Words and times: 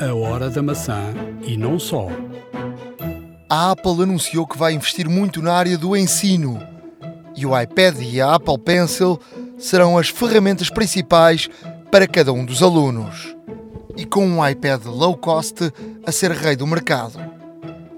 A 0.00 0.14
Hora 0.14 0.48
da 0.48 0.62
Maçã 0.62 1.12
e 1.42 1.56
não 1.56 1.76
só. 1.76 2.06
A 3.50 3.72
Apple 3.72 4.00
anunciou 4.04 4.46
que 4.46 4.56
vai 4.56 4.72
investir 4.72 5.08
muito 5.08 5.42
na 5.42 5.52
área 5.52 5.76
do 5.76 5.96
ensino 5.96 6.62
e 7.36 7.44
o 7.44 7.60
iPad 7.60 8.00
e 8.00 8.20
a 8.20 8.36
Apple 8.36 8.58
Pencil 8.58 9.18
serão 9.58 9.98
as 9.98 10.08
ferramentas 10.08 10.70
principais 10.70 11.50
para 11.90 12.06
cada 12.06 12.32
um 12.32 12.44
dos 12.44 12.62
alunos. 12.62 13.34
E 13.96 14.04
com 14.04 14.24
um 14.24 14.46
iPad 14.46 14.84
low 14.84 15.16
cost 15.16 15.72
a 16.06 16.12
ser 16.12 16.30
rei 16.30 16.54
do 16.54 16.64
mercado. 16.64 17.18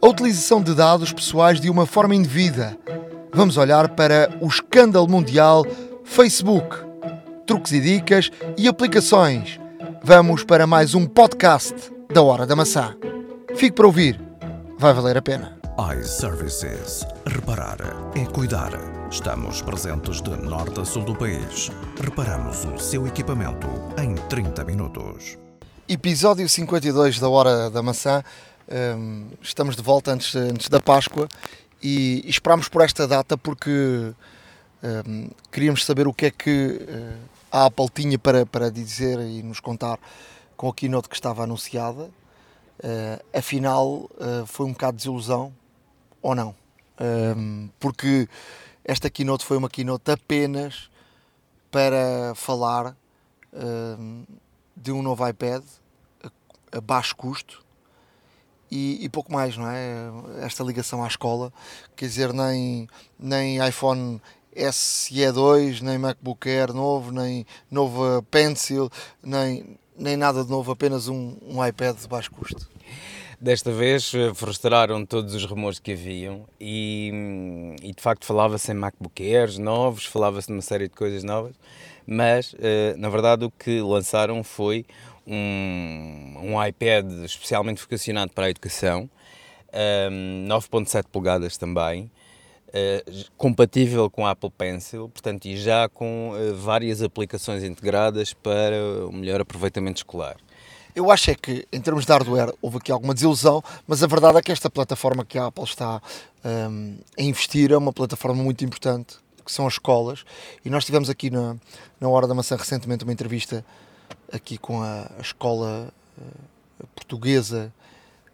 A 0.00 0.06
utilização 0.06 0.62
de 0.62 0.74
dados 0.74 1.12
pessoais 1.12 1.60
de 1.60 1.68
uma 1.68 1.84
forma 1.84 2.14
indevida. 2.14 2.78
Vamos 3.30 3.58
olhar 3.58 3.90
para 3.90 4.30
o 4.40 4.46
escândalo 4.46 5.06
mundial 5.06 5.66
Facebook, 6.02 6.78
truques 7.44 7.72
e 7.72 7.80
dicas 7.80 8.30
e 8.56 8.66
aplicações. 8.66 9.60
Vamos 10.02 10.44
para 10.44 10.66
mais 10.66 10.94
um 10.94 11.06
podcast 11.06 11.74
da 12.10 12.22
Hora 12.22 12.46
da 12.46 12.56
Maçã. 12.56 12.96
Fique 13.54 13.72
para 13.72 13.86
ouvir, 13.86 14.18
vai 14.78 14.94
valer 14.94 15.18
a 15.18 15.22
pena. 15.22 15.60
iServices. 16.00 17.06
Reparar 17.26 17.76
é 18.16 18.24
cuidar. 18.24 18.70
Estamos 19.10 19.60
presentes 19.60 20.22
de 20.22 20.30
norte 20.30 20.80
a 20.80 20.86
sul 20.86 21.04
do 21.04 21.14
país. 21.14 21.70
Reparamos 22.02 22.64
o 22.64 22.78
seu 22.78 23.06
equipamento 23.06 23.66
em 24.02 24.14
30 24.14 24.64
minutos. 24.64 25.36
Episódio 25.86 26.48
52 26.48 27.20
da 27.20 27.28
Hora 27.28 27.68
da 27.68 27.82
Maçã. 27.82 28.24
Hum, 28.96 29.26
estamos 29.42 29.76
de 29.76 29.82
volta 29.82 30.12
antes, 30.12 30.34
antes 30.34 30.70
da 30.70 30.80
Páscoa 30.80 31.28
e, 31.82 32.24
esperámos 32.26 32.68
por 32.68 32.82
esta 32.82 33.06
data 33.06 33.36
porque 33.36 34.12
hum, 35.06 35.28
queríamos 35.52 35.84
saber 35.84 36.08
o 36.08 36.14
que 36.14 36.26
é 36.26 36.30
que 36.30 36.86
eh, 36.88 37.16
a 37.50 37.66
Apple 37.66 37.88
tinha 37.88 38.18
para, 38.18 38.46
para 38.46 38.70
dizer 38.70 39.18
e 39.20 39.42
nos 39.42 39.60
contar 39.60 39.98
com 40.56 40.68
a 40.68 40.74
keynote 40.74 41.08
que 41.08 41.14
estava 41.14 41.42
anunciada. 41.44 42.10
Eh, 42.82 43.22
afinal, 43.34 44.08
eh, 44.18 44.44
foi 44.46 44.66
um 44.66 44.72
bocado 44.72 44.92
de 44.92 44.98
desilusão 44.98 45.52
ou 46.22 46.34
não? 46.34 46.54
Hum, 47.36 47.70
porque 47.80 48.28
esta 48.84 49.08
keynote 49.10 49.44
foi 49.44 49.56
uma 49.56 49.68
keynote 49.68 50.10
apenas 50.10 50.90
para 51.70 52.34
falar 52.34 52.96
hum, 53.98 54.24
de 54.76 54.92
um 54.92 55.02
novo 55.02 55.26
iPad 55.26 55.62
a, 56.22 56.78
a 56.78 56.80
baixo 56.80 57.16
custo 57.16 57.64
e, 58.70 59.04
e, 59.04 59.08
pouco 59.08 59.32
mais, 59.32 59.56
não 59.56 59.68
é? 59.68 60.10
Esta 60.42 60.62
ligação 60.62 61.02
à 61.02 61.08
escola, 61.08 61.52
quer 61.96 62.06
dizer, 62.06 62.32
nem, 62.32 62.88
nem 63.18 63.66
iPhone 63.66 64.20
SE2, 64.56 65.80
nem 65.80 65.98
MacBook 65.98 66.48
Air 66.48 66.72
novo, 66.72 67.12
nem 67.12 67.46
nova 67.70 68.22
Pencil, 68.30 68.90
nem, 69.22 69.78
nem 69.96 70.16
nada 70.16 70.44
de 70.44 70.50
novo, 70.50 70.72
apenas 70.72 71.08
um, 71.08 71.36
um 71.42 71.64
iPad 71.64 71.96
de 71.96 72.08
baixo 72.08 72.30
custo. 72.30 72.68
Desta 73.40 73.72
vez 73.72 74.12
eh, 74.14 74.34
frustraram 74.34 75.06
todos 75.06 75.34
os 75.34 75.44
rumores 75.46 75.78
que 75.78 75.92
haviam 75.92 76.44
e, 76.60 77.10
e 77.82 77.90
de 77.94 78.02
facto 78.02 78.26
falava-se 78.26 78.70
em 78.70 78.74
MacBook 78.74 79.22
Airs 79.22 79.56
novos, 79.56 80.04
falava-se 80.04 80.48
de 80.48 80.52
uma 80.52 80.60
série 80.60 80.88
de 80.88 80.94
coisas 80.94 81.24
novas, 81.24 81.54
mas 82.06 82.54
eh, 82.58 82.94
na 82.98 83.08
verdade 83.08 83.46
o 83.46 83.50
que 83.50 83.80
lançaram 83.80 84.44
foi 84.44 84.84
um, 85.26 86.34
um 86.42 86.66
iPad 86.66 87.10
especialmente 87.24 87.80
vocacionado 87.80 88.30
para 88.32 88.44
a 88.44 88.50
educação, 88.50 89.08
um, 90.10 90.46
9.7 90.46 91.04
polegadas 91.10 91.56
também, 91.56 92.10
compatível 93.36 94.08
com 94.10 94.26
a 94.26 94.30
Apple 94.30 94.50
Pencil, 94.50 95.08
portanto, 95.08 95.46
e 95.46 95.56
já 95.56 95.88
com 95.88 96.32
uh, 96.32 96.54
várias 96.54 97.02
aplicações 97.02 97.64
integradas 97.64 98.32
para 98.32 98.76
o 99.08 99.12
melhor 99.12 99.40
aproveitamento 99.40 99.98
escolar. 99.98 100.36
Eu 100.94 101.10
acho 101.10 101.30
é 101.30 101.34
que, 101.34 101.66
em 101.72 101.80
termos 101.80 102.04
de 102.04 102.12
hardware, 102.12 102.52
houve 102.60 102.78
aqui 102.78 102.90
alguma 102.90 103.14
desilusão, 103.14 103.62
mas 103.86 104.02
a 104.02 104.06
verdade 104.06 104.38
é 104.38 104.42
que 104.42 104.50
esta 104.50 104.68
plataforma 104.68 105.24
que 105.24 105.38
a 105.38 105.46
Apple 105.46 105.64
está 105.64 106.02
um, 106.44 106.98
a 107.18 107.22
investir 107.22 107.70
é 107.70 107.76
uma 107.76 107.92
plataforma 107.92 108.42
muito 108.42 108.64
importante, 108.64 109.16
que 109.44 109.52
são 109.52 109.66
as 109.66 109.74
escolas, 109.74 110.24
e 110.64 110.70
nós 110.70 110.84
tivemos 110.84 111.08
aqui 111.08 111.30
na, 111.30 111.56
na 112.00 112.08
Hora 112.08 112.26
da 112.26 112.34
Maçã 112.34 112.56
recentemente 112.56 113.04
uma 113.04 113.12
entrevista 113.12 113.64
aqui 114.32 114.58
com 114.58 114.82
a, 114.82 115.10
a 115.16 115.20
escola 115.20 115.92
uh, 116.18 116.86
portuguesa 116.94 117.72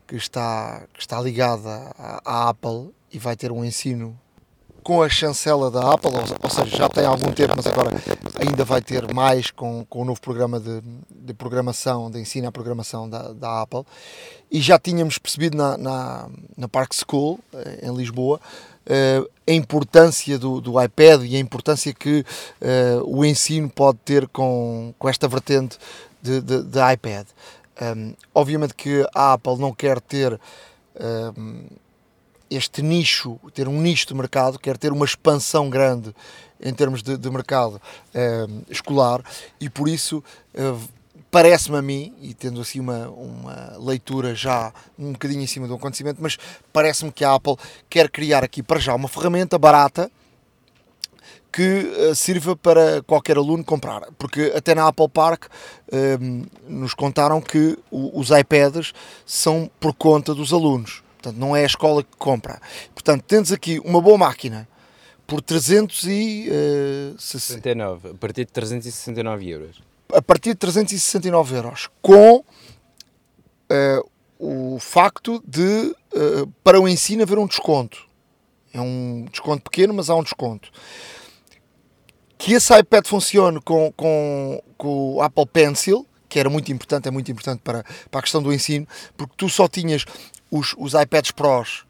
que 0.07 0.17
está, 0.17 0.87
que 0.95 1.01
está 1.01 1.21
ligada 1.21 1.93
à, 2.25 2.49
Apple 2.49 2.91
e 3.13 3.19
vai 3.19 3.37
ter 3.37 3.51
um 3.51 3.65
ensino 3.65 4.19
com 4.87 5.03
a 5.03 5.09
chancela 5.09 5.69
da 5.69 5.95
Apple, 5.95 6.13
ou, 6.41 6.49
seja, 6.49 6.77
já 6.77 6.89
tem 6.89 7.05
algum 7.05 7.33
tempo, 7.33 7.55
mas 7.57 7.67
agora 7.67 7.91
ainda 8.39 8.65
vai 8.65 8.81
ter 8.81 9.13
mais 9.13 9.51
com, 9.51 9.85
com 9.87 10.03
o 10.03 10.05
novo 10.05 10.21
programa 10.21 10.61
de, 10.61 10.81
de 11.11 11.35
programação, 11.35 12.09
de 12.09 12.21
ensino 12.21 12.47
à 12.47 12.53
programação 12.53 13.11
da, 13.11 13.33
da 13.33 13.63
Apple. 13.63 13.83
E 14.49 14.61
já 14.61 14.79
tínhamos 14.79 15.19
percebido 15.19 15.57
na, 15.57 15.77
na, 15.77 16.29
na 16.57 16.69
Park 16.69 16.93
School, 16.95 17.41
eh, 17.53 17.81
em 17.83 17.97
Lisboa, 17.97 18.41
uh, 18.87 19.29
a 19.45 19.53
importância 19.53 20.39
do, 20.39 20.61
do, 20.61 20.81
iPad 20.81 21.25
e 21.25 21.35
a 21.35 21.41
importância 21.41 21.93
que 21.93 22.21
uh, 22.21 23.03
o 23.05 23.25
ensino 23.25 23.69
pode 23.69 23.99
ter 24.05 24.29
com, 24.29 24.95
com 25.01 25.09
esta 25.09 25.27
vertente 25.27 25.79
de, 26.23 26.41
de, 26.41 26.63
de 26.63 26.93
iPad. 26.93 27.27
Um, 27.83 28.15
obviamente 28.33 28.73
que 28.73 29.05
a 29.13 29.33
Apple 29.33 29.57
não 29.59 29.75
quer 29.75 30.01
ter 30.01 30.41
um, 31.37 31.67
este 32.51 32.83
nicho, 32.83 33.39
ter 33.53 33.69
um 33.69 33.81
nicho 33.81 34.07
de 34.07 34.15
mercado, 34.15 34.59
quer 34.59 34.77
ter 34.77 34.93
uma 34.93 35.05
expansão 35.05 35.69
grande 35.69 36.15
em 36.61 36.73
termos 36.73 37.03
de, 37.03 37.17
de 37.17 37.31
mercado 37.31 37.81
um, 38.15 38.63
escolar 38.71 39.23
e 39.61 39.69
por 39.69 39.89
isso 39.89 40.23
uh, 40.55 40.89
parece-me 41.31 41.77
a 41.77 41.83
mim, 41.83 42.15
e 42.21 42.33
tendo 42.33 42.61
assim 42.61 42.81
uma, 42.81 43.09
uma 43.09 43.77
leitura 43.79 44.35
já 44.35 44.73
um 44.99 45.13
bocadinho 45.13 45.43
em 45.43 45.47
cima 45.47 45.69
do 45.69 45.75
acontecimento, 45.75 46.23
mas 46.23 46.39
parece-me 46.73 47.13
que 47.13 47.25
a 47.25 47.35
Apple 47.35 47.57
quer 47.91 48.09
criar 48.09 48.43
aqui 48.43 48.63
para 48.63 48.81
já 48.81 48.95
uma 48.95 49.09
ferramenta 49.09 49.59
barata 49.59 50.11
que 51.53 51.63
uh, 51.63 52.15
sirva 52.15 52.55
para 52.55 53.03
qualquer 53.03 53.37
aluno 53.39 53.65
comprar. 53.65 54.09
Porque 54.19 54.53
até 54.55 54.75
na 54.75 54.89
Apple 54.89 55.09
Park 55.09 55.45
uh, 55.47 56.47
nos 56.69 56.93
contaram 56.93 57.41
que 57.41 57.79
os 57.91 58.31
iPads 58.31 58.93
são 59.25 59.71
por 59.81 59.95
conta 59.95 60.35
dos 60.35 60.53
alunos. 60.53 61.03
Portanto, 61.27 61.41
não 61.41 61.57
é 61.57 61.63
a 61.63 61.67
escola 61.67 62.05
que 62.05 62.17
compra. 62.17 62.61
Portanto, 62.95 63.25
temos 63.25 63.51
aqui 63.51 63.81
uma 63.85 64.01
boa 64.01 64.17
máquina 64.17 64.69
por 65.27 65.41
369, 65.41 68.09
uh, 68.09 68.13
a 68.13 68.15
partir 68.15 68.45
de 68.45 68.53
369 68.53 69.49
euros 69.49 69.83
a 70.15 70.23
partir 70.23 70.51
de 70.51 70.57
369 70.57 71.57
euros, 71.57 71.91
com 72.01 72.37
uh, 72.37 72.45
o 74.39 74.79
facto 74.79 75.43
de, 75.47 75.95
uh, 76.15 76.47
para 76.63 76.81
o 76.81 76.89
ensino, 76.89 77.23
haver 77.23 77.39
um 77.39 77.47
desconto. 77.47 78.07
É 78.73 78.81
um 78.81 79.27
desconto 79.31 79.65
pequeno, 79.65 79.93
mas 79.93 80.09
há 80.09 80.15
um 80.15 80.23
desconto. 80.23 80.71
Que 82.39 82.53
esse 82.53 82.73
iPad 82.79 83.05
funcione 83.07 83.61
com, 83.61 83.93
com, 83.97 84.63
com 84.79 85.15
o 85.15 85.23
Apple 85.23 85.47
Pencil, 85.47 86.07
que 86.29 86.39
era 86.39 86.51
muito 86.51 86.71
importante, 86.71 87.09
é 87.09 87.11
muito 87.11 87.31
importante 87.31 87.61
para, 87.63 87.85
para 88.11 88.21
a 88.21 88.23
questão 88.23 88.43
do 88.43 88.53
ensino, 88.53 88.87
porque 89.17 89.33
tu 89.37 89.49
só 89.49 89.67
tinhas 89.67 90.05
os, 90.57 90.75
os 90.79 90.95
iPads 90.95 91.31
Pros, 91.33 91.85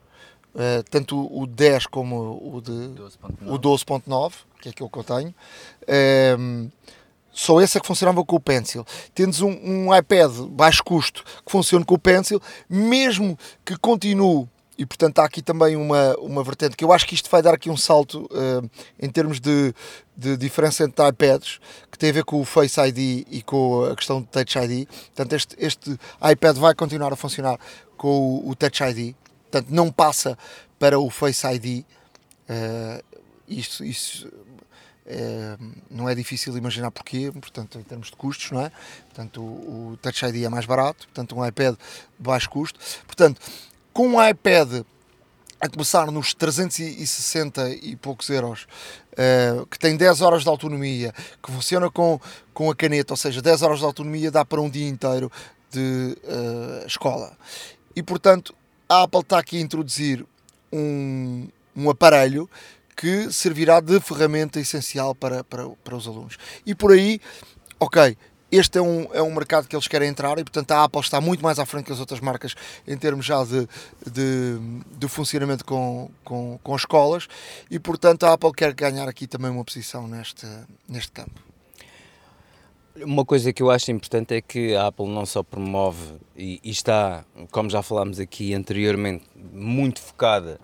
uh, 0.54 0.82
tanto 0.90 1.28
o 1.32 1.46
10 1.46 1.86
como 1.86 2.40
o 2.54 2.60
de 2.60 2.72
12.9, 2.72 3.46
o 3.46 3.58
12.9 3.58 4.32
que 4.60 4.68
é 4.68 4.70
aquilo 4.70 4.90
que 4.90 4.98
eu 4.98 5.04
tenho. 5.04 5.34
Uh, 5.82 6.70
só 7.32 7.60
esse 7.60 7.76
é 7.76 7.80
que 7.80 7.86
funcionava 7.86 8.24
com 8.24 8.36
o 8.36 8.40
Pencil. 8.40 8.84
Tendes 9.14 9.42
um, 9.42 9.50
um 9.50 9.94
iPad 9.94 10.32
baixo 10.50 10.82
custo 10.82 11.22
que 11.44 11.52
funciona 11.52 11.84
com 11.84 11.94
o 11.94 11.98
Pencil, 11.98 12.40
mesmo 12.68 13.38
que 13.64 13.76
continue 13.76 14.48
e 14.78 14.84
portanto 14.84 15.18
há 15.20 15.24
aqui 15.24 15.40
também 15.40 15.74
uma, 15.74 16.14
uma 16.18 16.44
vertente 16.44 16.76
que 16.76 16.84
eu 16.84 16.92
acho 16.92 17.06
que 17.06 17.14
isto 17.14 17.30
vai 17.30 17.40
dar 17.40 17.54
aqui 17.54 17.70
um 17.70 17.76
salto 17.76 18.24
uh, 18.26 18.70
em 19.00 19.08
termos 19.08 19.40
de, 19.40 19.74
de 20.16 20.36
diferença 20.36 20.84
entre 20.84 21.06
iPads 21.08 21.58
que 21.90 21.98
tem 21.98 22.10
a 22.10 22.12
ver 22.12 22.24
com 22.24 22.40
o 22.40 22.44
Face 22.44 22.78
ID 22.78 23.26
e 23.30 23.42
com 23.42 23.84
a 23.84 23.96
questão 23.96 24.20
do 24.20 24.26
Touch 24.26 24.58
ID 24.58 24.86
portanto 24.86 25.32
este, 25.32 25.56
este 25.58 25.98
iPad 26.30 26.56
vai 26.58 26.74
continuar 26.74 27.12
a 27.12 27.16
funcionar 27.16 27.58
com 27.96 28.08
o, 28.08 28.50
o 28.50 28.54
Touch 28.54 28.82
ID 28.82 29.14
portanto 29.50 29.70
não 29.70 29.90
passa 29.90 30.36
para 30.78 30.98
o 30.98 31.08
Face 31.10 31.46
ID 31.46 31.84
uh, 32.50 33.04
isto, 33.48 33.84
isto 33.84 34.32
é, 35.06 35.56
não 35.88 36.08
é 36.08 36.14
difícil 36.14 36.56
imaginar 36.58 36.90
porquê, 36.90 37.30
portanto, 37.30 37.78
em 37.78 37.82
termos 37.82 38.08
de 38.08 38.16
custos, 38.16 38.50
não 38.50 38.60
é? 38.60 38.72
Portanto, 39.04 39.40
o, 39.40 39.92
o 39.92 39.96
Touch 39.98 40.26
ID 40.26 40.44
é 40.44 40.48
mais 40.48 40.66
barato, 40.66 41.06
portanto, 41.06 41.36
um 41.36 41.46
iPad 41.46 41.76
de 41.76 41.78
baixo 42.18 42.50
custo. 42.50 42.80
Portanto, 43.06 43.40
com 43.92 44.08
um 44.08 44.28
iPad 44.28 44.84
a 45.60 45.68
começar 45.68 46.10
nos 46.10 46.34
360 46.34 47.70
e 47.70 47.96
poucos 47.96 48.28
euros, 48.28 48.66
uh, 49.12 49.64
que 49.66 49.78
tem 49.78 49.96
10 49.96 50.20
horas 50.20 50.42
de 50.42 50.48
autonomia, 50.48 51.14
que 51.42 51.52
funciona 51.52 51.90
com, 51.90 52.20
com 52.52 52.70
a 52.70 52.74
caneta, 52.74 53.12
ou 53.12 53.16
seja, 53.16 53.40
10 53.40 53.62
horas 53.62 53.78
de 53.78 53.84
autonomia 53.84 54.30
dá 54.30 54.44
para 54.44 54.60
um 54.60 54.68
dia 54.68 54.88
inteiro 54.88 55.30
de 55.70 56.16
uh, 56.24 56.86
escola. 56.86 57.36
E 57.96 58.02
portanto, 58.02 58.54
a 58.88 59.02
Apple 59.02 59.20
está 59.20 59.38
aqui 59.38 59.56
a 59.56 59.60
introduzir 59.60 60.24
um, 60.72 61.48
um 61.74 61.90
aparelho 61.90 62.48
que 62.94 63.32
servirá 63.32 63.80
de 63.80 63.98
ferramenta 64.00 64.60
essencial 64.60 65.14
para, 65.14 65.42
para, 65.42 65.68
para 65.68 65.96
os 65.96 66.06
alunos. 66.06 66.36
E 66.64 66.74
por 66.74 66.92
aí, 66.92 67.20
ok, 67.80 68.16
este 68.50 68.78
é 68.78 68.82
um, 68.82 69.08
é 69.12 69.20
um 69.22 69.34
mercado 69.34 69.66
que 69.66 69.74
eles 69.74 69.88
querem 69.88 70.08
entrar 70.08 70.38
e, 70.38 70.44
portanto, 70.44 70.70
a 70.72 70.84
Apple 70.84 71.00
está 71.00 71.20
muito 71.20 71.42
mais 71.42 71.58
à 71.58 71.66
frente 71.66 71.86
que 71.86 71.92
as 71.92 72.00
outras 72.00 72.20
marcas 72.20 72.54
em 72.86 72.96
termos 72.96 73.26
já 73.26 73.42
de, 73.44 73.68
de, 74.10 74.58
de 74.96 75.08
funcionamento 75.08 75.64
com, 75.64 76.10
com, 76.24 76.58
com 76.62 76.76
escolas 76.76 77.26
e, 77.70 77.78
portanto, 77.78 78.24
a 78.24 78.32
Apple 78.32 78.52
quer 78.52 78.72
ganhar 78.72 79.08
aqui 79.08 79.26
também 79.26 79.50
uma 79.50 79.64
posição 79.64 80.06
neste, 80.06 80.46
neste 80.88 81.12
campo. 81.12 81.45
Uma 83.02 83.24
coisa 83.24 83.52
que 83.52 83.62
eu 83.62 83.70
acho 83.70 83.90
importante 83.90 84.34
é 84.34 84.40
que 84.40 84.74
a 84.74 84.86
Apple 84.86 85.06
não 85.06 85.26
só 85.26 85.42
promove 85.42 86.14
e, 86.34 86.60
e 86.64 86.70
está, 86.70 87.24
como 87.50 87.68
já 87.68 87.82
falámos 87.82 88.18
aqui 88.18 88.54
anteriormente, 88.54 89.24
muito 89.52 90.00
focada 90.00 90.58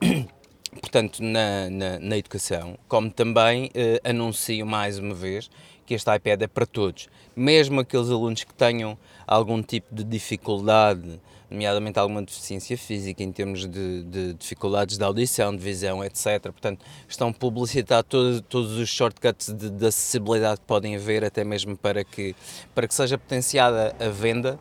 portanto, 0.80 1.22
na, 1.22 1.70
na, 1.70 1.98
na, 1.98 2.18
educação, 2.18 2.78
como 2.88 3.10
também 3.10 3.70
eh, 3.74 4.00
anuncio 4.04 4.66
mais 4.66 4.98
uma 4.98 5.14
vez 5.14 5.50
que 5.86 5.94
este 5.94 6.14
iPad 6.14 6.42
é 6.42 6.46
para 6.46 6.66
todos, 6.66 7.08
mesmo 7.34 7.80
aqueles 7.80 8.10
alunos 8.10 8.44
que 8.44 8.54
tenham 8.54 8.96
algum 9.26 9.62
tipo 9.62 9.94
de 9.94 10.04
dificuldade, 10.04 11.20
nomeadamente 11.50 11.98
alguma 11.98 12.22
deficiência 12.22 12.76
física 12.76 13.22
em 13.22 13.30
termos 13.30 13.66
de, 13.68 14.02
de 14.04 14.34
dificuldades 14.34 14.96
de 14.96 15.04
audição, 15.04 15.54
de 15.54 15.62
visão, 15.62 16.04
etc. 16.04 16.40
Portanto, 16.42 16.84
estão 17.08 17.28
a 17.28 17.32
publicitar 17.32 18.02
todo, 18.02 18.40
todos 18.42 18.72
os 18.72 18.88
shortcuts 18.88 19.52
de, 19.52 19.70
de, 19.70 19.86
acessibilidade 19.86 20.60
que 20.60 20.66
podem 20.66 20.96
haver, 20.96 21.24
até 21.24 21.44
mesmo 21.44 21.76
para 21.76 22.02
que, 22.04 22.34
para 22.74 22.88
que 22.88 22.94
seja 22.94 23.18
potenciada 23.18 23.94
a 24.00 24.08
venda 24.08 24.58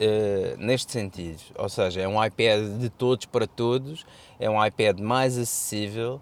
uh, 0.00 0.56
neste 0.58 0.92
sentido. 0.92 1.40
Ou 1.56 1.68
seja, 1.68 2.00
é 2.00 2.08
um 2.08 2.24
iPad 2.24 2.78
de 2.78 2.88
todos 2.88 3.26
para 3.26 3.46
todos, 3.46 4.04
é 4.38 4.48
um 4.48 4.64
iPad 4.64 4.98
mais 5.00 5.36
acessível 5.36 6.20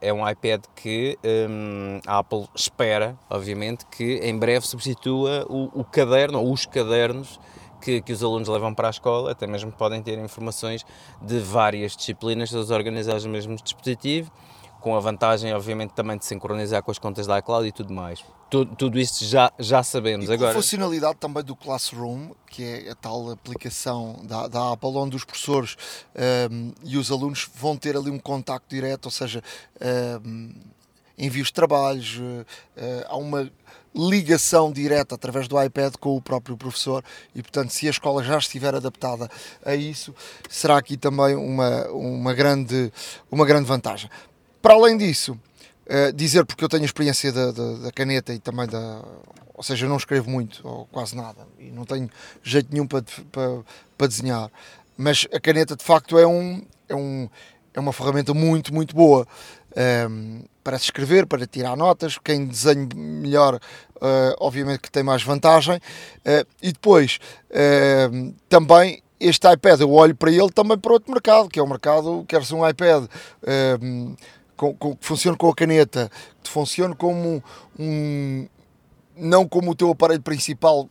é 0.00 0.12
um 0.12 0.28
iPad 0.28 0.62
que 0.76 1.18
um, 1.24 2.00
a 2.06 2.18
Apple 2.18 2.46
espera, 2.54 3.18
obviamente, 3.30 3.86
que 3.86 4.18
em 4.22 4.38
breve 4.38 4.66
substitua 4.66 5.46
o, 5.48 5.80
o 5.80 5.84
caderno 5.84 6.40
ou 6.40 6.52
os 6.52 6.66
cadernos 6.66 7.40
que, 7.80 8.00
que, 8.02 8.12
os 8.12 8.22
alunos 8.22 8.48
levam 8.48 8.74
para 8.74 8.88
a 8.88 8.90
escola, 8.90 9.32
até 9.32 9.46
mesmo 9.46 9.70
podem 9.70 10.02
ter 10.02 10.18
informações 10.18 10.84
de 11.22 11.38
várias 11.38 11.96
disciplinas, 11.96 12.50
todas 12.50 12.70
organizadas 12.70 13.24
no 13.24 13.30
mesmo 13.30 13.56
dispositivo 13.56 14.30
com 14.80 14.96
a 14.96 15.00
vantagem, 15.00 15.52
obviamente, 15.52 15.92
também 15.92 16.16
de 16.16 16.24
sincronizar 16.24 16.82
com 16.82 16.90
as 16.90 16.98
contas 16.98 17.26
da 17.26 17.38
iCloud 17.38 17.66
e 17.66 17.72
tudo 17.72 17.92
mais. 17.92 18.24
Tudo, 18.50 18.74
tudo 18.76 18.98
isso 18.98 19.24
já, 19.24 19.52
já 19.58 19.82
sabemos. 19.82 20.28
E 20.28 20.32
Agora... 20.32 20.52
a 20.52 20.54
funcionalidade 20.54 21.18
também 21.18 21.42
do 21.42 21.54
Classroom, 21.54 22.30
que 22.46 22.64
é 22.64 22.90
a 22.90 22.94
tal 22.94 23.30
aplicação 23.30 24.20
da, 24.24 24.48
da 24.48 24.72
Apple, 24.72 24.90
onde 24.90 25.16
os 25.16 25.24
professores 25.24 25.76
um, 26.50 26.72
e 26.82 26.96
os 26.96 27.10
alunos 27.10 27.48
vão 27.54 27.76
ter 27.76 27.96
ali 27.96 28.10
um 28.10 28.18
contacto 28.18 28.74
direto, 28.74 29.06
ou 29.06 29.10
seja, 29.10 29.42
um, 30.24 30.54
envios 31.18 31.48
de 31.48 31.52
trabalhos, 31.52 32.16
uh, 32.16 32.46
há 33.06 33.16
uma 33.16 33.50
ligação 33.94 34.70
direta 34.70 35.14
através 35.14 35.48
do 35.48 35.60
iPad 35.60 35.94
com 35.98 36.16
o 36.16 36.22
próprio 36.22 36.56
professor 36.56 37.02
e 37.34 37.42
portanto 37.42 37.70
se 37.70 37.86
a 37.86 37.90
escola 37.90 38.22
já 38.22 38.38
estiver 38.38 38.74
adaptada 38.74 39.28
a 39.64 39.74
isso 39.74 40.14
será 40.48 40.76
aqui 40.76 40.96
também 40.96 41.34
uma, 41.34 41.88
uma, 41.88 42.34
grande, 42.34 42.92
uma 43.30 43.44
grande 43.44 43.66
vantagem 43.66 44.08
para 44.60 44.74
além 44.74 44.96
disso, 44.96 45.38
uh, 45.86 46.12
dizer, 46.12 46.44
porque 46.44 46.64
eu 46.64 46.68
tenho 46.68 46.84
experiência 46.84 47.32
da, 47.32 47.50
da, 47.50 47.72
da, 47.74 47.92
caneta 47.92 48.32
e 48.32 48.38
também 48.38 48.66
da. 48.66 49.02
Ou 49.54 49.62
seja, 49.62 49.86
eu 49.86 49.88
não 49.88 49.96
escrevo 49.96 50.30
muito, 50.30 50.60
ou 50.66 50.86
quase 50.86 51.16
nada, 51.16 51.46
e 51.58 51.70
não 51.70 51.84
tenho 51.84 52.08
jeito 52.42 52.68
nenhum 52.70 52.86
para, 52.86 53.02
para, 53.32 53.60
para 53.96 54.06
desenhar, 54.06 54.50
mas 54.96 55.26
a 55.32 55.40
caneta 55.40 55.74
de 55.74 55.82
facto 55.82 56.16
é, 56.16 56.24
um, 56.24 56.62
é, 56.88 56.94
um, 56.94 57.28
é 57.74 57.80
uma 57.80 57.92
ferramenta 57.92 58.32
muito, 58.32 58.72
muito 58.72 58.94
boa. 58.94 59.26
Um, 59.76 59.80
ehm, 59.80 60.44
para 60.68 60.78
se 60.78 60.84
escrever, 60.84 61.26
para 61.26 61.46
tirar 61.46 61.76
notas, 61.76 62.18
quem 62.18 62.44
desenha 62.44 62.86
melhor, 62.94 63.54
uh, 63.54 64.36
obviamente 64.38 64.80
que 64.80 64.90
tem 64.90 65.02
mais 65.02 65.22
vantagem. 65.22 65.76
Uh, 65.76 66.46
e 66.62 66.72
depois, 66.72 67.18
uh, 67.50 68.34
também 68.50 69.02
este 69.18 69.50
iPad, 69.50 69.80
eu 69.80 69.90
olho 69.90 70.14
para 70.14 70.30
ele 70.30 70.50
também 70.50 70.76
para 70.76 70.92
outro 70.92 71.10
mercado, 71.10 71.48
que 71.48 71.58
é 71.58 71.62
o 71.62 71.66
mercado, 71.66 72.24
quer 72.28 72.44
ser 72.44 72.54
um 72.54 72.68
iPad 72.68 73.06
ehm, 73.46 74.14
com, 74.58 74.74
com, 74.74 74.96
que 74.96 75.06
funcione 75.06 75.38
com 75.38 75.48
a 75.48 75.54
caneta, 75.54 76.10
que 76.42 76.50
funcione 76.50 76.94
como 76.94 77.42
um. 77.78 78.46
não 79.16 79.48
como 79.48 79.70
o 79.70 79.74
teu 79.74 79.90
aparelho 79.90 80.20
principal, 80.20 80.90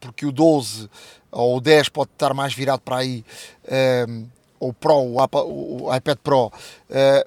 porque 0.00 0.26
o 0.26 0.32
12 0.32 0.90
ou 1.30 1.56
o 1.56 1.60
10 1.60 1.88
pode 1.88 2.10
estar 2.12 2.34
mais 2.34 2.52
virado 2.52 2.80
para 2.80 2.98
aí, 2.98 3.24
ehm, 3.66 4.26
ou 4.60 4.72
Pro, 4.72 4.94
o, 4.94 5.84
o 5.84 5.94
iPad 5.94 6.18
Pro, 6.22 6.46
uh, 6.46 6.52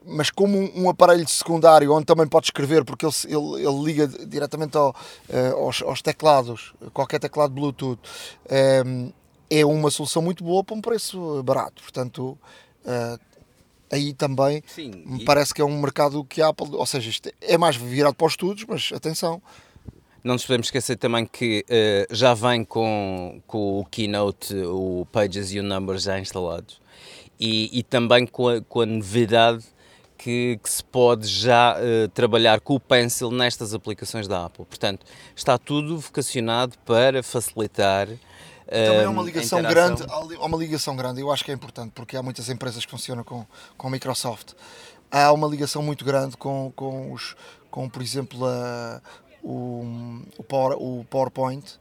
mas 0.06 0.30
como 0.30 0.58
um, 0.58 0.84
um, 0.84 0.90
aparelho 0.90 1.28
secundário 1.28 1.94
onde 1.94 2.06
também 2.06 2.28
pode 2.28 2.48
escrever, 2.48 2.84
porque 2.84 3.06
ele, 3.06 3.14
ele, 3.26 3.68
ele 3.68 3.84
liga 3.84 4.08
diretamente 4.08 4.78
ao, 4.78 4.90
uh, 4.90 5.66
aos, 5.66 5.82
aos, 5.82 6.02
teclados, 6.02 6.74
qualquer 6.94 7.20
teclado 7.20 7.54
Bluetooth, 7.54 8.00
ehm, 8.50 9.10
é 9.50 9.66
uma 9.66 9.90
solução 9.92 10.22
muito 10.22 10.44
boa 10.44 10.64
para 10.64 10.76
um 10.76 10.82
preço 10.82 11.42
barato. 11.44 11.82
Portanto, 11.82 12.38
uh, 12.86 13.20
aí 13.92 14.14
também 14.14 14.64
Sim, 14.68 15.04
me 15.06 15.22
e... 15.22 15.26
parece 15.26 15.54
que 15.54 15.62
é 15.62 15.66
um 15.66 15.80
mercado 15.80 16.24
que 16.24 16.42
a 16.42 16.50
Apple, 16.50 16.70
ou 16.72 16.86
seja, 16.86 17.10
isto 17.10 17.30
é 17.42 17.58
mais 17.58 17.76
virado 17.76 18.16
para 18.16 18.28
os 18.28 18.34
estudos, 18.34 18.66
mas 18.68 18.92
atenção. 18.94 19.42
Não 20.24 20.34
nos 20.34 20.46
podemos 20.46 20.68
esquecer 20.68 20.98
também 20.98 21.26
que 21.26 21.64
uh, 21.70 22.14
já 22.14 22.34
vem 22.34 22.66
com, 22.66 23.42
com 23.48 23.80
o 23.80 23.86
Keynote, 23.86 24.54
o 24.56 25.08
Pages 25.12 25.54
e 25.54 25.60
o 25.60 25.64
Numbers 25.64 26.04
já 26.04 26.20
instalados 26.20 26.82
e, 27.40 27.70
e 27.72 27.84
também 27.84 28.26
com 28.26 28.50
a, 28.50 28.62
com 28.62 28.82
a 28.82 28.86
novidade 28.86 29.64
que, 30.18 30.60
que, 30.62 30.70
se 30.70 30.84
pode 30.84 31.28
já 31.28 31.78
uh, 31.78 32.08
trabalhar 32.10 32.60
com 32.60 32.76
o 32.76 32.80
Pencil 32.80 33.30
nestas 33.32 33.74
aplicações 33.74 34.28
da 34.28 34.46
Apple. 34.46 34.66
Portanto, 34.66 35.06
está 35.36 35.58
tudo 35.58 35.98
vocacionado 35.98 36.78
para 36.80 37.22
facilitar 37.22 38.08
também 38.68 39.04
é 39.04 39.08
uma 39.08 39.24
ligação 39.24 39.62
grande, 39.62 40.04
há 40.08 40.46
uma 40.46 40.58
ligação 40.58 40.96
grande, 40.96 41.22
eu 41.22 41.32
acho 41.32 41.44
que 41.44 41.52
é 41.52 41.54
importante, 41.54 41.92
porque 41.94 42.18
há 42.18 42.24
muitas 42.24 42.50
empresas 42.50 42.86
que 42.86 42.92
funcionam 42.92 43.24
com, 43.24 43.46
com 43.78 43.88
a 43.88 43.92
Microsoft. 43.92 44.54
Há 45.10 45.32
uma 45.32 45.48
ligação 45.48 45.82
muito 45.82 46.04
grande 46.04 46.36
com, 46.36 46.72
com, 46.76 47.14
os, 47.14 47.36
com 47.72 47.90
por 47.90 48.02
exemplo, 48.02 48.46
a, 48.46 49.02
o, 49.42 50.22
o, 50.38 50.44
Power, 50.44 50.78
o 50.78 51.06
PowerPoint. 51.10 51.80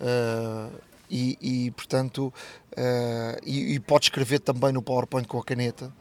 Uh, 0.00 0.72
e, 1.08 1.38
e, 1.40 1.70
portanto 1.70 2.32
uh, 2.72 3.40
e, 3.44 3.74
e 3.74 3.80
pode 3.80 4.06
escrever 4.06 4.40
também 4.40 4.72
no 4.72 4.82
PowerPoint 4.82 5.28
com 5.28 5.38
a 5.38 5.44
caneta 5.44 5.92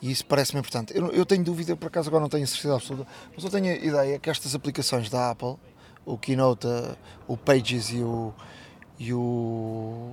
e 0.00 0.10
isso 0.10 0.24
parece-me 0.24 0.60
importante. 0.60 0.96
Eu, 0.96 1.10
eu, 1.12 1.26
tenho 1.26 1.44
dúvida, 1.44 1.76
por 1.76 1.88
acaso 1.88 2.08
agora 2.08 2.22
não 2.22 2.28
tenho 2.28 2.46
certeza 2.46 2.74
absoluta, 2.74 3.06
mas 3.34 3.44
eu 3.44 3.50
tenho 3.50 3.66
a 3.66 3.74
ideia 3.74 4.18
que 4.18 4.30
estas 4.30 4.54
aplicações 4.54 5.10
da 5.10 5.30
Apple, 5.30 5.56
o 6.06 6.16
Keynote, 6.16 6.66
o 7.28 7.36
Pages 7.36 7.90
e 7.90 7.98
o, 7.98 8.32
e 9.00 9.14
o. 9.14 10.12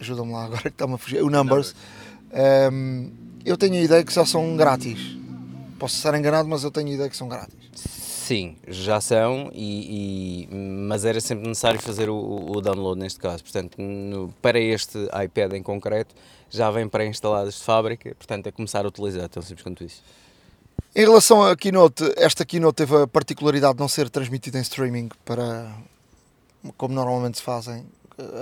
Ajuda-me 0.00 0.32
lá 0.32 0.44
agora 0.44 0.62
que 0.62 0.68
está-me 0.68 0.94
a 0.94 0.98
fugir. 0.98 1.22
O 1.22 1.28
Numbers. 1.28 1.74
Um, 2.72 3.10
eu 3.44 3.56
tenho 3.56 3.74
a 3.74 3.80
ideia 3.80 4.04
que 4.04 4.14
já 4.14 4.24
são 4.24 4.56
grátis. 4.56 5.18
Posso 5.78 5.96
estar 5.96 6.16
enganado, 6.16 6.48
mas 6.48 6.62
eu 6.62 6.70
tenho 6.70 6.88
a 6.88 6.92
ideia 6.92 7.10
que 7.10 7.16
são 7.16 7.28
grátis. 7.28 7.56
Sim, 7.74 8.56
já 8.66 9.00
são, 9.00 9.50
e, 9.54 10.46
e 10.50 10.54
mas 10.54 11.04
era 11.04 11.18
sempre 11.20 11.48
necessário 11.48 11.80
fazer 11.80 12.10
o, 12.10 12.50
o 12.50 12.60
download 12.60 13.00
neste 13.00 13.18
caso. 13.18 13.42
Portanto, 13.42 13.80
no, 13.80 14.28
para 14.42 14.60
este 14.60 14.98
iPad 15.24 15.54
em 15.54 15.62
concreto, 15.62 16.14
já 16.50 16.70
vem 16.70 16.86
pré-instaladas 16.88 17.54
de 17.54 17.62
fábrica, 17.62 18.14
portanto 18.14 18.46
é 18.46 18.52
começar 18.52 18.84
a 18.84 18.88
utilizar, 18.88 19.28
tão 19.28 19.42
simples 19.42 19.62
quanto 19.62 19.82
isso. 19.82 20.02
Em 20.94 21.02
relação 21.02 21.42
à 21.42 21.56
Keynote, 21.56 22.12
esta 22.16 22.44
Keynote 22.44 22.76
teve 22.76 23.02
a 23.02 23.06
particularidade 23.06 23.74
de 23.74 23.80
não 23.80 23.88
ser 23.88 24.10
transmitida 24.10 24.58
em 24.58 24.62
streaming 24.62 25.08
para, 25.24 25.74
como 26.76 26.94
normalmente 26.94 27.38
se 27.38 27.42
fazem, 27.42 27.86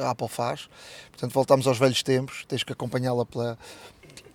a 0.02 0.10
Apple 0.10 0.28
faz. 0.28 0.68
Portanto, 1.10 1.32
voltamos 1.32 1.66
aos 1.66 1.78
velhos 1.78 2.02
tempos, 2.02 2.44
tens 2.48 2.62
que 2.62 2.72
acompanhá-la 2.72 3.24
pela, 3.26 3.58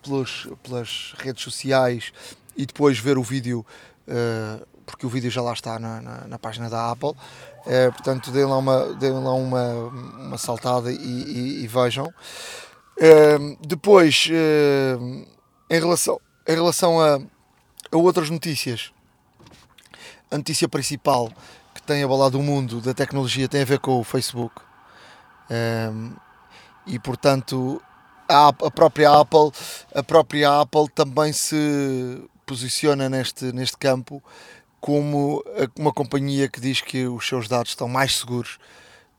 pelos, 0.03 0.47
pelas 0.63 1.13
redes 1.17 1.43
sociais 1.43 2.13
e 2.55 2.65
depois 2.65 2.99
ver 2.99 3.17
o 3.17 3.23
vídeo, 3.23 3.65
uh, 4.07 4.65
porque 4.85 5.05
o 5.05 5.09
vídeo 5.09 5.31
já 5.31 5.41
lá 5.41 5.53
está 5.53 5.79
na, 5.79 6.01
na, 6.01 6.27
na 6.27 6.39
página 6.39 6.69
da 6.69 6.91
Apple. 6.91 7.09
Uh, 7.09 7.91
portanto, 7.93 8.31
deem 8.31 8.45
lá 8.45 8.57
uma, 8.57 8.93
deem 8.95 9.13
lá 9.13 9.33
uma, 9.33 9.73
uma 9.73 10.37
saltada 10.37 10.91
e, 10.91 10.95
e, 10.95 11.63
e 11.63 11.67
vejam. 11.67 12.05
Uh, 12.05 13.57
depois, 13.65 14.27
em 15.69 15.79
relação, 15.79 16.19
em 16.47 16.53
relação 16.53 16.99
a, 16.99 17.19
a 17.91 17.97
outras 17.97 18.29
notícias, 18.29 18.91
a 20.29 20.37
notícia 20.37 20.67
principal 20.67 21.31
que 21.81 21.87
tem 21.87 22.03
abalado 22.03 22.39
o 22.39 22.43
mundo 22.43 22.79
da 22.79 22.93
tecnologia 22.93 23.47
tem 23.47 23.63
a 23.63 23.65
ver 23.65 23.79
com 23.79 23.99
o 23.99 24.03
Facebook. 24.03 24.61
Um, 25.49 26.13
e 26.85 26.97
portanto 26.97 27.81
a, 28.29 28.47
a, 28.47 28.71
própria 28.71 29.11
Apple 29.11 29.51
a 29.93 30.01
própria 30.01 30.61
Apple 30.61 30.87
também 30.95 31.33
se 31.33 32.23
posiciona 32.45 33.09
neste, 33.09 33.51
neste 33.51 33.77
campo 33.77 34.23
como 34.79 35.43
uma 35.77 35.91
companhia 35.91 36.47
que 36.47 36.61
diz 36.61 36.79
que 36.81 37.05
os 37.05 37.27
seus 37.27 37.47
dados 37.47 37.71
estão 37.71 37.87
mais 37.87 38.19
seguros 38.19 38.57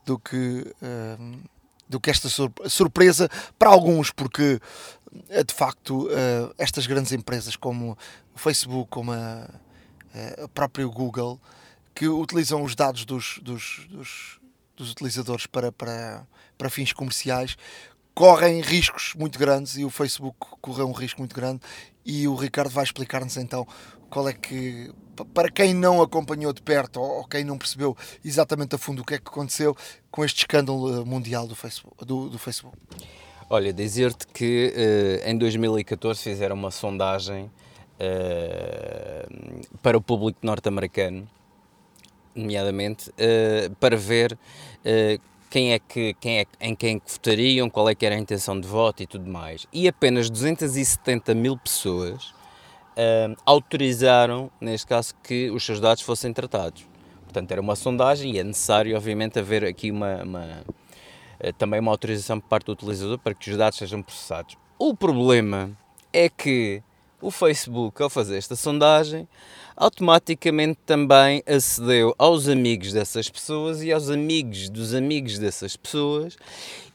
do 0.05 0.17
que 0.17 0.73
um, 0.81 1.41
do 1.87 1.99
que 1.99 2.09
esta 2.09 2.27
surpresa 2.67 3.29
para 3.59 3.69
alguns 3.69 4.09
porque 4.09 4.59
de 5.45 5.53
facto 5.53 6.09
estas 6.57 6.87
grandes 6.87 7.11
empresas 7.11 7.55
como 7.55 7.95
o 8.33 8.39
Facebook 8.39 8.89
como 8.89 9.11
a, 9.11 9.47
a 10.43 10.47
própria 10.47 10.87
Google 10.87 11.39
que 11.93 12.07
utilizam 12.07 12.63
os 12.63 12.75
dados 12.75 13.05
dos, 13.05 13.39
dos, 13.41 13.87
dos, 13.89 14.39
dos 14.75 14.91
utilizadores 14.91 15.45
para, 15.45 15.71
para, 15.71 16.27
para 16.57 16.69
fins 16.69 16.93
comerciais 16.93 17.57
correm 18.13 18.61
riscos 18.61 19.13
muito 19.17 19.39
grandes 19.39 19.77
e 19.77 19.85
o 19.85 19.89
Facebook 19.89 20.37
correu 20.61 20.87
um 20.87 20.91
risco 20.91 21.19
muito 21.19 21.35
grande 21.35 21.61
e 22.05 22.27
o 22.27 22.35
Ricardo 22.35 22.69
vai 22.69 22.83
explicar-nos 22.83 23.37
então 23.37 23.67
qual 24.09 24.29
é 24.29 24.33
que 24.33 24.91
para 25.33 25.49
quem 25.49 25.73
não 25.73 26.01
acompanhou 26.01 26.53
de 26.53 26.61
perto 26.61 26.99
ou 26.99 27.25
quem 27.25 27.43
não 27.43 27.57
percebeu 27.57 27.95
exatamente 28.23 28.75
a 28.75 28.77
fundo 28.77 29.01
o 29.01 29.05
que 29.05 29.15
é 29.15 29.17
que 29.17 29.27
aconteceu 29.27 29.75
com 30.11 30.23
este 30.23 30.39
escândalo 30.39 31.01
eh, 31.01 31.05
mundial 31.05 31.47
do 31.47 31.55
Facebook. 31.55 32.05
Do, 32.05 32.29
do 32.29 32.37
Facebook. 32.37 32.77
Olha, 33.49 33.73
dizer-te 33.73 34.27
que 34.27 34.73
uh, 34.75 35.29
em 35.29 35.37
2014 35.37 36.21
fizeram 36.21 36.55
uma 36.55 36.71
sondagem 36.71 37.51
uh, 37.99 39.77
para 39.81 39.97
o 39.97 40.01
público 40.01 40.39
norte-americano, 40.41 41.27
nomeadamente, 42.35 43.09
uh, 43.09 43.73
para 43.79 43.95
ver 43.95 44.37
quem 45.53 45.71
é 45.71 45.77
que, 45.77 46.15
quem 46.19 46.39
é, 46.39 46.45
em 46.59 46.75
quem 46.75 46.99
votariam, 47.05 47.69
qual 47.69 47.87
é 47.87 47.93
que 47.93 48.03
era 48.03 48.15
a 48.15 48.17
intenção 48.17 48.59
de 48.59 48.67
voto 48.67 49.03
e 49.03 49.05
tudo 49.05 49.29
mais. 49.29 49.67
E 49.71 49.87
apenas 49.87 50.27
270 50.27 51.35
mil 51.35 51.55
pessoas 51.55 52.33
uh, 52.93 53.35
autorizaram, 53.45 54.49
neste 54.59 54.87
caso, 54.87 55.13
que 55.21 55.51
os 55.51 55.63
seus 55.63 55.79
dados 55.79 56.01
fossem 56.01 56.33
tratados. 56.33 56.83
Portanto, 57.25 57.51
era 57.51 57.61
uma 57.61 57.75
sondagem 57.75 58.31
e 58.31 58.39
é 58.39 58.43
necessário, 58.43 58.95
obviamente, 58.95 59.37
haver 59.37 59.63
aqui 59.63 59.91
uma, 59.91 60.23
uma 60.23 60.63
uh, 61.39 61.53
também 61.55 61.79
uma 61.79 61.91
autorização 61.91 62.39
por 62.39 62.47
parte 62.47 62.65
do 62.65 62.71
utilizador 62.71 63.19
para 63.19 63.35
que 63.35 63.51
os 63.51 63.55
dados 63.55 63.77
sejam 63.77 64.01
processados. 64.01 64.57
O 64.79 64.95
problema 64.95 65.69
é 66.11 66.29
que 66.29 66.81
o 67.23 67.31
Facebook, 67.31 68.03
ao 68.03 68.09
fazer 68.09 68.37
esta 68.37 68.55
sondagem, 68.55 69.27
automaticamente 69.75 70.77
também 70.85 71.41
acedeu 71.47 72.13
aos 72.17 72.47
amigos 72.47 72.91
dessas 72.91 73.29
pessoas 73.29 73.81
e 73.81 73.91
aos 73.91 74.09
amigos 74.09 74.69
dos 74.69 74.93
amigos 74.93 75.39
dessas 75.39 75.75
pessoas 75.75 76.37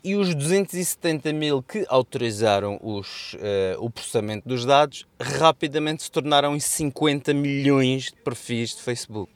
e 0.04 0.14
os 0.14 0.34
270 0.34 1.32
mil 1.32 1.62
que 1.62 1.84
autorizaram 1.88 2.78
os, 2.82 3.34
uh, 3.34 3.38
o 3.80 3.90
processamento 3.90 4.46
dos 4.46 4.64
dados 4.64 5.06
rapidamente 5.18 6.02
se 6.02 6.10
tornaram 6.10 6.54
em 6.54 6.60
50 6.60 7.32
milhões 7.34 8.04
de 8.04 8.16
perfis 8.16 8.76
de 8.76 8.82
Facebook. 8.82 9.32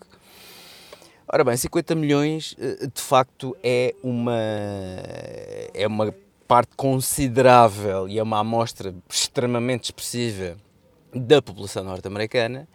Ora 1.26 1.42
bem, 1.42 1.56
50 1.56 1.94
milhões 1.94 2.54
eh, 2.58 2.86
de 2.94 3.00
facto 3.00 3.56
é 3.62 3.94
uma, 4.02 4.38
é 5.72 5.86
uma 5.86 6.14
parte 6.46 6.76
considerável 6.76 8.06
e 8.06 8.18
é 8.18 8.22
uma 8.22 8.40
amostra 8.40 8.94
extremamente 9.08 9.84
expressiva 9.84 10.58
da 11.14 11.42
população 11.42 11.84
norte-americana 11.84 12.68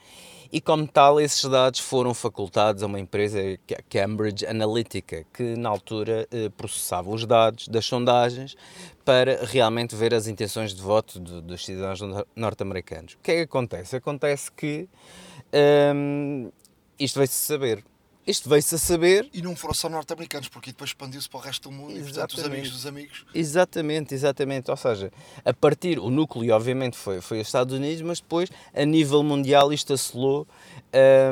e, 0.51 0.61
como 0.61 0.87
tal, 0.87 1.19
esses 1.19 1.43
dados 1.43 1.79
foram 1.79 2.13
facultados 2.13 2.81
a 2.81 2.85
uma 2.85 2.99
empresa, 2.99 3.39
é 3.39 3.57
Cambridge 3.89 4.45
Analytica, 4.45 5.25
que 5.33 5.55
na 5.57 5.69
altura 5.69 6.27
eh, 6.31 6.49
processava 6.55 7.09
os 7.09 7.25
dados 7.25 7.67
das 7.67 7.85
sondagens 7.85 8.55
para 9.03 9.43
realmente 9.45 9.95
ver 9.95 10.13
as 10.13 10.27
intenções 10.27 10.73
de 10.73 10.81
voto 10.81 11.19
dos 11.19 11.65
cidadãos 11.65 11.99
norte-americanos. 12.35 13.13
O 13.13 13.17
que 13.21 13.31
é 13.31 13.35
que 13.35 13.41
acontece? 13.41 13.95
Acontece 13.95 14.51
que 14.51 14.87
hum, 15.93 16.49
isto 16.99 17.17
vai-se 17.17 17.33
saber 17.33 17.83
isto 18.27 18.49
veio-se 18.49 18.75
a 18.75 18.77
saber. 18.77 19.29
E 19.33 19.41
não 19.41 19.55
foram 19.55 19.73
só 19.73 19.87
norte-americanos, 19.87 20.49
porque 20.49 20.71
depois 20.71 20.89
expandiu-se 20.89 21.29
para 21.29 21.39
o 21.39 21.41
resto 21.41 21.69
do 21.69 21.75
mundo 21.75 21.91
exatamente. 21.91 22.09
e, 22.09 22.13
portanto, 22.13 22.37
os 22.37 22.43
amigos 22.43 22.71
dos 22.71 22.85
amigos. 22.85 23.25
Exatamente, 23.33 24.13
exatamente. 24.13 24.69
Ou 24.69 24.77
seja, 24.77 25.11
a 25.45 25.53
partir, 25.53 25.97
o 25.97 26.09
núcleo, 26.09 26.53
obviamente, 26.53 26.97
foi, 26.97 27.21
foi 27.21 27.39
os 27.39 27.47
Estados 27.47 27.73
Unidos, 27.73 28.01
mas 28.01 28.19
depois, 28.19 28.49
a 28.73 28.83
nível 28.83 29.23
mundial, 29.23 29.71
isto 29.71 29.93
assolou 29.93 30.45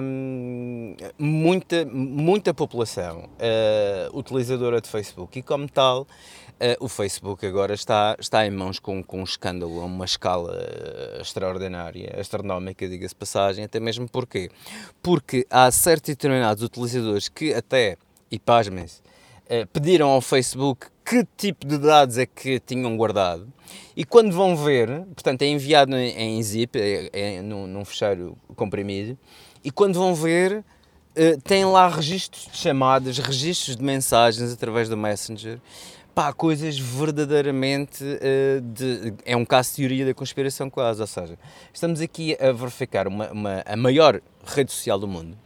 hum, 0.01 0.95
muita, 1.19 1.85
muita 1.85 2.53
população 2.53 3.25
uh, 3.25 4.17
utilizadora 4.17 4.79
de 4.79 4.89
Facebook. 4.89 5.37
E, 5.37 5.41
como 5.41 5.67
tal, 5.67 6.07
Uh, 6.55 6.85
o 6.85 6.87
Facebook 6.87 7.45
agora 7.45 7.73
está, 7.73 8.15
está 8.17 8.47
em 8.47 8.49
mãos 8.49 8.79
com, 8.79 9.03
com 9.03 9.19
um 9.19 9.23
escândalo 9.25 9.81
a 9.81 9.85
uma 9.85 10.05
escala 10.05 10.53
uh, 10.53 11.21
extraordinária, 11.21 12.15
astronómica, 12.17 12.87
diga-se 12.87 13.13
passagem, 13.13 13.65
até 13.65 13.77
mesmo 13.77 14.09
porquê? 14.09 14.49
Porque 15.03 15.45
há 15.49 15.69
certos 15.69 16.11
determinados 16.11 16.63
utilizadores 16.63 17.27
que 17.27 17.53
até, 17.53 17.97
e 18.31 18.39
pasmem-se, 18.39 19.01
uh, 19.01 19.67
pediram 19.73 20.07
ao 20.07 20.21
Facebook 20.21 20.87
que 21.03 21.27
tipo 21.35 21.67
de 21.67 21.77
dados 21.77 22.17
é 22.17 22.25
que 22.25 22.57
tinham 22.61 22.95
guardado 22.95 23.51
e 23.95 24.05
quando 24.05 24.31
vão 24.31 24.55
ver, 24.55 24.87
portanto 25.13 25.41
é 25.41 25.47
enviado 25.47 25.95
em, 25.95 26.37
em 26.37 26.41
zip, 26.41 26.79
é, 26.79 27.09
é, 27.11 27.41
num, 27.41 27.67
num 27.67 27.83
fecheiro 27.83 28.37
comprimido, 28.55 29.17
e 29.63 29.71
quando 29.71 29.99
vão 29.99 30.15
ver, 30.15 30.59
uh, 30.59 31.41
tem 31.43 31.65
lá 31.65 31.89
registros 31.89 32.47
de 32.49 32.57
chamadas, 32.57 33.17
registros 33.17 33.75
de 33.75 33.83
mensagens 33.83 34.53
através 34.53 34.87
do 34.87 34.95
Messenger 34.95 35.59
pá, 36.15 36.31
coisas 36.31 36.79
verdadeiramente 36.79 38.01
uh, 38.03 38.61
de, 38.61 39.13
é 39.25 39.35
um 39.35 39.43
caso 39.43 39.71
de 39.71 39.75
teoria 39.75 40.05
da 40.05 40.13
conspiração 40.13 40.69
quase, 40.69 41.01
ou 41.01 41.07
seja, 41.07 41.37
estamos 41.73 41.99
aqui 41.99 42.37
a 42.39 42.53
verificar 42.53 43.05
uma, 43.05 43.29
uma 43.31 43.63
a 43.65 43.75
maior 43.75 44.21
rede 44.45 44.71
social 44.71 44.97
do 44.97 45.07
mundo 45.07 45.37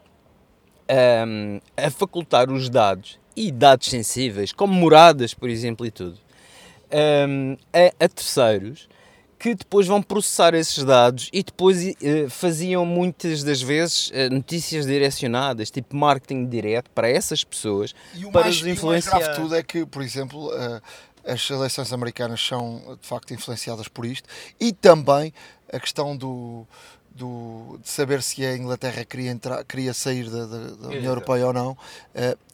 um, 1.27 1.59
a 1.77 1.89
facultar 1.89 2.51
os 2.51 2.69
dados 2.69 3.19
e 3.35 3.51
dados 3.51 3.87
sensíveis, 3.87 4.51
como 4.51 4.73
moradas, 4.73 5.33
por 5.33 5.49
exemplo, 5.49 5.85
e 5.85 5.91
tudo, 5.91 6.17
um, 7.27 7.55
a, 7.73 8.05
a 8.05 8.09
terceiros 8.09 8.87
que 9.39 9.55
depois 9.55 9.87
vão 9.87 10.01
processar 10.01 10.53
esses 10.53 10.83
dados 10.83 11.29
e 11.31 11.41
depois 11.41 11.77
uh, 11.81 12.29
faziam 12.29 12.85
muitas 12.85 13.41
das 13.41 13.61
vezes 13.61 14.09
uh, 14.09 14.29
notícias 14.29 14.85
direcionadas, 14.85 15.71
tipo 15.71 15.95
marketing 15.95 16.45
direto 16.45 16.91
para 16.91 17.09
essas 17.09 17.41
pessoas, 17.45 17.95
e 18.13 18.25
o 18.25 18.31
para 18.31 18.41
mais, 18.41 18.57
os 18.57 18.67
influenciar. 18.67 19.13
E 19.13 19.15
o 19.15 19.19
mais 19.19 19.27
grave 19.27 19.41
tudo 19.41 19.55
é 19.55 19.63
que, 19.63 19.85
por 19.85 20.01
exemplo, 20.01 20.49
uh, 20.49 20.81
as 21.25 21.49
eleições 21.49 21.93
americanas 21.93 22.45
são 22.45 22.97
de 23.01 23.07
facto 23.07 23.33
influenciadas 23.33 23.87
por 23.87 24.05
isto 24.05 24.27
e 24.59 24.73
também 24.73 25.33
a 25.71 25.79
questão 25.79 26.17
do, 26.17 26.67
do, 27.09 27.79
de 27.81 27.89
saber 27.89 28.21
se 28.21 28.45
a 28.45 28.57
Inglaterra 28.57 29.05
queria, 29.05 29.31
entrar, 29.31 29.63
queria 29.63 29.93
sair 29.93 30.29
da, 30.29 30.45
da, 30.45 30.57
da 30.71 30.87
União 30.87 31.05
Europeia 31.05 31.47
ou 31.47 31.53
não, 31.53 31.77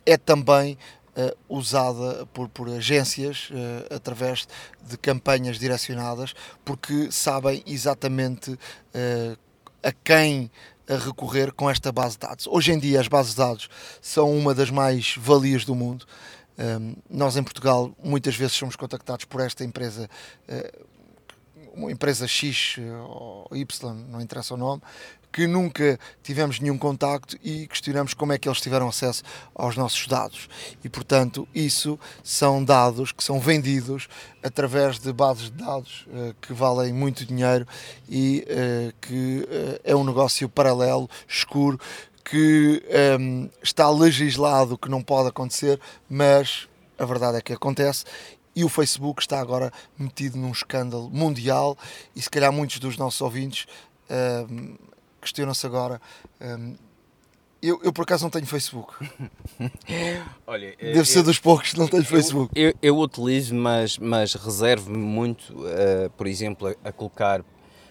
é 0.05 0.17
também 0.17 0.77
uh, 1.15 1.35
usada 1.47 2.25
por, 2.27 2.49
por 2.49 2.69
agências 2.69 3.49
uh, 3.51 3.93
através 3.93 4.47
de 4.81 4.97
campanhas 4.97 5.57
direcionadas, 5.57 6.33
porque 6.63 7.11
sabem 7.11 7.63
exatamente 7.65 8.51
uh, 8.51 9.37
a 9.83 9.91
quem 9.91 10.51
a 10.87 10.95
recorrer 10.97 11.51
com 11.51 11.69
esta 11.69 11.91
base 11.91 12.15
de 12.15 12.19
dados. 12.19 12.47
Hoje 12.47 12.71
em 12.71 12.77
dia, 12.77 12.99
as 12.99 13.07
bases 13.07 13.31
de 13.31 13.37
dados 13.37 13.69
são 14.01 14.35
uma 14.37 14.53
das 14.53 14.69
mais 14.69 15.15
valias 15.17 15.65
do 15.65 15.73
mundo. 15.73 16.05
Um, 16.57 16.95
nós, 17.09 17.35
em 17.35 17.43
Portugal, 17.43 17.91
muitas 18.03 18.35
vezes 18.35 18.53
somos 18.53 18.75
contactados 18.75 19.25
por 19.25 19.41
esta 19.41 19.63
empresa 19.63 20.07
uma 21.75 21.91
empresa 21.91 22.27
X 22.27 22.77
ou 23.09 23.47
Y, 23.51 23.93
não 24.09 24.21
interessa 24.21 24.53
o 24.53 24.57
nome, 24.57 24.81
que 25.35 25.47
nunca 25.47 25.99
tivemos 26.23 26.61
nenhum 26.61 26.77
contacto 26.77 27.37
e 27.43 27.67
questionamos 27.67 28.13
como 28.13 28.31
é 28.31 28.37
que 28.37 28.47
eles 28.47 28.61
tiveram 28.61 28.87
acesso 28.87 29.21
aos 29.53 29.75
nossos 29.75 30.07
dados. 30.07 30.47
E, 30.81 30.87
portanto, 30.87 31.45
isso 31.53 31.99
são 32.23 32.63
dados 32.63 33.11
que 33.11 33.21
são 33.21 33.37
vendidos 33.37 34.07
através 34.41 34.97
de 34.97 35.11
bases 35.11 35.51
de 35.51 35.57
dados 35.61 36.07
uh, 36.07 36.33
que 36.39 36.53
valem 36.53 36.93
muito 36.93 37.25
dinheiro 37.25 37.67
e 38.07 38.47
uh, 38.47 38.93
que 39.01 39.41
uh, 39.41 39.81
é 39.83 39.93
um 39.93 40.05
negócio 40.05 40.47
paralelo, 40.47 41.09
escuro, 41.27 41.77
que 42.23 42.81
um, 43.19 43.41
ehm, 43.43 43.49
está 43.61 43.89
legislado 43.89 44.77
que 44.77 44.87
não 44.87 45.03
pode 45.03 45.27
acontecer, 45.27 45.81
mas 46.09 46.65
a 46.97 47.03
verdade 47.03 47.39
é 47.39 47.41
que 47.41 47.51
acontece 47.51 48.05
e 48.55 48.63
o 48.63 48.69
Facebook 48.69 49.21
está 49.21 49.41
agora 49.41 49.69
metido 49.99 50.37
num 50.37 50.51
escândalo 50.51 51.09
mundial 51.09 51.77
e 52.15 52.21
se 52.21 52.29
calhar 52.29 52.53
muitos 52.53 52.79
dos 52.79 52.97
nossos 52.97 53.19
ouvintes 53.19 53.67
ehm, 54.09 54.75
questionam-se 55.25 55.65
agora. 55.65 55.99
Um, 56.39 56.75
eu, 57.61 57.79
eu, 57.83 57.91
por 57.91 58.03
acaso 58.03 58.23
não 58.23 58.29
tenho 58.29 58.45
Facebook. 58.45 58.93
Olha, 60.45 60.75
Deve 60.77 60.99
eu, 60.99 61.05
ser 61.05 61.23
dos 61.23 61.39
poucos 61.39 61.73
que 61.73 61.79
não 61.79 61.87
tenho 61.87 62.05
Facebook. 62.05 62.51
Eu, 62.55 62.73
eu, 62.79 62.97
utilizo, 62.99 63.55
mas, 63.55 63.97
mas 63.97 64.35
reservo-me 64.35 64.97
muito, 64.97 65.51
uh, 65.51 66.09
por 66.15 66.27
exemplo, 66.27 66.67
a, 66.67 66.89
a, 66.89 66.91
colocar, 66.91 67.43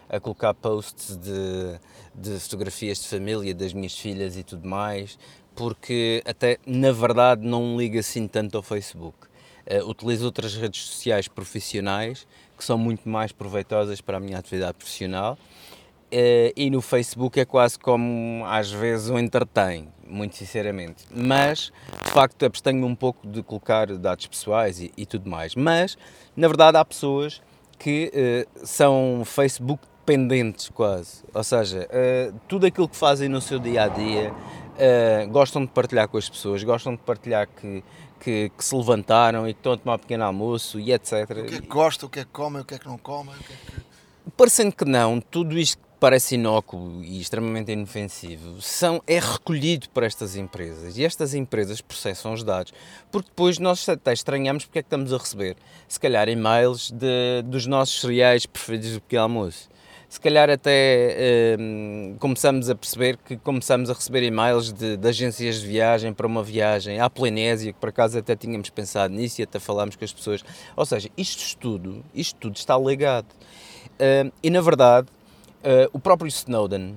a 0.09 0.21
colocar 0.21 0.55
posts 0.55 1.17
de, 1.17 1.81
de 2.15 2.39
fotografias 2.39 2.99
de 2.99 3.09
família 3.09 3.53
das 3.53 3.73
minhas 3.73 3.99
filhas 3.99 4.37
e 4.37 4.45
tudo 4.45 4.69
mais, 4.69 5.19
porque 5.57 6.23
até 6.25 6.59
na 6.65 6.93
verdade 6.93 7.45
não 7.45 7.77
ligo 7.77 7.99
assim 7.99 8.29
tanto 8.29 8.57
ao 8.57 8.63
Facebook. 8.63 9.27
Uh, 9.67 9.89
utilizo 9.89 10.25
outras 10.25 10.55
redes 10.55 10.83
sociais 10.85 11.27
profissionais 11.27 12.29
que 12.57 12.65
são 12.65 12.79
muito 12.79 13.09
mais 13.09 13.33
proveitosas 13.33 14.01
para 14.01 14.19
a 14.19 14.21
minha 14.21 14.39
atividade 14.39 14.75
profissional 14.75 15.37
e 16.57 16.71
no 16.71 16.81
Facebook 16.81 17.41
é 17.41 17.45
quase 17.45 17.79
como 17.79 18.45
às 18.47 18.71
vezes 18.71 19.09
o 19.09 19.19
entretém, 19.19 19.89
muito 20.07 20.37
sinceramente. 20.37 21.05
Mas 21.11 21.73
de 22.05 22.11
facto 22.11 22.45
abstenho 22.45 22.87
um 22.87 22.95
pouco 22.95 23.27
de 23.27 23.43
colocar 23.43 23.87
dados 23.97 24.27
pessoais 24.27 24.81
e, 24.81 24.93
e 24.97 25.07
tudo 25.07 25.29
mais. 25.29 25.55
Mas 25.55 25.97
na 26.37 26.47
verdade 26.47 26.77
há 26.77 26.85
pessoas 26.85 27.43
que 27.79 28.13
uh, 28.15 28.67
são 28.67 29.23
Facebook 29.25 29.83
dependentes 30.05 30.69
quase. 30.69 31.25
Ou 31.33 31.43
seja, 31.43 31.89
uh, 31.89 32.39
tudo 32.47 32.67
aquilo 32.67 32.89
que 32.89 32.97
fazem 32.97 33.29
no 33.29 33.41
seu 33.41 33.59
dia 33.59 33.85
a 33.85 33.89
dia 33.89 34.33
gostam 35.31 35.65
de 35.65 35.71
partilhar 35.71 36.09
com 36.09 36.19
as 36.19 36.29
pessoas, 36.29 36.65
gostam 36.65 36.97
de 36.97 37.01
partilhar 37.03 37.47
que, 37.47 37.85
que, 38.19 38.51
que, 38.51 38.65
se 38.65 38.75
levantaram 38.75 39.49
e 39.49 39.55
que 39.55 39.61
estão 39.61 39.73
a 39.73 39.77
tomar 39.77 39.95
um 39.95 39.99
pequeno 39.99 40.25
almoço 40.25 40.81
e 40.81 40.93
etc. 40.93 41.13
O 41.13 41.27
que 41.27 41.55
é 41.55 41.61
que 41.61 41.67
gostam, 41.69 42.09
o 42.09 42.11
que 42.11 42.19
é 42.19 42.25
que 42.25 42.31
comem, 42.31 42.61
o 42.61 42.65
que 42.65 42.75
é 42.75 42.79
que 42.79 42.87
não 42.87 42.99
comem. 42.99 43.35
Que 43.37 43.53
é 43.53 43.57
que... 43.57 44.31
Parecendo 44.37 44.75
que 44.75 44.85
não, 44.85 45.21
tudo 45.21 45.57
isto 45.57 45.81
parece 46.05 46.35
inócuo 46.35 47.03
e 47.03 47.19
extremamente 47.19 47.73
inofensivo 47.73 48.61
são, 48.61 49.03
é 49.07 49.19
recolhido 49.19 49.89
por 49.89 50.03
estas 50.03 50.37
empresas 50.37 50.99
e 50.99 51.03
estas 51.03 51.33
empresas 51.33 51.81
processam 51.81 52.35
os 52.35 52.45
dados 52.45 52.75
porque 53.11 53.31
depois 53.31 53.59
nós 53.59 53.89
até 53.89 54.13
estranhamos 54.13 54.67
porque 54.67 54.81
é 54.81 54.83
que 54.83 54.87
estamos 54.87 55.15
a 55.15 55.17
receber 55.17 55.57
se 55.89 55.99
calhar 55.99 56.29
e-mails 56.29 56.91
de, 56.91 57.41
dos 57.47 57.65
nossos 57.65 58.03
cereais 58.03 58.45
preferidos 58.45 58.93
do 58.93 59.01
pequeno 59.01 59.23
almoço 59.23 59.71
se 60.11 60.21
calhar 60.21 60.51
até 60.51 61.57
hum, 61.59 62.17
começamos 62.21 62.69
a 62.69 62.75
perceber 62.75 63.17
que 63.17 63.39
começamos 63.39 63.89
a 63.89 63.95
receber 63.95 64.25
e-mails 64.25 64.75
de, 64.75 64.99
de, 64.99 65.09
agências 65.09 65.63
de 65.63 65.67
viagem 65.67 66.13
para 66.13 66.27
uma 66.27 66.43
viagem 66.43 67.01
à 67.01 67.09
Polinésia, 67.09 67.73
que 67.73 67.81
por 67.81 67.89
acaso 67.89 68.19
até 68.19 68.37
tínhamos 68.37 68.69
pensado 68.69 69.13
nisso 69.13 69.41
e 69.41 69.45
até 69.45 69.59
falámos 69.59 69.97
com 69.97 70.05
as 70.05 70.13
pessoas. 70.13 70.45
Ou 70.77 70.87
seja, 70.87 71.09
isto 71.17 71.57
tudo, 71.59 72.05
isto 72.15 72.39
tudo 72.39 72.55
está 72.55 72.79
ligado. 72.79 73.27
Hum, 73.99 74.31
e 74.41 74.51
na 74.51 74.61
verdade, 74.61 75.09
Uh, 75.65 75.89
o 75.95 75.99
próprio 75.99 76.29
Snowden 76.29 76.95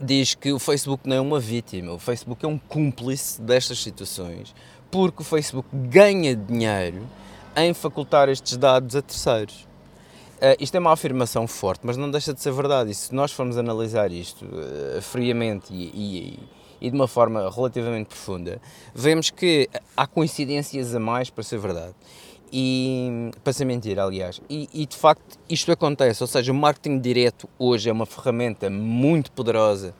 diz 0.00 0.34
que 0.34 0.50
o 0.50 0.58
Facebook 0.58 1.06
não 1.06 1.16
é 1.16 1.20
uma 1.20 1.38
vítima, 1.38 1.92
o 1.92 1.98
Facebook 1.98 2.42
é 2.42 2.48
um 2.48 2.56
cúmplice 2.56 3.40
destas 3.42 3.82
situações, 3.82 4.54
porque 4.90 5.20
o 5.20 5.24
Facebook 5.24 5.68
ganha 5.70 6.34
dinheiro 6.34 7.06
em 7.54 7.74
facultar 7.74 8.30
estes 8.30 8.56
dados 8.56 8.96
a 8.96 9.02
terceiros. 9.02 9.68
Uh, 10.38 10.56
isto 10.58 10.74
é 10.74 10.80
uma 10.80 10.90
afirmação 10.90 11.46
forte, 11.46 11.82
mas 11.84 11.98
não 11.98 12.10
deixa 12.10 12.32
de 12.32 12.40
ser 12.40 12.52
verdade. 12.52 12.90
E 12.90 12.94
se 12.94 13.14
nós 13.14 13.30
formos 13.30 13.58
analisar 13.58 14.10
isto 14.10 14.46
uh, 14.46 15.02
friamente 15.02 15.74
e, 15.74 15.90
e, 15.94 16.38
e, 16.80 16.90
de 16.90 16.96
uma 16.96 17.06
forma 17.06 17.50
relativamente 17.50 18.06
profunda, 18.06 18.58
vemos 18.94 19.28
que 19.28 19.68
há 19.94 20.06
coincidências 20.06 20.94
a 20.94 20.98
mais 20.98 21.28
para 21.28 21.44
ser 21.44 21.58
verdade 21.58 21.94
e 22.52 23.30
para 23.42 23.52
ser 23.52 23.64
mentira, 23.64 24.04
aliás. 24.04 24.40
E, 24.48 24.68
e, 24.74 24.84
de 24.84 24.96
facto 24.96 25.38
isto 25.48 25.72
acontece, 25.72 26.22
ou 26.22 26.26
seja, 26.26 26.52
o 26.52 26.54
marketing 26.54 26.98
direto 26.98 27.48
hoje 27.58 27.88
é 27.88 27.92
uma 27.92 28.04
ferramenta 28.04 28.68
muito 28.68 29.32
poderosa 29.32 29.94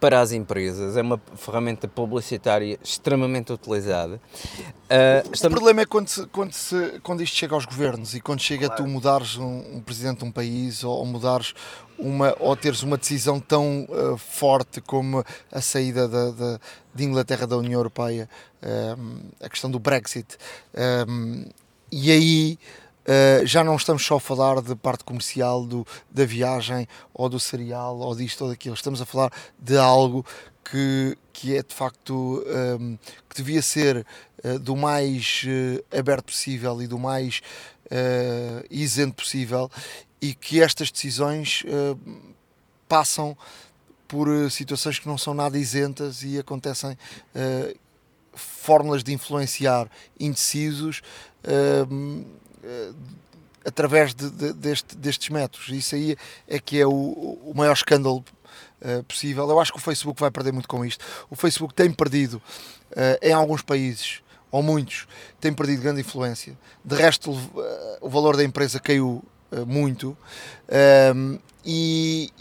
para 0.00 0.18
as 0.18 0.32
empresas, 0.32 0.96
é 0.96 1.02
uma 1.02 1.20
ferramenta 1.36 1.86
publicitária 1.86 2.78
extremamente 2.82 3.52
utilizada. 3.52 4.14
Uh, 4.14 5.30
estamos... 5.30 5.44
O 5.44 5.50
problema 5.50 5.82
é 5.82 5.84
quando, 5.86 6.08
se, 6.08 6.26
quando, 6.28 6.52
se, 6.54 7.00
quando 7.02 7.22
isto 7.22 7.36
chega 7.36 7.54
aos 7.54 7.66
governos 7.66 8.14
e 8.14 8.20
quando 8.20 8.40
chega 8.40 8.66
claro. 8.66 8.82
a 8.82 8.86
tu 8.86 8.90
mudares 8.90 9.36
um, 9.36 9.76
um, 9.76 9.80
presidente 9.82 10.20
de 10.20 10.24
um 10.24 10.32
país 10.32 10.82
ou, 10.82 10.96
ou 10.96 11.04
mudares 11.04 11.52
uma, 11.98 12.34
ou 12.40 12.56
teres 12.56 12.82
uma 12.82 12.96
decisão 12.96 13.38
tão 13.38 13.86
uh, 13.90 14.16
forte 14.16 14.80
como 14.80 15.22
a 15.52 15.60
saída 15.60 16.08
da, 16.08 16.30
da, 16.30 16.60
de 16.94 17.04
Inglaterra 17.04 17.46
da 17.46 17.58
União 17.58 17.78
Europeia, 17.78 18.26
uh, 18.62 19.20
a 19.38 19.50
questão 19.50 19.70
do 19.70 19.78
Brexit. 19.78 20.38
E 21.92 22.10
aí 22.12 22.58
uh, 23.04 23.44
já 23.44 23.64
não 23.64 23.74
estamos 23.74 24.04
só 24.04 24.16
a 24.16 24.20
falar 24.20 24.62
de 24.62 24.76
parte 24.76 25.02
comercial 25.02 25.66
do, 25.66 25.84
da 26.10 26.24
viagem 26.24 26.86
ou 27.12 27.28
do 27.28 27.40
cereal 27.40 27.98
ou 27.98 28.14
disto 28.14 28.42
ou 28.42 28.50
daquilo, 28.50 28.74
estamos 28.74 29.00
a 29.00 29.06
falar 29.06 29.32
de 29.58 29.76
algo 29.76 30.24
que, 30.64 31.18
que 31.32 31.56
é 31.56 31.62
de 31.62 31.74
facto 31.74 32.44
um, 32.46 32.92
ehm, 32.92 32.98
que 33.28 33.36
devia 33.36 33.60
ser 33.60 34.06
uh, 34.44 34.58
do 34.60 34.76
mais 34.76 35.42
uh, 35.44 35.98
aberto 35.98 36.26
possível 36.26 36.80
e 36.80 36.86
do 36.86 36.98
mais 36.98 37.42
uh, 37.86 38.64
isento 38.70 39.16
possível 39.16 39.68
e 40.22 40.32
que 40.32 40.62
estas 40.62 40.92
decisões 40.92 41.64
passam 42.86 43.34
por 44.06 44.28
situações 44.50 44.98
que 44.98 45.08
não 45.08 45.16
são 45.16 45.32
nada 45.32 45.58
isentas 45.58 46.22
e 46.22 46.38
acontecem 46.38 46.94
fórmulas 48.34 49.02
de 49.02 49.12
influenciar 49.12 49.88
indecisos 50.18 50.98
uh, 50.98 51.02
através 53.64 54.14
de, 54.14 54.30
de, 54.30 54.52
deste, 54.52 54.96
destes 54.96 55.28
métodos. 55.28 55.68
Isso 55.68 55.94
aí 55.94 56.16
é 56.48 56.58
que 56.58 56.80
é 56.80 56.86
o, 56.86 56.90
o 56.90 57.52
maior 57.54 57.72
escândalo 57.72 58.24
uh, 58.82 59.02
possível. 59.04 59.48
Eu 59.48 59.60
acho 59.60 59.72
que 59.72 59.78
o 59.78 59.80
Facebook 59.80 60.20
vai 60.20 60.30
perder 60.30 60.52
muito 60.52 60.68
com 60.68 60.84
isto. 60.84 61.04
O 61.28 61.36
Facebook 61.36 61.74
tem 61.74 61.90
perdido 61.92 62.34
uh, 62.92 63.18
em 63.22 63.32
alguns 63.32 63.62
países, 63.62 64.22
ou 64.50 64.62
muitos, 64.62 65.06
tem 65.40 65.52
perdido 65.52 65.82
grande 65.82 66.00
influência. 66.00 66.58
De 66.84 66.96
resto, 66.96 67.30
o 68.00 68.08
valor 68.08 68.36
da 68.36 68.42
empresa 68.42 68.80
caiu 68.80 69.22
muito. 69.66 70.16
E, 71.64 72.32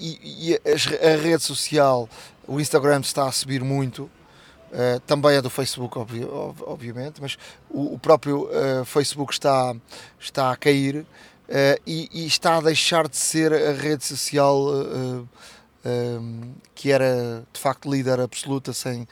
a 0.65 1.21
rede 1.21 1.43
social, 1.43 2.09
o 2.47 2.59
Instagram 2.59 3.01
está 3.01 3.27
a 3.27 3.31
subir 3.31 3.63
muito. 3.63 4.09
Uh, 4.69 4.99
também 5.01 5.36
é 5.36 5.41
do 5.41 5.49
Facebook, 5.49 5.97
obvi 5.97 6.23
obviamente, 6.62 7.19
mas 7.19 7.38
o, 7.71 7.95
o 7.95 7.99
próprio 7.99 8.43
uh, 8.43 8.86
Facebook 8.86 9.34
está, 9.34 9.75
está 10.19 10.51
a 10.51 10.55
cair 10.55 10.97
uh, 10.97 11.05
e, 11.88 12.08
e, 12.13 12.27
está 12.27 12.58
a 12.58 12.62
deixar 12.62 13.08
de 13.08 13.17
ser 13.17 13.51
a 13.51 13.73
rede 13.73 14.05
social 14.05 14.60
que 16.75 16.91
era 16.91 17.43
de 17.51 17.60
facto 17.60 17.89
líder 17.89 18.19
absoluta 18.19 18.73
sem, 18.73 19.08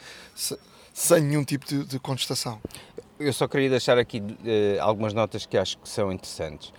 sem 0.93 1.21
nenhum 1.21 1.43
tipo 1.43 1.65
de, 1.65 1.85
de 1.85 1.97
contestação. 1.97 2.61
Eu 3.17 3.33
só 3.33 3.47
queria 3.47 3.69
deixar 3.69 3.97
aqui 3.97 4.21
algumas 4.81 5.13
notas 5.13 5.45
que 5.45 5.57
acho 5.57 5.77
que 5.77 5.87
são 5.87 6.11
interessantes, 6.11 6.73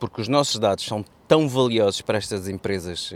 porque 0.00 0.22
os 0.22 0.26
nossos 0.26 0.58
dados 0.58 0.84
são 0.86 1.04
tão 1.28 1.46
valiosos 1.48 2.00
para 2.00 2.16
estas 2.16 2.48
empresas 2.48 3.12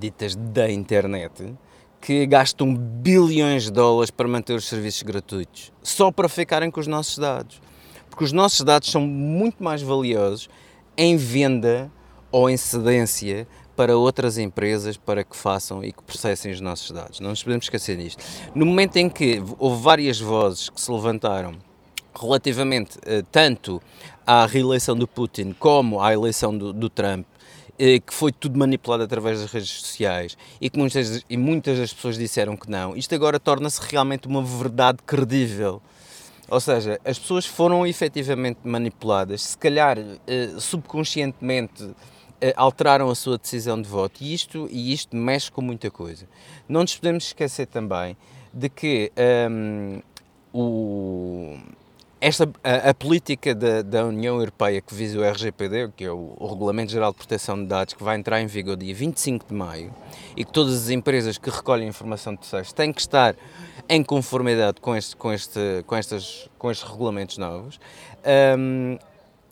ditas 0.00 0.34
da 0.34 0.68
internet 0.68 1.54
que 2.02 2.26
gastam 2.26 2.74
bilhões 2.74 3.64
de 3.64 3.70
dólares 3.70 4.10
para 4.10 4.26
manter 4.26 4.54
os 4.54 4.68
serviços 4.68 5.02
gratuitos, 5.02 5.72
só 5.84 6.10
para 6.10 6.28
ficarem 6.28 6.68
com 6.68 6.80
os 6.80 6.88
nossos 6.88 7.16
dados. 7.16 7.62
Porque 8.10 8.24
os 8.24 8.32
nossos 8.32 8.62
dados 8.62 8.90
são 8.90 9.06
muito 9.06 9.62
mais 9.62 9.80
valiosos 9.80 10.50
em 10.96 11.16
venda 11.16 11.90
ou 12.32 12.50
em 12.50 12.56
cedência 12.56 13.46
para 13.76 13.96
outras 13.96 14.36
empresas 14.36 14.96
para 14.96 15.22
que 15.22 15.36
façam 15.36 15.82
e 15.82 15.92
que 15.92 16.02
processem 16.02 16.50
os 16.50 16.60
nossos 16.60 16.90
dados. 16.90 17.20
Não 17.20 17.30
nos 17.30 17.42
podemos 17.42 17.66
esquecer 17.66 17.96
disto. 17.96 18.22
No 18.52 18.66
momento 18.66 18.96
em 18.96 19.08
que 19.08 19.40
houve 19.58 19.80
várias 19.80 20.20
vozes 20.20 20.68
que 20.68 20.80
se 20.80 20.90
levantaram 20.90 21.54
relativamente 22.20 22.98
uh, 22.98 23.22
tanto 23.30 23.80
à 24.26 24.44
reeleição 24.44 24.96
do 24.96 25.06
Putin 25.06 25.54
como 25.58 26.00
à 26.00 26.12
eleição 26.12 26.56
do, 26.56 26.72
do 26.72 26.90
Trump 26.90 27.24
eh, 27.24 27.31
que 27.82 28.14
foi 28.14 28.30
tudo 28.30 28.56
manipulado 28.56 29.02
através 29.02 29.40
das 29.40 29.50
redes 29.50 29.70
sociais 29.70 30.38
e 30.60 30.70
que 30.70 30.78
muitas, 30.78 31.24
e 31.28 31.36
muitas 31.36 31.78
das 31.78 31.92
pessoas 31.92 32.16
disseram 32.16 32.56
que 32.56 32.70
não, 32.70 32.96
isto 32.96 33.12
agora 33.14 33.40
torna-se 33.40 33.80
realmente 33.90 34.28
uma 34.28 34.42
verdade 34.42 34.98
credível. 35.04 35.82
Ou 36.48 36.60
seja, 36.60 37.00
as 37.04 37.18
pessoas 37.18 37.46
foram 37.46 37.86
efetivamente 37.86 38.60
manipuladas, 38.62 39.42
se 39.42 39.58
calhar 39.58 39.98
eh, 40.26 40.50
subconscientemente 40.58 41.90
eh, 42.40 42.52
alteraram 42.56 43.08
a 43.08 43.14
sua 43.14 43.38
decisão 43.38 43.80
de 43.80 43.88
voto 43.88 44.22
e 44.22 44.34
isto, 44.34 44.68
e 44.70 44.92
isto 44.92 45.16
mexe 45.16 45.50
com 45.50 45.62
muita 45.62 45.90
coisa. 45.90 46.28
Não 46.68 46.82
nos 46.82 46.94
podemos 46.94 47.24
esquecer 47.24 47.66
também 47.66 48.16
de 48.52 48.68
que 48.68 49.10
um, 49.16 49.94
ehm, 49.94 50.02
o, 50.52 51.56
esta, 52.22 52.48
a, 52.62 52.90
a 52.90 52.94
política 52.94 53.52
da, 53.52 53.82
da, 53.82 54.04
União 54.04 54.38
Europeia 54.38 54.80
que 54.80 54.94
visa 54.94 55.18
o 55.18 55.24
RGPD, 55.28 55.90
que 55.96 56.04
é 56.04 56.10
o, 56.12 56.36
o, 56.38 56.46
Regulamento 56.46 56.92
Geral 56.92 57.10
de 57.10 57.18
Proteção 57.18 57.60
de 57.60 57.66
Dados, 57.66 57.94
que 57.94 58.04
vai 58.04 58.16
entrar 58.16 58.40
em 58.40 58.46
vigor 58.46 58.76
dia 58.76 58.94
25 58.94 59.48
de 59.48 59.52
maio, 59.52 59.92
e 60.36 60.44
que 60.44 60.52
todas 60.52 60.84
as 60.84 60.88
empresas 60.88 61.36
que 61.36 61.50
recolhem 61.50 61.88
informação 61.88 62.32
de 62.34 62.38
terceiros 62.38 62.72
têm 62.72 62.92
que 62.92 63.00
estar 63.00 63.34
em 63.88 64.04
conformidade 64.04 64.80
com, 64.80 64.94
este, 64.94 65.16
com, 65.16 65.32
este, 65.32 65.58
com, 65.84 65.96
estas, 65.96 66.48
com 66.56 66.70
estes 66.70 66.88
regulamentos 66.88 67.38
novos, 67.38 67.80
um, 68.56 68.96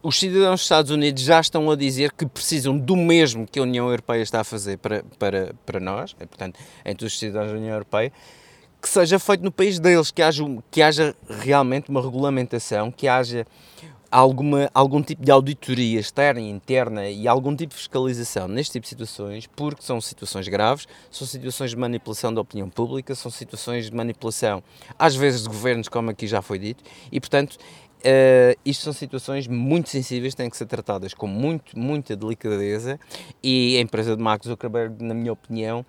os 0.01 0.17
cidadãos 0.17 0.61
dos 0.61 0.63
Estados 0.63 0.91
Unidos 0.93 1.25
já 1.25 1.41
estão 1.41 1.69
a 1.73 1.75
dizer 1.75 2.13
que 2.13 2.25
precisam 2.25 2.79
do 2.79 2.95
mesmo 2.95 3.49
que 3.49 3.59
a 3.59 3.63
União 3.63 3.91
Europeia 3.91 4.23
está 4.23 4.43
a 4.43 4.45
fazer 4.45 4.79
para, 4.79 5.03
para, 5.19 5.53
para 5.67 5.81
nós, 5.81 6.15
e, 6.21 6.25
portanto, 6.25 6.61
entre 6.85 7.05
os 7.05 7.19
cidadãos 7.19 7.51
da 7.51 7.59
União 7.59 7.73
Europeia, 7.73 8.13
que 8.81 8.88
seja 8.88 9.19
feito 9.19 9.45
no 9.45 9.53
país 9.53 9.79
deles, 9.79 10.11
que 10.11 10.23
haja, 10.23 10.45
que 10.71 10.81
haja 10.81 11.14
realmente 11.29 11.90
uma 11.90 12.01
regulamentação, 12.01 12.90
que 12.90 13.07
haja 13.07 13.47
alguma, 14.11 14.69
algum 14.75 15.03
tipo 15.03 15.25
de 15.25 15.31
auditoria 15.31 16.01
externa 16.01 16.40
e 16.40 16.51
interna 16.51 17.09
e 17.09 17.29
algum 17.29 17.55
tipo 17.55 17.71
de 17.71 17.77
fiscalização 17.77 18.49
neste 18.49 18.73
tipo 18.73 18.83
de 18.85 18.88
situações, 18.88 19.47
porque 19.47 19.83
são 19.83 20.01
situações 20.01 20.49
graves, 20.49 20.87
são 21.11 21.27
situações 21.27 21.71
de 21.71 21.77
manipulação 21.77 22.35
da 22.35 22.40
opinião 22.40 22.69
pública, 22.69 23.14
são 23.14 23.31
situações 23.31 23.87
de 23.87 23.95
manipulação, 23.95 24.62
às 24.99 25.14
vezes, 25.14 25.43
de 25.43 25.49
governos, 25.49 25.88
como 25.88 26.11
aqui 26.11 26.27
já 26.27 26.43
foi 26.43 26.59
dito, 26.59 26.83
e 27.12 27.21
portanto. 27.21 27.57
Uh, 28.01 28.57
isto 28.64 28.83
são 28.83 28.95
situações 28.95 29.47
muito 29.47 29.90
sensíveis, 29.90 30.35
têm 30.35 30.49
que 30.49 30.57
ser 30.57 30.64
tratadas 30.64 31.12
com 31.12 31.27
muito, 31.27 31.79
muita 31.79 32.16
delicadeza 32.16 32.99
e 33.43 33.77
a 33.77 33.81
empresa 33.83 34.16
de 34.16 34.23
Mark 34.23 34.43
Zuckerberg, 34.43 35.05
na 35.05 35.12
minha 35.12 35.35
opinião, 35.35 35.85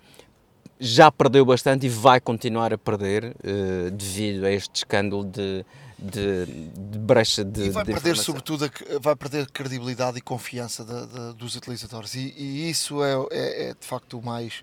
já 0.78 1.10
perdeu 1.10 1.44
bastante 1.44 1.86
e 1.86 1.88
vai 1.88 2.20
continuar 2.20 2.72
a 2.72 2.78
perder 2.78 3.36
uh, 3.44 3.90
devido 3.90 4.44
a 4.44 4.50
este 4.50 4.76
escândalo 4.76 5.24
de, 5.24 5.64
de, 5.98 6.46
de 6.46 6.98
brecha 6.98 7.44
de. 7.44 7.66
E 7.66 7.70
vai 7.70 7.84
de 7.84 7.92
perder, 7.92 8.16
sobretudo, 8.16 8.64
a, 8.64 8.70
vai 9.00 9.14
perder 9.14 9.50
credibilidade 9.50 10.18
e 10.18 10.20
confiança 10.20 10.84
de, 10.84 11.06
de, 11.06 11.34
dos 11.34 11.54
utilizadores. 11.54 12.14
E, 12.14 12.34
e 12.36 12.70
isso 12.70 13.02
é, 13.02 13.14
é, 13.30 13.68
é, 13.68 13.74
de 13.74 13.86
facto 13.86 14.18
o 14.18 14.22
mais, 14.24 14.62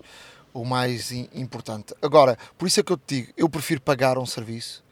o 0.52 0.64
mais 0.64 1.10
importante. 1.10 1.94
Agora, 2.02 2.36
por 2.58 2.66
isso 2.66 2.80
é 2.80 2.82
que 2.82 2.92
eu 2.92 2.96
te 2.98 3.16
digo, 3.16 3.32
eu 3.36 3.48
prefiro 3.48 3.80
pagar 3.80 4.18
um 4.18 4.26
serviço 4.26 4.84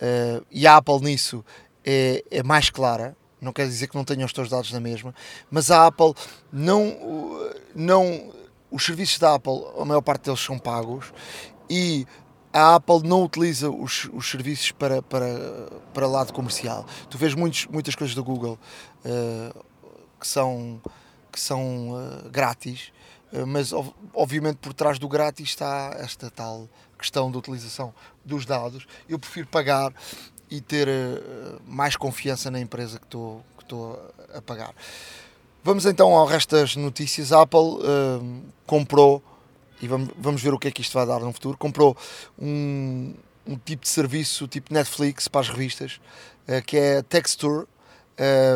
uh, 0.00 0.44
e 0.50 0.66
a 0.66 0.76
Apple 0.76 1.00
nisso 1.00 1.44
é, 1.84 2.24
é 2.30 2.42
mais 2.42 2.70
clara. 2.70 3.16
Não 3.40 3.52
quer 3.52 3.66
dizer 3.66 3.86
que 3.86 3.94
não 3.94 4.04
tenham 4.04 4.26
os 4.26 4.32
teus 4.32 4.48
dados 4.48 4.72
na 4.72 4.80
mesma, 4.80 5.14
mas 5.48 5.70
a 5.70 5.86
Apple 5.86 6.12
não, 6.52 7.52
não 7.72 8.32
os 8.70 8.84
serviços 8.84 9.18
da 9.18 9.34
Apple, 9.34 9.64
a 9.78 9.84
maior 9.84 10.02
parte 10.02 10.24
deles 10.24 10.40
são 10.40 10.58
pagos 10.58 11.12
e 11.68 12.06
a 12.52 12.76
Apple 12.76 13.06
não 13.06 13.22
utiliza 13.24 13.70
os, 13.70 14.08
os 14.12 14.28
serviços 14.30 14.72
para, 14.72 15.02
para, 15.02 15.26
para 15.92 16.06
lado 16.06 16.32
comercial. 16.32 16.86
Tu 17.08 17.18
vês 17.18 17.34
muitos, 17.34 17.66
muitas 17.66 17.94
coisas 17.94 18.14
do 18.14 18.24
Google 18.24 18.58
uh, 19.04 19.64
que 20.18 20.26
são, 20.26 20.80
que 21.30 21.40
são 21.40 21.90
uh, 21.90 22.28
grátis, 22.30 22.90
uh, 23.32 23.46
mas 23.46 23.72
obviamente 24.14 24.56
por 24.56 24.72
trás 24.72 24.98
do 24.98 25.08
grátis 25.08 25.50
está 25.50 25.94
esta 25.98 26.30
tal 26.30 26.68
questão 26.98 27.30
da 27.30 27.38
utilização 27.38 27.94
dos 28.24 28.44
dados. 28.44 28.86
Eu 29.08 29.18
prefiro 29.18 29.46
pagar 29.46 29.92
e 30.50 30.60
ter 30.60 30.88
mais 31.66 31.94
confiança 31.94 32.50
na 32.50 32.58
empresa 32.58 32.98
que 32.98 33.04
estou, 33.04 33.44
que 33.56 33.62
estou 33.62 34.12
a 34.34 34.40
pagar. 34.40 34.74
Vamos 35.68 35.84
então 35.84 36.14
ao 36.14 36.24
resto 36.24 36.56
das 36.56 36.76
notícias. 36.76 37.30
A 37.30 37.42
Apple 37.42 37.60
comprou 38.64 39.22
e 39.82 39.86
vamos, 39.86 40.08
vamos 40.16 40.40
ver 40.40 40.54
o 40.54 40.58
que 40.58 40.68
é 40.68 40.70
que 40.70 40.80
isto 40.80 40.94
vai 40.94 41.06
dar 41.06 41.20
no 41.20 41.30
futuro. 41.30 41.58
Comprou 41.58 41.94
um, 42.38 43.12
um 43.46 43.54
tipo 43.54 43.82
de 43.82 43.88
serviço, 43.90 44.48
tipo 44.48 44.72
Netflix 44.72 45.28
para 45.28 45.42
as 45.42 45.50
revistas, 45.50 46.00
uh, 46.48 46.64
que 46.64 46.78
é 46.78 47.02
Texture, 47.02 47.66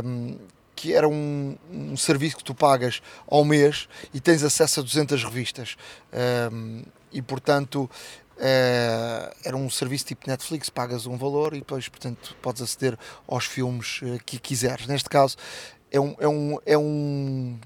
um, 0.02 0.38
que 0.74 0.94
era 0.94 1.06
um, 1.06 1.54
um, 1.70 1.98
serviço 1.98 2.38
que 2.38 2.44
tu 2.44 2.54
pagas 2.54 3.02
ao 3.28 3.44
mês 3.44 3.90
e 4.14 4.18
tens 4.18 4.42
acesso 4.42 4.80
a 4.80 4.82
200 4.82 5.22
revistas. 5.22 5.76
E 7.12 7.20
portanto, 7.20 7.90
uh, 8.38 9.36
era 9.44 9.54
um 9.54 9.68
serviço 9.68 10.06
tipo 10.06 10.30
Netflix, 10.30 10.70
pagas 10.70 11.04
um 11.04 11.18
valor 11.18 11.52
e 11.52 11.58
depois, 11.58 11.90
portanto, 11.90 12.34
podes 12.40 12.62
aceder 12.62 12.98
aos 13.28 13.44
filmes 13.44 14.00
uh, 14.00 14.18
que 14.24 14.38
quiseres. 14.38 14.86
Neste 14.86 15.10
caso, 15.10 15.36
é 15.92 16.00
um, 16.00 16.16
é 16.18 16.26
um, 16.28 16.58
é 16.64 16.78
um, 16.78 17.58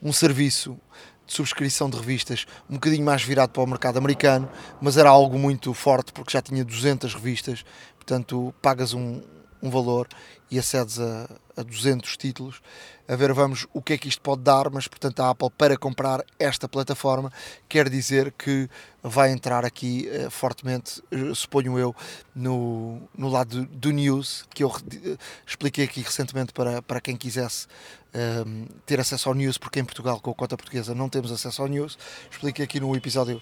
um 0.00 0.12
serviço 0.12 0.78
de 1.26 1.34
subscrição 1.34 1.90
de 1.90 1.98
revistas 1.98 2.46
um 2.68 2.74
bocadinho 2.74 3.04
mais 3.04 3.22
virado 3.22 3.50
para 3.50 3.62
o 3.62 3.66
mercado 3.66 3.98
americano, 3.98 4.48
mas 4.80 4.96
era 4.96 5.10
algo 5.10 5.38
muito 5.38 5.74
forte 5.74 6.12
porque 6.12 6.32
já 6.32 6.40
tinha 6.40 6.64
200 6.64 7.12
revistas, 7.14 7.64
portanto 7.96 8.54
pagas 8.62 8.94
um, 8.94 9.20
um 9.62 9.70
valor 9.70 10.08
e 10.50 10.58
acedes 10.58 10.98
a, 10.98 11.28
a 11.56 11.62
200 11.62 12.16
títulos. 12.16 12.60
A 13.08 13.14
ver, 13.14 13.32
vamos 13.32 13.66
o 13.72 13.80
que 13.82 13.92
é 13.92 13.98
que 13.98 14.08
isto 14.08 14.20
pode 14.20 14.42
dar, 14.42 14.70
mas 14.70 14.88
portanto 14.88 15.20
a 15.20 15.30
Apple 15.30 15.50
para 15.56 15.76
comprar 15.76 16.24
esta 16.38 16.68
plataforma 16.68 17.32
quer 17.68 17.88
dizer 17.88 18.32
que 18.32 18.68
vai 19.02 19.30
entrar 19.32 19.64
aqui 19.64 20.08
uh, 20.08 20.30
fortemente, 20.30 21.02
uh, 21.12 21.34
suponho 21.34 21.78
eu, 21.78 21.94
no, 22.34 23.00
no 23.16 23.28
lado 23.28 23.66
do, 23.66 23.90
news, 23.90 24.44
que 24.54 24.62
eu 24.62 24.68
uh, 24.68 25.18
expliquei 25.46 25.84
aqui 25.84 26.00
recentemente 26.00 26.52
para, 26.52 26.82
para 26.82 27.00
quem 27.00 27.16
quisesse 27.16 27.66
ehm, 28.12 28.66
ter 28.86 29.00
acesso 29.00 29.28
ao 29.28 29.34
news, 29.34 29.58
porque 29.58 29.80
em 29.80 29.84
Portugal 29.84 30.20
com 30.20 30.30
a 30.30 30.34
conta 30.34 30.56
portuguesa 30.56 30.94
não 30.94 31.08
temos 31.08 31.32
acesso 31.32 31.62
ao 31.62 31.68
news. 31.68 31.98
Expliquei 32.30 32.64
aqui 32.64 32.80
no 32.80 32.94
episódio, 32.94 33.40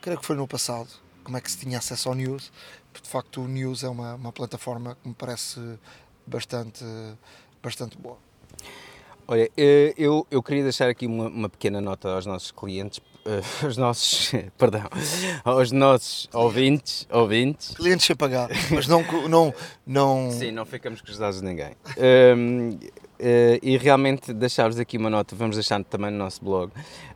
creio 0.00 0.18
que 0.18 0.26
foi 0.26 0.36
no 0.36 0.46
passado, 0.46 0.88
como 1.22 1.36
é 1.36 1.40
que 1.40 1.50
se 1.50 1.58
tinha 1.58 1.78
acesso 1.78 2.08
ao 2.08 2.14
news 2.14 2.50
de 3.00 3.08
facto 3.08 3.42
o 3.42 3.48
News 3.48 3.84
é 3.84 3.88
uma, 3.88 4.14
uma 4.14 4.32
plataforma 4.32 4.96
que 5.02 5.08
me 5.08 5.14
parece 5.14 5.60
bastante, 6.26 6.84
bastante 7.62 7.96
boa. 7.96 8.18
Olha, 9.26 9.50
eh, 9.56 9.94
eu, 9.96 10.26
eu 10.30 10.42
queria 10.42 10.62
deixar 10.62 10.88
aqui 10.88 11.06
uma, 11.06 11.28
uma 11.28 11.48
pequena 11.48 11.80
nota 11.80 12.08
aos 12.08 12.26
nossos 12.26 12.50
clientes, 12.50 13.00
eh, 13.24 13.40
aos 13.64 13.76
nossos, 13.76 14.32
perdão, 14.58 14.88
aos 15.44 15.70
nossos 15.70 16.28
ouvintes, 16.32 17.06
ouvintes. 17.10 17.74
Clientes 17.74 18.06
sem 18.06 18.16
pagar, 18.16 18.48
mas 18.70 18.86
não, 18.86 19.02
não, 19.28 19.54
não... 19.86 20.30
Sim, 20.32 20.50
não 20.50 20.66
ficamos 20.66 21.00
com 21.00 21.10
os 21.10 21.18
dados 21.18 21.40
de 21.40 21.46
ninguém. 21.46 21.76
Um, 22.36 22.78
uh, 23.22 23.24
eh, 23.24 23.60
e 23.62 23.76
realmente 23.76 24.32
deixar-vos 24.32 24.78
aqui 24.78 24.98
uma 24.98 25.08
nota, 25.08 25.36
vamos 25.36 25.56
deixar 25.56 25.82
também 25.84 26.10
no 26.10 26.18
nosso 26.18 26.44
blog, 26.44 26.72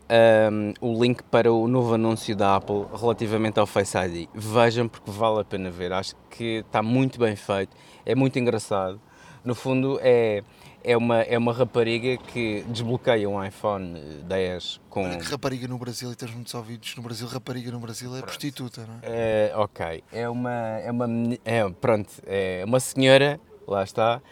um, 0.09 0.73
o 0.81 1.03
link 1.03 1.23
para 1.25 1.53
o 1.53 1.67
novo 1.67 1.95
anúncio 1.95 2.35
da 2.37 2.57
Apple 2.57 2.87
relativamente 2.99 3.59
ao 3.59 3.67
Face 3.67 3.97
ID. 3.99 4.29
Vejam 4.35 4.89
porque 4.89 5.11
vale 5.11 5.41
a 5.41 5.45
pena 5.45 5.71
ver. 5.71 5.93
Acho 5.93 6.15
que 6.31 6.65
está 6.67 6.83
muito 6.83 7.19
bem 7.19 7.37
feito, 7.37 7.77
é 8.05 8.15
muito 8.15 8.39
engraçado. 8.39 9.01
No 9.45 9.55
fundo, 9.55 9.99
é, 10.03 10.43
é, 10.83 10.97
uma, 10.97 11.21
é 11.21 11.39
uma 11.39 11.53
rapariga 11.53 12.17
que 12.17 12.65
desbloqueia 12.69 13.29
um 13.29 13.43
iPhone 13.45 14.01
10 14.25 14.81
com. 14.91 15.05
Olha 15.05 15.19
que 15.19 15.25
rapariga 15.25 15.69
no 15.69 15.79
Brasil, 15.79 16.11
e 16.11 16.17
tens 16.17 16.33
muitos 16.33 16.53
ouvidos 16.55 16.97
no 16.97 17.03
Brasil, 17.03 17.27
rapariga 17.29 17.71
no 17.71 17.79
Brasil 17.79 18.09
é 18.09 18.19
pronto. 18.19 18.25
prostituta, 18.27 18.87
não 18.87 18.95
é? 19.03 19.51
é? 19.51 19.57
Ok, 19.57 20.03
é 20.13 20.29
uma. 20.29 20.53
É 20.53 20.91
uma 20.91 21.07
é, 21.45 21.69
pronto, 21.69 22.11
é 22.27 22.65
uma 22.67 22.81
senhora, 22.81 23.41
lá 23.67 23.83
está, 23.83 24.23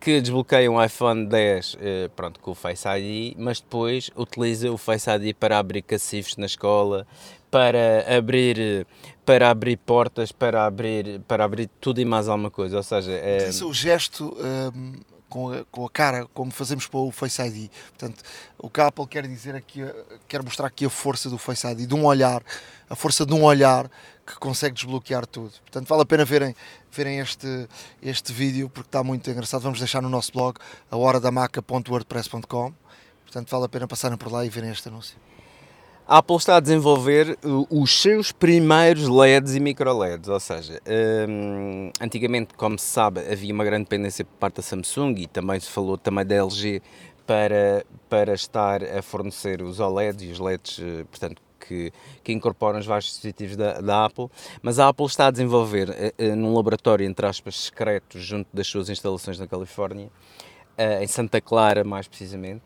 que 0.00 0.20
desbloqueia 0.20 0.70
um 0.70 0.82
iPhone 0.82 1.26
10 1.26 1.76
eh, 1.80 2.10
pronto, 2.14 2.38
com 2.40 2.50
o 2.50 2.54
Face 2.54 2.86
ID, 2.86 3.34
mas 3.38 3.60
depois 3.60 4.10
utiliza 4.14 4.70
o 4.70 4.76
Face 4.76 5.08
ID 5.10 5.34
para 5.34 5.58
abrir 5.58 5.82
cacifes 5.82 6.36
na 6.36 6.46
escola, 6.46 7.06
para 7.50 8.04
abrir, 8.16 8.86
para 9.24 9.50
abrir 9.50 9.76
portas, 9.78 10.32
para 10.32 10.66
abrir, 10.66 11.20
para 11.20 11.44
abrir 11.44 11.70
tudo 11.80 12.00
e 12.00 12.04
mais 12.04 12.28
alguma 12.28 12.50
coisa. 12.50 12.76
Ou 12.76 12.82
seja, 12.82 13.12
é... 13.12 13.48
o 13.64 13.72
gesto 13.72 14.36
um, 14.74 14.92
com, 15.34 15.52
a, 15.52 15.64
com 15.64 15.84
a 15.84 15.90
cara, 15.90 16.26
como 16.34 16.50
fazemos 16.50 16.86
para 16.86 17.00
o 17.00 17.10
Face 17.10 17.42
ID. 17.42 17.70
Portanto, 17.90 18.22
o 18.58 18.70
que 18.70 18.80
a 18.80 18.86
Apple 18.86 19.06
quer 19.06 19.26
dizer 19.26 19.54
aqui, 19.54 19.80
quer 20.28 20.42
mostrar 20.42 20.66
aqui 20.66 20.84
a 20.84 20.90
força 20.90 21.30
do 21.30 21.38
Face 21.38 21.66
ID, 21.66 21.88
de 21.88 21.94
um 21.94 22.04
olhar, 22.04 22.42
a 22.88 22.94
força 22.94 23.24
de 23.24 23.32
um 23.32 23.42
olhar 23.42 23.90
que 24.26 24.38
consegue 24.38 24.74
desbloquear 24.74 25.26
tudo. 25.26 25.52
Portanto, 25.60 25.86
vale 25.86 26.02
a 26.02 26.06
pena 26.06 26.24
verem, 26.24 26.54
verem 26.90 27.18
este, 27.18 27.68
este 28.02 28.32
vídeo 28.32 28.68
porque 28.68 28.88
está 28.88 29.02
muito 29.02 29.28
engraçado. 29.30 29.62
Vamos 29.62 29.78
deixar 29.78 30.00
no 30.00 30.08
nosso 30.08 30.32
blog, 30.32 30.58
a 30.90 30.96
horadamaca.wordpress.com. 30.96 32.72
Portanto, 33.24 33.50
vale 33.50 33.64
a 33.64 33.68
pena 33.68 33.86
passarem 33.88 34.16
por 34.16 34.32
lá 34.32 34.44
e 34.44 34.48
verem 34.48 34.70
este 34.70 34.88
anúncio. 34.88 35.16
A 36.06 36.18
Apple 36.18 36.36
está 36.36 36.56
a 36.56 36.60
desenvolver 36.60 37.38
os 37.70 38.02
seus 38.02 38.30
primeiros 38.30 39.08
LEDs 39.08 39.54
e 39.54 39.60
micro 39.60 39.96
LEDs, 39.96 40.28
ou 40.28 40.38
seja, 40.38 40.78
um, 41.26 41.90
antigamente, 41.98 42.52
como 42.54 42.78
se 42.78 42.84
sabe, 42.84 43.20
havia 43.20 43.54
uma 43.54 43.64
grande 43.64 43.84
dependência 43.84 44.22
por 44.22 44.36
parte 44.36 44.56
da 44.56 44.62
Samsung 44.62 45.14
e 45.16 45.26
também 45.26 45.58
se 45.58 45.70
falou 45.70 45.96
também 45.96 46.26
da 46.26 46.34
LG 46.34 46.82
para, 47.26 47.86
para 48.10 48.34
estar 48.34 48.84
a 48.84 49.00
fornecer 49.00 49.62
os 49.62 49.80
OLEDs 49.80 50.22
e 50.22 50.30
os 50.30 50.38
LEDs, 50.38 50.78
eh, 50.78 51.04
portanto, 51.04 51.40
que, 51.66 51.92
que 52.22 52.32
incorporam 52.32 52.78
os 52.78 52.86
vários 52.86 53.06
dispositivos 53.06 53.56
da, 53.56 53.80
da, 53.80 54.04
Apple, 54.04 54.28
mas 54.62 54.78
a 54.78 54.88
Apple 54.88 55.06
está 55.06 55.28
a 55.28 55.30
desenvolver 55.30 55.88
uh, 55.90 56.36
num 56.36 56.54
laboratório, 56.54 57.06
entre 57.06 57.26
aspas, 57.26 57.56
secreto, 57.56 58.18
junto 58.18 58.48
das 58.52 58.66
suas 58.66 58.88
instalações 58.88 59.38
na 59.38 59.46
Califórnia, 59.46 60.06
uh, 60.06 61.02
em 61.02 61.06
Santa 61.06 61.40
Clara 61.40 61.84
mais 61.84 62.06
precisamente, 62.08 62.64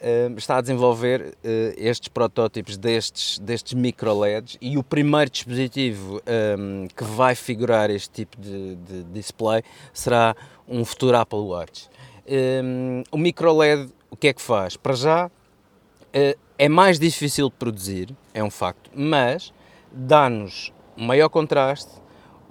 uh, 0.00 0.36
está 0.36 0.58
a 0.58 0.60
desenvolver 0.60 1.34
estes 1.76 2.08
protótipos 2.08 2.76
destes, 2.76 3.38
destes 3.38 3.74
micro 3.74 4.18
LEDs 4.18 4.56
e 4.60 4.78
o 4.78 4.82
primeiro 4.82 5.30
dispositivo 5.30 6.20
um, 6.58 6.86
que 6.88 7.04
vai 7.04 7.34
figurar 7.34 7.90
este 7.90 8.10
tipo 8.10 8.40
de, 8.40 8.76
de 8.76 9.02
display 9.04 9.62
será 9.92 10.34
um 10.68 10.84
futuro 10.84 11.16
Apple 11.16 11.38
Watch. 11.38 11.88
Um, 12.28 13.02
o 13.10 13.18
micro 13.18 13.52
LED 13.56 13.90
o 14.10 14.16
que 14.16 14.28
é 14.28 14.32
que 14.32 14.42
faz? 14.42 14.76
Para 14.76 14.94
já 14.94 15.30
é 16.12 16.68
mais 16.68 16.98
difícil 16.98 17.48
de 17.48 17.56
produzir, 17.56 18.14
é 18.34 18.42
um 18.42 18.50
facto, 18.50 18.90
mas 18.94 19.52
dá-nos 19.92 20.72
maior 20.96 21.28
contraste, 21.28 21.90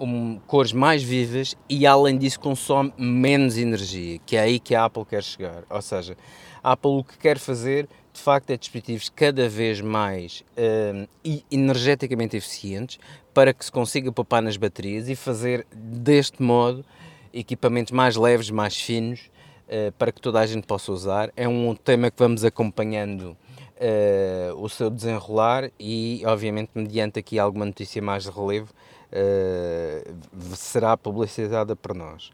um, 0.00 0.38
cores 0.46 0.72
mais 0.72 1.02
vivas 1.02 1.54
e 1.68 1.86
além 1.86 2.16
disso 2.16 2.40
consome 2.40 2.92
menos 2.96 3.58
energia, 3.58 4.18
que 4.24 4.36
é 4.36 4.40
aí 4.40 4.58
que 4.58 4.74
a 4.74 4.84
Apple 4.84 5.04
quer 5.04 5.22
chegar. 5.22 5.62
Ou 5.68 5.82
seja, 5.82 6.16
a 6.62 6.72
Apple 6.72 6.90
o 6.90 7.04
que 7.04 7.18
quer 7.18 7.38
fazer 7.38 7.88
de 8.12 8.20
facto 8.20 8.50
é 8.50 8.56
dispositivos 8.56 9.08
cada 9.08 9.48
vez 9.48 9.80
mais 9.80 10.42
um, 10.56 11.06
energeticamente 11.50 12.36
eficientes 12.36 12.98
para 13.32 13.52
que 13.52 13.64
se 13.64 13.70
consiga 13.70 14.10
poupar 14.10 14.42
nas 14.42 14.56
baterias 14.56 15.08
e 15.08 15.14
fazer 15.14 15.66
deste 15.72 16.42
modo 16.42 16.84
equipamentos 17.32 17.92
mais 17.92 18.16
leves, 18.16 18.50
mais 18.50 18.76
finos, 18.76 19.30
uh, 19.68 19.92
para 19.92 20.10
que 20.10 20.20
toda 20.20 20.40
a 20.40 20.46
gente 20.46 20.66
possa 20.66 20.90
usar. 20.90 21.30
É 21.36 21.46
um 21.46 21.74
tema 21.74 22.10
que 22.10 22.18
vamos 22.18 22.44
acompanhando 22.44 23.36
uh, 23.80 24.62
o 24.62 24.68
seu 24.68 24.90
desenrolar 24.90 25.70
e, 25.78 26.22
obviamente, 26.26 26.70
mediante 26.74 27.18
aqui 27.18 27.38
alguma 27.38 27.64
notícia 27.64 28.00
mais 28.02 28.24
de 28.24 28.30
relevo, 28.30 28.72
uh, 29.12 30.54
será 30.54 30.96
publicizada 30.96 31.74
por 31.74 31.94
nós. 31.94 32.30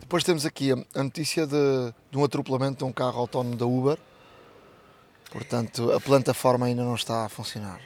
Depois 0.00 0.24
temos 0.24 0.46
aqui 0.46 0.72
a 0.72 1.02
notícia 1.02 1.46
de, 1.46 1.94
de 2.10 2.18
um 2.18 2.24
atropelamento 2.24 2.78
de 2.78 2.84
um 2.84 2.92
carro 2.92 3.20
autónomo 3.20 3.56
da 3.56 3.66
Uber. 3.66 3.98
Portanto, 5.30 5.92
a 5.92 6.00
plataforma 6.00 6.66
ainda 6.66 6.82
não 6.82 6.94
está 6.94 7.24
a 7.24 7.28
funcionar. 7.28 7.80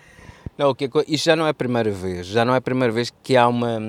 Não, 0.58 0.74
que, 0.74 0.90
isto 1.08 1.24
já 1.24 1.34
não 1.34 1.46
é 1.46 1.50
a 1.50 1.54
primeira 1.54 1.90
vez. 1.90 2.26
Já 2.26 2.44
não 2.44 2.52
é 2.52 2.58
a 2.58 2.60
primeira 2.60 2.92
vez 2.92 3.10
que 3.22 3.34
há 3.34 3.48
uma. 3.48 3.80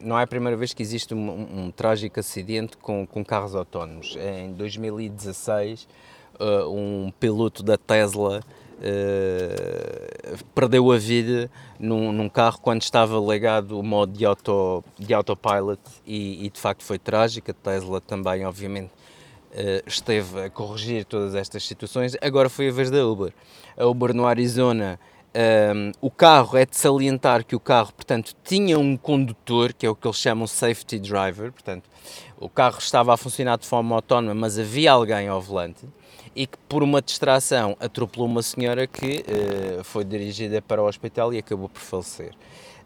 Não 0.00 0.18
é 0.18 0.24
a 0.24 0.26
primeira 0.26 0.56
vez 0.56 0.74
que 0.74 0.82
existe 0.82 1.14
um, 1.14 1.30
um, 1.30 1.64
um 1.64 1.70
trágico 1.70 2.18
acidente 2.18 2.76
com, 2.76 3.06
com 3.06 3.24
carros 3.24 3.54
autónomos. 3.54 4.16
Em 4.16 4.52
2016 4.54 5.86
uh, 6.40 6.68
um 6.70 7.12
piloto 7.18 7.62
da 7.62 7.76
Tesla 7.76 8.40
uh, 8.78 10.44
perdeu 10.54 10.90
a 10.90 10.98
vida 10.98 11.50
num, 11.78 12.12
num, 12.12 12.28
carro 12.28 12.58
quando 12.60 12.82
estava 12.82 13.18
ligado 13.18 13.78
o 13.78 13.82
modo 13.82 14.12
de, 14.12 14.24
auto, 14.24 14.84
de 14.98 15.12
autopilot 15.12 15.80
e, 16.06 16.46
e 16.46 16.50
de 16.50 16.60
facto 16.60 16.82
foi 16.82 16.98
trágico. 16.98 17.50
A 17.50 17.54
Tesla 17.54 18.00
também, 18.00 18.44
obviamente, 18.44 18.90
uh, 19.52 19.82
esteve 19.86 20.42
a 20.42 20.50
corrigir 20.50 21.04
todas 21.04 21.34
estas 21.34 21.66
situações. 21.66 22.16
Agora 22.20 22.48
foi 22.48 22.68
a 22.68 22.72
vez 22.72 22.90
da 22.90 23.06
Uber. 23.06 23.32
A 23.76 23.86
Uber 23.86 24.14
no 24.14 24.26
Arizona 24.26 24.98
um, 25.38 25.92
o 26.00 26.10
carro 26.10 26.56
é 26.56 26.64
de 26.64 26.76
salientar 26.76 27.44
que 27.44 27.54
o 27.54 27.60
carro, 27.60 27.92
portanto, 27.92 28.34
tinha 28.42 28.78
um 28.78 28.96
condutor, 28.96 29.72
que 29.72 29.86
é 29.86 29.90
o 29.90 29.94
que 29.94 30.06
eles 30.06 30.16
chamam 30.16 30.46
safety 30.46 30.98
driver, 30.98 31.52
portanto, 31.52 31.88
o 32.38 32.48
carro 32.48 32.78
estava 32.78 33.12
a 33.12 33.16
funcionar 33.16 33.58
de 33.58 33.66
forma 33.66 33.94
autónoma, 33.94 34.34
mas 34.34 34.58
havia 34.58 34.90
alguém 34.90 35.28
ao 35.28 35.40
volante 35.40 35.86
e 36.34 36.46
que, 36.46 36.58
por 36.68 36.82
uma 36.82 37.00
distração, 37.02 37.76
atropelou 37.80 38.26
uma 38.26 38.42
senhora 38.42 38.86
que 38.86 39.24
uh, 39.28 39.84
foi 39.84 40.04
dirigida 40.04 40.60
para 40.62 40.82
o 40.82 40.86
hospital 40.86 41.32
e 41.32 41.38
acabou 41.38 41.68
por 41.68 41.80
falecer. 41.80 42.32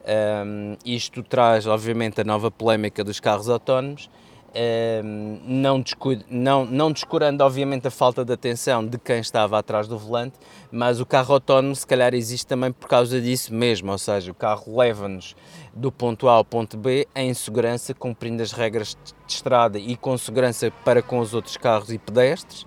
Um, 0.05 0.77
isto 0.85 1.23
traz, 1.23 1.67
obviamente, 1.67 2.21
a 2.21 2.25
nova 2.25 2.51
polémica 2.51 3.05
dos 3.05 3.21
carros 3.21 3.49
autónomos. 3.49 4.11
Ehm, 4.55 5.41
não, 5.47 5.83
não, 6.29 6.67
não 6.67 6.93
descurando 6.93 7.43
obviamente 7.43 7.89
a 7.89 7.91
falta 7.91 8.23
de 8.23 8.35
atenção 8.35 8.87
de 8.87 8.99
quem 8.99 9.19
estava 9.19 9.59
atrás 9.59 9.89
do 9.89 9.97
volante, 9.97 10.39
mas 10.71 11.01
o 11.01 11.07
carro 11.07 11.33
autónomo 11.33 11.75
se 11.75 11.87
calhar 11.87 12.13
existe 12.13 12.47
também 12.47 12.71
por 12.71 12.87
causa 12.87 13.19
disso 13.19 13.55
mesmo, 13.55 13.91
ou 13.91 13.97
seja, 13.97 14.31
o 14.31 14.35
carro 14.35 14.77
leva-nos 14.77 15.35
do 15.75 15.91
ponto 15.91 16.29
A 16.29 16.33
ao 16.33 16.45
ponto 16.45 16.77
B 16.77 17.09
em 17.17 17.33
segurança, 17.33 17.95
cumprindo 17.95 18.43
as 18.43 18.53
regras 18.53 18.95
de 19.27 19.33
estrada 19.33 19.79
e 19.79 19.97
com 19.97 20.19
segurança 20.19 20.71
para 20.85 21.01
com 21.01 21.19
os 21.19 21.33
outros 21.33 21.57
carros 21.57 21.91
e 21.91 21.97
pedestres, 21.97 22.67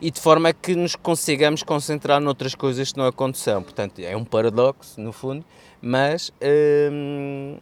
e 0.00 0.10
de 0.10 0.20
forma 0.20 0.52
que 0.52 0.74
nos 0.74 0.94
consigamos 0.94 1.62
concentrar 1.62 2.20
noutras 2.20 2.54
coisas 2.54 2.92
que 2.92 2.98
não 2.98 3.06
aconteceram. 3.06 3.62
Portanto, 3.62 4.00
é 4.00 4.16
um 4.16 4.24
paradoxo, 4.24 5.00
no 5.00 5.12
fundo, 5.12 5.44
mas 5.80 6.32
hum, 6.92 7.58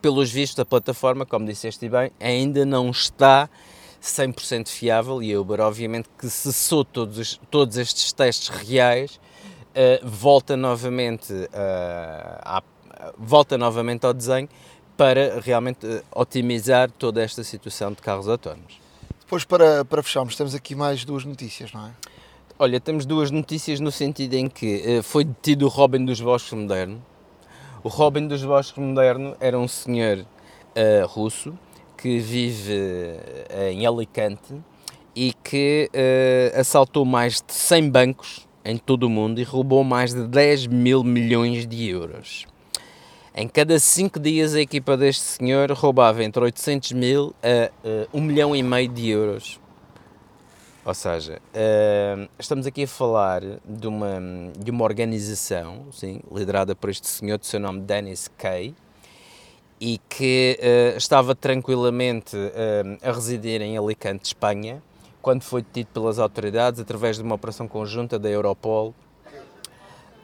pelos 0.00 0.30
vistos, 0.30 0.58
a 0.60 0.64
plataforma, 0.64 1.26
como 1.26 1.46
disseste 1.46 1.88
bem, 1.88 2.10
ainda 2.20 2.64
não 2.64 2.90
está 2.90 3.48
100% 4.02 4.68
fiável 4.68 5.22
e 5.22 5.32
a 5.32 5.40
Uber, 5.40 5.60
obviamente, 5.60 6.08
que 6.18 6.28
cessou 6.28 6.84
todos, 6.84 7.40
todos 7.50 7.76
estes 7.76 8.12
testes 8.12 8.48
reais, 8.48 9.20
uh, 9.70 10.06
volta, 10.08 10.56
novamente, 10.56 11.32
uh, 11.32 11.48
à, 12.42 12.62
volta 13.18 13.58
novamente 13.58 14.06
ao 14.06 14.14
desenho 14.14 14.48
para 14.96 15.40
realmente 15.40 15.86
uh, 15.86 16.02
otimizar 16.14 16.90
toda 16.90 17.22
esta 17.22 17.42
situação 17.42 17.90
de 17.90 18.00
carros 18.00 18.28
autónomos. 18.28 18.85
Depois, 19.26 19.44
para, 19.44 19.84
para 19.84 20.02
fecharmos, 20.04 20.36
temos 20.36 20.54
aqui 20.54 20.76
mais 20.76 21.04
duas 21.04 21.24
notícias, 21.24 21.72
não 21.72 21.88
é? 21.88 21.90
Olha, 22.58 22.80
temos 22.80 23.04
duas 23.04 23.30
notícias 23.30 23.80
no 23.80 23.90
sentido 23.90 24.34
em 24.34 24.48
que 24.48 25.02
foi 25.02 25.24
detido 25.24 25.66
o 25.66 25.68
Robin 25.68 26.04
dos 26.04 26.20
Bosques 26.20 26.52
Moderno, 26.52 27.04
o 27.82 27.88
Robin 27.88 28.26
dos 28.26 28.42
Bosques 28.44 28.82
Moderno 28.82 29.36
era 29.38 29.56
um 29.56 29.68
senhor 29.68 30.18
uh, 30.18 31.06
russo 31.06 31.56
que 31.96 32.18
vive 32.18 32.72
uh, 32.72 33.62
em 33.70 33.86
Alicante 33.86 34.54
e 35.14 35.32
que 35.32 35.90
assaltou 36.56 37.04
mais 37.04 37.34
de 37.34 37.52
100 37.52 37.90
bancos 37.90 38.48
em 38.64 38.76
todo 38.76 39.04
o 39.04 39.08
mundo 39.08 39.40
e 39.40 39.44
roubou 39.44 39.82
mais 39.82 40.12
de 40.12 40.26
10 40.26 40.66
mil 40.66 41.02
milhões 41.02 41.66
de 41.66 41.88
euros. 41.88 42.46
Em 43.38 43.46
cada 43.46 43.78
cinco 43.78 44.18
dias 44.18 44.54
a 44.54 44.62
equipa 44.62 44.96
deste 44.96 45.20
senhor 45.20 45.70
roubava 45.72 46.24
entre 46.24 46.42
800 46.42 46.92
mil 46.92 47.34
a 47.42 47.70
1 48.10 48.18
milhão 48.18 48.56
e 48.56 48.62
meio 48.62 48.88
de 48.88 49.10
euros. 49.10 49.60
Ou 50.82 50.94
seja, 50.94 51.38
uh, 51.52 52.30
estamos 52.38 52.66
aqui 52.66 52.84
a 52.84 52.88
falar 52.88 53.42
de 53.62 53.86
uma, 53.86 54.18
de 54.58 54.70
uma 54.70 54.84
organização 54.84 55.84
sim, 55.92 56.22
liderada 56.32 56.74
por 56.74 56.88
este 56.88 57.06
senhor 57.06 57.36
de 57.36 57.46
seu 57.46 57.60
nome 57.60 57.82
Dennis 57.82 58.30
Kay 58.38 58.74
e 59.78 60.00
que 60.08 60.58
uh, 60.58 60.96
estava 60.96 61.34
tranquilamente 61.34 62.34
uh, 62.38 63.06
a 63.06 63.12
residir 63.12 63.60
em 63.60 63.76
Alicante, 63.76 64.24
Espanha, 64.24 64.82
quando 65.20 65.42
foi 65.42 65.60
detido 65.60 65.90
pelas 65.92 66.18
autoridades 66.18 66.80
através 66.80 67.18
de 67.18 67.22
uma 67.22 67.34
operação 67.34 67.68
conjunta 67.68 68.18
da 68.18 68.30
Europol 68.30 68.94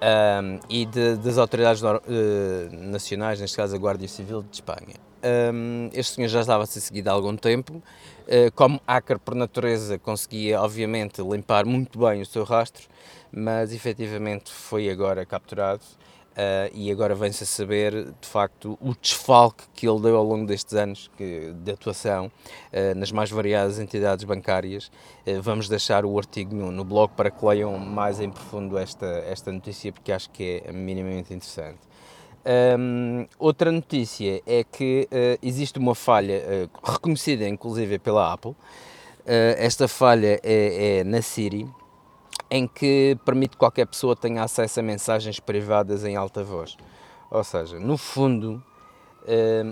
um, 0.03 0.59
e 0.69 0.85
de, 0.85 1.17
das 1.17 1.39
autoridades 1.39 1.83
nacionais, 2.73 3.41
neste 3.41 3.57
caso 3.57 3.75
a 3.77 3.79
Guardia 3.79 4.09
Civil 4.09 4.43
de 4.43 4.57
Espanha. 4.57 4.97
Um, 5.55 5.89
este 5.93 6.17
senhor 6.17 6.29
já 6.29 6.41
estava 6.41 6.65
a 6.65 6.67
ser 6.67 6.81
seguido 6.81 7.09
há 7.09 7.13
algum 7.13 7.37
tempo 7.37 7.81
eh, 8.27 8.51
como 8.51 8.81
hacker 8.87 9.19
por 9.19 9.35
natureza 9.35 9.99
conseguia 9.99 10.61
obviamente 10.61 11.23
limpar 11.23 11.65
muito 11.65 11.99
bem 11.99 12.23
o 12.23 12.27
seu 12.27 12.45
rastro, 12.45 12.89
mas 13.31 13.73
efetivamente 13.73 14.51
foi 14.51 14.91
agora 14.91 15.25
capturado 15.25 15.83
uh, 16.33 16.71
e 16.75 16.91
agora 16.91 17.15
vem-se 17.15 17.45
a 17.45 17.47
saber 17.47 18.13
de 18.21 18.29
facto 18.29 18.79
o 18.81 18.95
desfalque 19.01 19.65
que 19.75 19.89
ele 19.89 20.01
deu 20.01 20.17
ao 20.17 20.25
longo 20.25 20.47
destes 20.47 20.75
anos 20.75 21.11
que, 21.17 21.53
de 21.63 21.73
atuação 21.73 22.27
uh, 22.27 22.95
nas 22.97 23.13
mais 23.13 23.31
variadas 23.31 23.79
entidades 23.79 24.25
bancárias. 24.25 24.91
vamos 25.41 25.69
deixar 25.69 26.05
o 26.05 26.19
artigo 26.19 26.55
no, 26.55 26.71
no 26.71 26.85
blog 26.85 27.13
para 27.17 27.31
que 27.31 27.45
leiam 27.45 27.79
mais 27.79 28.21
em 28.21 28.31
profundo 28.31 28.77
esta, 28.77 29.07
esta 29.27 29.53
notícia 29.53 29.93
porque 29.93 30.13
acho 30.13 30.31
que 30.31 30.63
é 30.65 30.73
minimamente 30.73 31.33
interessante. 31.33 31.93
Um, 32.45 33.25
outra 33.39 33.71
notícia 33.71 34.43
é 34.45 34.65
que 34.65 35.09
uh, 35.13 35.39
existe 35.41 35.79
uma 35.79 35.95
falha 35.95 36.43
uh, 36.43 36.91
reconhecida 36.91 37.49
inclusive 37.49 37.99
pela 37.99 38.33
Apple. 38.33 38.51
Uh, 38.51 39.55
esta 39.57 39.87
falha 39.87 40.41
é, 40.43 40.99
é, 40.99 41.05
na 41.05 41.23
Siri, 41.23 41.69
em 42.55 42.67
que 42.67 43.17
permite 43.25 43.53
que 43.53 43.57
qualquer 43.57 43.87
pessoa 43.87 44.15
tenha 44.15 44.43
acesso 44.43 44.79
a 44.79 44.83
mensagens 44.83 45.41
privadas 45.41 46.05
em 46.05 46.17
alta 46.17 46.45
voz. 46.45 46.77
Ou 47.31 47.43
seja, 47.43 47.81
no 47.81 47.97
fundo, 47.97 48.63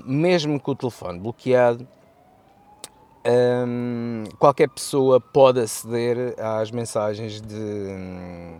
mesmo 0.02 0.58
com 0.58 0.70
o 0.70 0.74
telefone 0.74 1.18
bloqueado, 1.18 1.86
um, 3.68 4.24
qualquer 4.38 4.70
pessoa 4.70 5.20
pode 5.20 5.60
aceder 5.60 6.34
às 6.40 6.70
mensagens 6.70 7.40
de. 7.42 8.58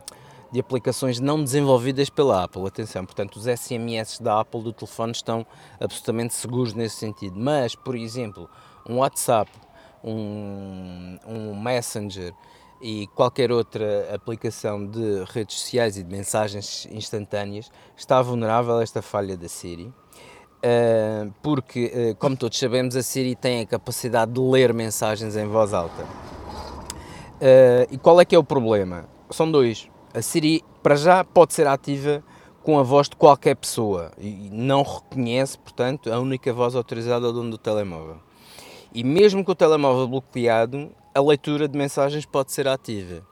De 0.53 0.59
aplicações 0.59 1.21
não 1.21 1.41
desenvolvidas 1.45 2.11
pela 2.11 2.43
Apple. 2.43 2.67
Atenção, 2.67 3.07
portanto, 3.07 3.37
os 3.37 3.45
SMS 3.45 4.19
da 4.19 4.41
Apple 4.41 4.65
do 4.65 4.73
telefone 4.73 5.13
estão 5.13 5.47
absolutamente 5.79 6.35
seguros 6.35 6.75
nesse 6.75 6.97
sentido. 6.97 7.39
Mas, 7.39 7.77
por 7.77 7.95
exemplo, 7.95 8.51
um 8.85 8.97
WhatsApp, 8.97 9.49
um, 10.03 11.19
um 11.25 11.55
Messenger 11.55 12.35
e 12.81 13.07
qualquer 13.09 13.53
outra 13.53 14.15
aplicação 14.15 14.87
de 14.87 15.25
redes 15.29 15.59
sociais 15.61 15.97
e 15.97 16.03
de 16.03 16.11
mensagens 16.11 16.87
instantâneas 16.91 17.71
está 17.97 18.21
vulnerável 18.23 18.79
a 18.79 18.83
esta 18.83 19.03
falha 19.03 19.37
da 19.37 19.49
Siri. 19.49 19.93
Uh, 20.63 21.33
porque, 21.43 22.13
uh, 22.13 22.17
como 22.17 22.37
todos 22.37 22.59
sabemos, 22.59 22.95
a 22.95 23.03
Siri 23.03 23.35
tem 23.35 23.61
a 23.61 23.67
capacidade 23.67 24.33
de 24.33 24.41
ler 24.41 24.75
mensagens 24.75 25.37
em 25.37 25.47
voz 25.47 25.73
alta. 25.73 26.03
Uh, 26.03 27.89
e 27.91 27.99
qual 27.99 28.21
é 28.21 28.25
que 28.25 28.35
é 28.35 28.39
o 28.39 28.45
problema? 28.45 29.09
São 29.31 29.51
dois 29.51 29.89
a 30.13 30.21
Siri, 30.21 30.65
para 30.83 30.97
já, 30.97 31.25
pode 31.25 31.55
ser 31.55 31.67
ativa 31.67 32.23
com 32.63 32.79
a 32.79 32.83
voz 32.83 33.09
de 33.09 33.17
qualquer 33.17 33.55
pessoa 33.55 34.11
e 34.19 34.51
não 34.53 34.83
reconhece, 34.83 35.59
portanto, 35.59 36.13
a 36.13 36.19
única 36.19 36.53
voz 36.53 36.75
autorizada 36.75 37.27
ao 37.27 37.33
dono 37.33 37.51
do 37.51 37.59
telemóvel. 37.59 38.17
E 38.93 39.05
mesmo 39.05 39.45
com 39.45 39.53
o 39.53 39.55
telemóvel 39.55 40.09
bloqueado, 40.09 40.91
a 41.13 41.21
leitura 41.21 41.67
de 41.67 41.77
mensagens 41.77 42.25
pode 42.25 42.53
ser 42.53 42.69
ativa. 42.69 43.27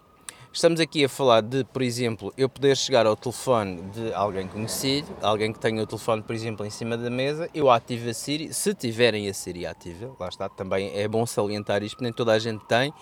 Estamos 0.53 0.81
aqui 0.81 1.05
a 1.05 1.09
falar 1.09 1.43
de, 1.43 1.63
por 1.63 1.83
exemplo, 1.83 2.33
eu 2.37 2.49
poder 2.49 2.77
chegar 2.77 3.07
ao 3.07 3.15
telefone 3.15 3.83
de 3.93 4.13
alguém 4.15 4.49
conhecido, 4.49 5.07
alguém 5.23 5.53
que 5.53 5.61
tenha 5.61 5.81
o 5.83 5.87
telefone, 5.87 6.23
por 6.23 6.35
exemplo, 6.35 6.67
em 6.67 6.71
cima 6.71 6.97
da 6.97 7.09
mesa, 7.09 7.49
eu 7.55 7.71
ativo 7.71 8.11
a 8.11 8.15
Siri, 8.15 8.53
se 8.53 8.75
tiverem 8.75 9.29
a 9.29 9.35
Siri 9.35 9.65
ativa, 9.67 10.11
lá 10.19 10.29
está, 10.29 10.49
também 10.49 10.91
é 10.99 11.07
bom 11.07 11.25
salientar 11.25 11.83
isto, 11.85 12.03
nem 12.03 12.13
toda 12.13 12.33
a 12.33 12.39
gente 12.39 12.65
tem, 12.65 12.93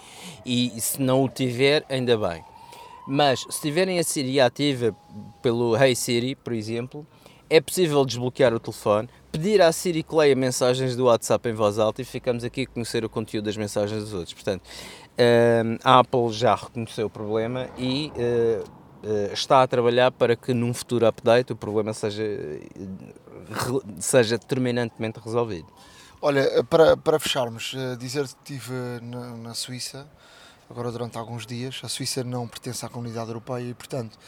e 0.45 0.79
se 0.79 1.01
não 1.01 1.23
o 1.23 1.29
tiver, 1.29 1.87
ainda 1.89 2.19
bem. 2.19 2.45
Mas 3.09 3.47
se 3.49 3.61
tiverem 3.63 3.99
a 3.99 4.05
Siri 4.05 4.41
ativa 4.41 4.95
pelo 5.41 5.75
Hey 5.77 5.95
Siri, 5.95 6.35
por 6.35 6.53
exemplo, 6.53 7.07
é 7.49 7.61
possível 7.61 8.05
desbloquear 8.05 8.53
o 8.53 8.61
telefone, 8.61 9.09
pedir 9.37 9.61
à 9.61 9.71
Siri 9.71 10.03
que 10.03 10.15
leia 10.15 10.35
mensagens 10.35 10.97
do 10.97 11.05
WhatsApp 11.05 11.47
em 11.47 11.53
voz 11.53 11.79
alta 11.79 12.01
e 12.01 12.05
ficamos 12.07 12.43
aqui 12.43 12.63
a 12.63 12.67
conhecer 12.67 13.05
o 13.05 13.09
conteúdo 13.09 13.45
das 13.45 13.57
mensagens 13.57 14.03
dos 14.03 14.15
outros. 14.15 14.33
Portanto, 14.33 14.63
hum, 14.65 15.79
a 15.85 15.99
Apple 15.99 16.33
já 16.33 16.55
reconheceu 16.55 17.07
o 17.07 17.11
problema 17.11 17.69
e 17.77 18.11
uh, 18.17 18.65
uh, 19.07 19.33
está 19.35 19.63
a 19.63 19.67
trabalhar 19.67 20.11
para 20.11 20.35
que 20.35 20.55
num 20.55 20.73
futuro 20.73 21.07
update 21.07 21.53
o 21.53 21.57
problema 21.57 21.93
seja, 21.93 22.25
seja 24.01 24.39
determinantemente 24.39 25.21
resolvido. 25.23 25.69
Olha, 26.23 26.65
para, 26.65 26.97
para 26.97 27.19
fecharmos, 27.19 27.75
uh, 27.75 27.95
dizer 27.99 28.23
que 28.23 28.29
estive 28.29 28.73
na, 29.03 29.37
na 29.37 29.55
Suíça 29.55 30.07
agora 30.71 30.91
durante 30.91 31.19
alguns 31.19 31.47
dias. 31.47 31.79
A 31.85 31.91
Suíça 31.91 32.25
não 32.25 32.49
pertence 32.49 32.87
à 32.87 32.89
comunidade 32.89 33.29
europeia 33.29 33.69
e, 33.69 33.75
portanto, 33.75 34.19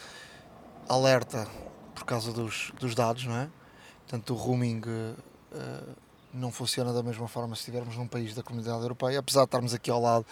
alerta 0.86 1.48
por 1.94 2.04
causa 2.04 2.30
dos, 2.30 2.72
dos 2.78 2.94
dados, 2.94 3.24
não 3.24 3.36
é? 3.36 3.48
Portanto, 4.08 4.32
o 4.32 4.36
roaming 4.36 4.80
uh, 4.80 5.94
não 6.32 6.50
funciona 6.50 6.94
da 6.94 7.02
mesma 7.02 7.28
forma 7.28 7.54
se 7.54 7.60
estivermos 7.60 7.94
num 7.94 8.06
país 8.06 8.34
da 8.34 8.42
comunidade 8.42 8.80
europeia, 8.80 9.18
apesar 9.18 9.40
de 9.40 9.46
estarmos 9.48 9.74
aqui 9.74 9.90
ao 9.90 10.00
lado 10.00 10.24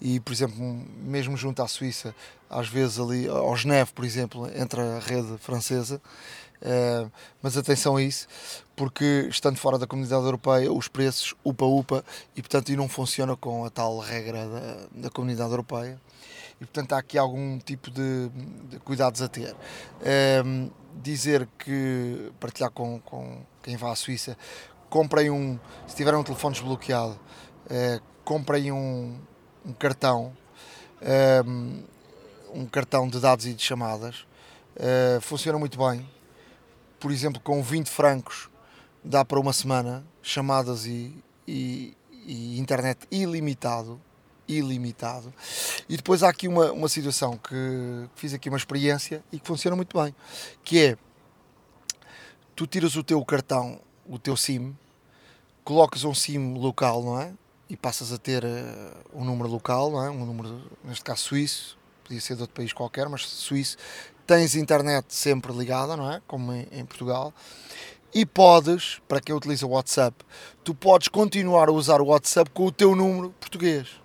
e, 0.00 0.18
por 0.20 0.32
exemplo, 0.32 0.56
mesmo 0.58 1.36
junto 1.36 1.62
à 1.62 1.68
Suíça, 1.68 2.14
às 2.48 2.66
vezes 2.66 2.98
ali 2.98 3.28
ao 3.28 3.54
Geneve, 3.54 3.92
por 3.92 4.06
exemplo, 4.06 4.50
entre 4.58 4.80
a 4.80 4.98
rede 5.00 5.36
francesa. 5.38 6.00
Uh, 6.62 7.10
mas 7.42 7.56
atenção 7.56 7.96
a 7.96 8.02
isso, 8.02 8.26
porque 8.74 9.26
estando 9.30 9.56
fora 9.56 9.78
da 9.78 9.86
comunidade 9.86 10.24
europeia, 10.24 10.72
os 10.72 10.88
preços 10.88 11.34
upa-upa 11.44 12.02
e, 12.34 12.40
portanto, 12.40 12.70
e 12.70 12.76
não 12.76 12.88
funciona 12.88 13.36
com 13.36 13.64
a 13.64 13.70
tal 13.70 13.98
regra 13.98 14.46
da, 14.46 15.02
da 15.02 15.10
comunidade 15.10 15.50
europeia. 15.50 16.00
E, 16.60 16.66
portanto, 16.66 16.92
há 16.92 16.98
aqui 16.98 17.16
algum 17.16 17.58
tipo 17.58 17.90
de, 17.90 18.28
de 18.68 18.78
cuidados 18.80 19.22
a 19.22 19.28
ter. 19.28 19.54
Uh, 19.54 20.70
dizer 20.94 21.48
que, 21.58 22.32
partilhar 22.40 22.70
com, 22.70 23.00
com 23.00 23.42
quem 23.62 23.76
vá 23.76 23.92
à 23.92 23.96
Suíça, 23.96 24.36
comprem 24.88 25.30
um, 25.30 25.58
se 25.86 25.96
tiverem 25.96 26.18
um 26.18 26.24
telefone 26.24 26.54
desbloqueado, 26.54 27.18
uh, 27.66 28.02
comprem 28.24 28.72
um, 28.72 29.18
um 29.64 29.72
cartão, 29.72 30.36
um, 31.46 31.82
um, 32.52 32.66
cartão 32.66 33.08
de 33.08 33.20
dados 33.20 33.46
e 33.46 33.54
de 33.54 33.62
chamadas. 33.62 34.26
Uh, 34.76 35.20
funciona 35.20 35.58
muito 35.58 35.78
bem. 35.78 36.08
Por 36.98 37.10
exemplo, 37.10 37.40
com 37.40 37.62
20 37.62 37.88
francos 37.88 38.50
dá 39.02 39.24
para 39.24 39.40
uma 39.40 39.52
semana 39.52 40.04
chamadas 40.22 40.86
e, 40.86 41.16
e, 41.46 41.96
e 42.26 42.58
internet 42.58 43.06
ilimitado. 43.10 44.00
Ilimitado. 44.58 45.32
E 45.88 45.96
depois 45.96 46.22
há 46.22 46.28
aqui 46.28 46.48
uma, 46.48 46.72
uma 46.72 46.88
situação 46.88 47.36
que 47.36 48.08
fiz 48.14 48.34
aqui 48.34 48.48
uma 48.48 48.58
experiência 48.58 49.22
e 49.32 49.38
que 49.38 49.46
funciona 49.46 49.76
muito 49.76 49.98
bem, 50.00 50.14
que 50.64 50.78
é 50.78 50.98
tu 52.54 52.66
tiras 52.66 52.96
o 52.96 53.02
teu 53.02 53.24
cartão 53.24 53.80
o 54.10 54.18
teu 54.18 54.36
SIM, 54.36 54.76
colocas 55.62 56.02
um 56.02 56.12
SIM 56.12 56.54
local, 56.54 57.02
não 57.02 57.20
é? 57.20 57.32
E 57.68 57.76
passas 57.76 58.12
a 58.12 58.18
ter 58.18 58.44
uh, 58.44 58.48
um 59.14 59.24
número 59.24 59.48
local, 59.48 59.92
não 59.92 60.04
é? 60.04 60.10
Um 60.10 60.26
número, 60.26 60.60
neste 60.82 61.04
caso 61.04 61.22
suíço, 61.22 61.78
podia 62.02 62.20
ser 62.20 62.34
de 62.34 62.40
outro 62.40 62.56
país 62.56 62.72
qualquer, 62.72 63.08
mas 63.08 63.22
suíço. 63.22 63.76
Tens 64.26 64.56
internet 64.56 65.06
sempre 65.14 65.52
ligada, 65.52 65.96
não 65.96 66.10
é? 66.10 66.20
Como 66.26 66.52
em, 66.52 66.66
em 66.72 66.84
Portugal. 66.84 67.32
E 68.12 68.26
podes, 68.26 69.00
para 69.06 69.20
quem 69.20 69.32
utiliza 69.32 69.64
o 69.64 69.70
WhatsApp, 69.70 70.16
tu 70.64 70.74
podes 70.74 71.06
continuar 71.06 71.68
a 71.68 71.72
usar 71.72 72.00
o 72.00 72.06
WhatsApp 72.06 72.50
com 72.50 72.66
o 72.66 72.72
teu 72.72 72.96
número 72.96 73.30
português. 73.38 73.99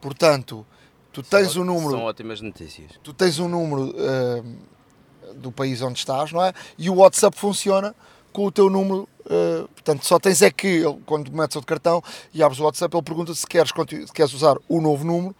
Portanto, 0.00 0.66
tu 1.12 1.22
tens 1.22 1.56
o 1.56 1.62
um 1.62 1.64
número. 1.64 1.90
São 1.90 2.04
ótimas 2.04 2.40
notícias. 2.40 2.92
Tu 3.02 3.12
tens 3.12 3.38
um 3.38 3.48
número 3.48 3.94
uh, 3.94 5.34
do 5.34 5.50
país 5.50 5.82
onde 5.82 5.98
estás, 5.98 6.32
não 6.32 6.42
é? 6.42 6.52
E 6.78 6.88
o 6.90 6.96
WhatsApp 6.96 7.36
funciona 7.36 7.94
com 8.32 8.46
o 8.46 8.52
teu 8.52 8.68
número. 8.68 9.08
Uh, 9.24 9.66
portanto, 9.68 10.06
só 10.06 10.18
tens 10.18 10.42
é 10.42 10.50
que, 10.50 10.82
quando 11.04 11.32
metes 11.32 11.56
o 11.56 11.62
cartão 11.62 12.02
e 12.32 12.42
abres 12.42 12.60
o 12.60 12.64
WhatsApp, 12.64 12.94
ele 12.94 13.02
pergunta 13.02 13.34
se 13.34 13.46
queres, 13.46 13.70
se 13.70 14.12
queres 14.12 14.32
usar 14.32 14.56
o 14.68 14.80
novo 14.80 15.04
número 15.04 15.34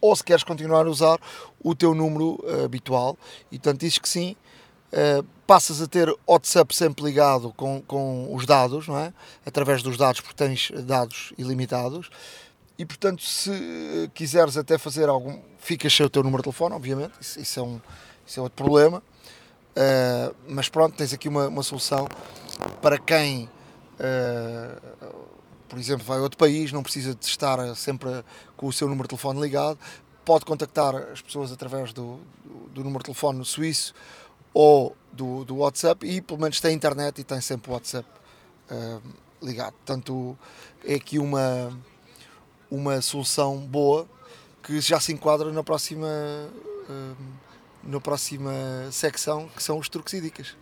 ou 0.00 0.14
se 0.14 0.22
queres 0.22 0.44
continuar 0.44 0.86
a 0.86 0.90
usar 0.90 1.18
o 1.62 1.74
teu 1.74 1.94
número 1.94 2.38
uh, 2.44 2.64
habitual. 2.64 3.16
E 3.50 3.58
portanto, 3.58 3.80
dizes 3.80 3.98
que 3.98 4.08
sim. 4.08 4.36
Uh, 4.90 5.22
passas 5.48 5.80
a 5.80 5.86
ter 5.86 6.14
WhatsApp 6.26 6.76
sempre 6.76 7.02
ligado 7.02 7.54
com, 7.56 7.80
com 7.80 8.34
os 8.34 8.44
dados, 8.44 8.86
não 8.86 8.98
é? 8.98 9.14
Através 9.46 9.82
dos 9.82 9.96
dados, 9.96 10.20
porque 10.20 10.36
tens 10.36 10.70
dados 10.84 11.32
ilimitados. 11.38 12.10
E 12.78 12.86
portanto, 12.86 13.22
se 13.22 14.08
quiseres 14.14 14.56
até 14.56 14.78
fazer 14.78 15.08
algum. 15.08 15.40
Ficas 15.58 15.92
sem 15.92 16.06
o 16.06 16.08
teu 16.08 16.22
número 16.22 16.40
de 16.40 16.44
telefone, 16.44 16.76
obviamente, 16.76 17.12
isso, 17.20 17.40
isso 17.40 17.58
é, 17.58 17.62
um, 17.62 17.80
isso 18.24 18.38
é 18.38 18.42
outro 18.42 18.56
problema. 18.56 19.02
Uh, 19.70 20.34
mas 20.48 20.68
pronto, 20.68 20.96
tens 20.96 21.12
aqui 21.12 21.28
uma, 21.28 21.48
uma 21.48 21.62
solução 21.62 22.08
para 22.80 22.98
quem, 22.98 23.50
uh, 23.98 25.26
por 25.68 25.78
exemplo, 25.78 26.04
vai 26.04 26.18
a 26.18 26.22
outro 26.22 26.38
país, 26.38 26.72
não 26.72 26.82
precisa 26.82 27.14
de 27.14 27.26
estar 27.26 27.74
sempre 27.74 28.24
com 28.56 28.66
o 28.66 28.72
seu 28.72 28.88
número 28.88 29.04
de 29.04 29.10
telefone 29.10 29.40
ligado, 29.40 29.78
pode 30.24 30.44
contactar 30.44 30.94
as 30.94 31.20
pessoas 31.20 31.52
através 31.52 31.92
do, 31.92 32.20
do, 32.44 32.68
do 32.70 32.84
número 32.84 32.98
de 33.00 33.06
telefone 33.06 33.44
suíço 33.44 33.94
ou 34.54 34.96
do, 35.12 35.44
do 35.44 35.56
WhatsApp 35.56 36.06
e 36.06 36.20
pelo 36.20 36.40
menos 36.40 36.60
tem 36.60 36.74
internet 36.74 37.20
e 37.20 37.24
tem 37.24 37.40
sempre 37.40 37.70
o 37.70 37.74
WhatsApp 37.74 38.08
uh, 38.70 39.02
ligado. 39.42 39.72
Portanto, 39.72 40.38
é 40.84 40.94
aqui 40.94 41.18
uma, 41.18 41.72
uma 42.70 43.00
solução 43.00 43.58
boa 43.58 44.06
que 44.62 44.80
já 44.80 45.00
se 45.00 45.12
enquadra 45.12 45.52
na 45.52 45.62
próxima 45.62 46.08
na 47.82 48.00
próxima 48.00 48.52
secção, 48.90 49.48
que 49.54 49.62
são 49.62 49.78
os 49.78 49.88
truques 49.88 50.12
e 50.14 50.20
dicas. 50.20 50.56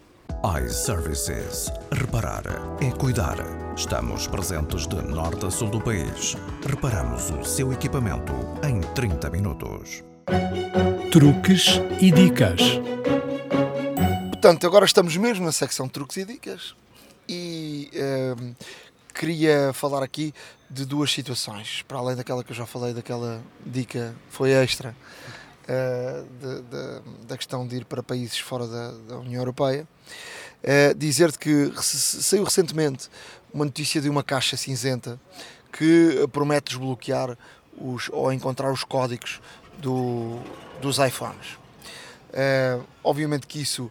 iServices. 0.65 1.73
Reparar 1.93 2.45
é 2.81 2.91
cuidar. 2.91 3.37
Estamos 3.77 4.27
presentes 4.27 4.87
de 4.87 4.97
norte 5.03 5.47
a 5.47 5.51
sul 5.51 5.69
do 5.69 5.81
país. 5.81 6.37
Reparamos 6.67 7.31
o 7.31 7.45
seu 7.45 7.73
equipamento 7.73 8.33
em 8.63 8.81
30 8.95 9.31
minutos. 9.31 10.05
Truques 11.11 11.81
e 12.01 12.11
dicas. 12.11 12.61
Portanto, 14.31 14.67
agora 14.67 14.85
estamos 14.85 15.17
mesmo 15.17 15.45
na 15.45 15.53
secção 15.53 15.89
truques 15.89 16.17
e 16.19 16.25
dicas 16.25 16.75
e 17.29 17.91
ehm, 17.93 18.55
queria 19.13 19.73
falar 19.73 20.03
aqui 20.03 20.33
de 20.69 20.85
duas 20.85 21.13
situações, 21.13 21.83
para 21.83 21.99
além 21.99 22.17
daquela 22.17 22.43
que 22.43 22.53
eu 22.53 22.57
já 22.57 22.67
falei, 22.67 22.93
daquela 22.93 23.43
dica 23.65 24.15
foi 24.29 24.51
extra 24.51 24.97
uh, 25.63 26.27
de, 26.41 26.63
de, 26.63 27.27
da 27.27 27.37
questão 27.37 27.67
de 27.67 27.77
ir 27.77 27.85
para 27.85 28.03
países 28.03 28.39
fora 28.39 28.67
da, 28.67 28.91
da 29.09 29.19
União 29.19 29.41
Europeia. 29.41 29.87
Uh, 30.63 30.95
Dizer-te 30.97 31.39
que 31.39 31.73
saiu 31.81 32.45
recentemente 32.45 33.09
uma 33.53 33.65
notícia 33.65 34.01
de 34.01 34.09
uma 34.09 34.23
caixa 34.23 34.57
cinzenta 34.57 35.21
que 35.73 36.27
promete 36.33 36.71
desbloquear 36.71 37.37
os, 37.79 38.09
ou 38.11 38.33
encontrar 38.33 38.73
os 38.73 38.83
códigos 38.83 39.41
do, 39.79 40.41
dos 40.81 40.99
iPhones. 40.99 41.55
Uh, 42.33 42.85
obviamente 43.05 43.47
que 43.47 43.61
isso 43.61 43.91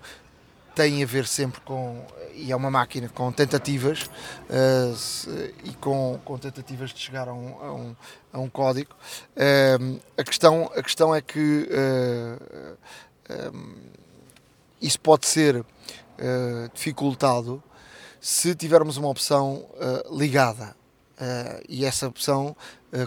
tem 0.76 1.02
a 1.02 1.06
ver 1.06 1.26
sempre 1.26 1.62
com, 1.62 2.06
e 2.36 2.52
é 2.52 2.56
uma 2.56 2.70
máquina 2.70 3.10
com 3.10 3.32
tentativas 3.32 4.04
uh, 4.04 5.54
e 5.64 5.74
com, 5.76 6.20
com 6.24 6.38
tentativas 6.38 6.92
de 6.92 7.00
chegar 7.00 7.28
a 7.28 7.34
um, 7.34 7.62
a 7.62 7.74
um, 7.74 7.96
a 8.34 8.40
um 8.40 8.50
código. 8.50 8.94
Uh, 9.36 10.00
a, 10.18 10.24
questão, 10.24 10.70
a 10.76 10.84
questão 10.84 11.16
é 11.16 11.22
que 11.22 11.70
uh, 11.70 12.78
isso 14.82 15.00
pode 15.00 15.26
ser 15.26 15.66
dificultado 16.74 17.62
se 18.22 18.56
tivermos 18.56 18.98
uma 18.98 19.10
opção 19.10 19.68
ligada. 20.12 20.76
e 21.68 21.84
essa 21.84 22.08
opção 22.08 22.56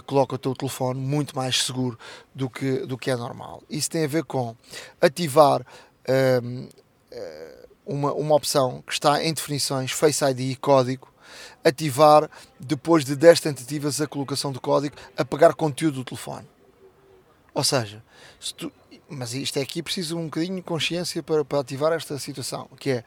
coloca 0.05 0.35
o 0.35 0.37
teu 0.37 0.53
telefone 0.53 0.99
muito 0.99 1.35
mais 1.35 1.63
seguro 1.63 1.97
do 2.35 2.49
que, 2.49 2.85
do 2.85 2.97
que 2.97 3.09
é 3.09 3.15
normal. 3.15 3.63
Isso 3.69 3.89
tem 3.89 4.03
a 4.03 4.07
ver 4.07 4.25
com 4.25 4.55
ativar 5.01 5.65
uma, 7.89 8.13
uma 8.13 8.35
opção 8.35 8.83
que 8.85 8.93
está 8.93 9.23
em 9.23 9.33
definições, 9.33 9.91
Face 9.91 10.23
ID 10.23 10.39
e 10.39 10.55
código, 10.55 11.11
ativar 11.63 12.29
depois 12.59 13.03
de 13.03 13.15
10 13.15 13.39
tentativas 13.39 13.99
a 13.99 14.05
colocação 14.05 14.51
do 14.51 14.61
código, 14.61 14.95
apagar 15.17 15.55
conteúdo 15.55 15.95
do 15.95 16.03
telefone. 16.03 16.47
Ou 17.51 17.63
seja, 17.63 18.03
tu, 18.55 18.71
mas 19.09 19.33
isto 19.33 19.57
é 19.57 19.63
aqui 19.63 19.81
preciso 19.81 20.17
um 20.17 20.25
bocadinho 20.25 20.57
de 20.57 20.61
consciência 20.61 21.23
para, 21.23 21.43
para 21.43 21.59
ativar 21.59 21.91
esta 21.91 22.17
situação, 22.19 22.69
que 22.79 22.91
é, 22.91 23.03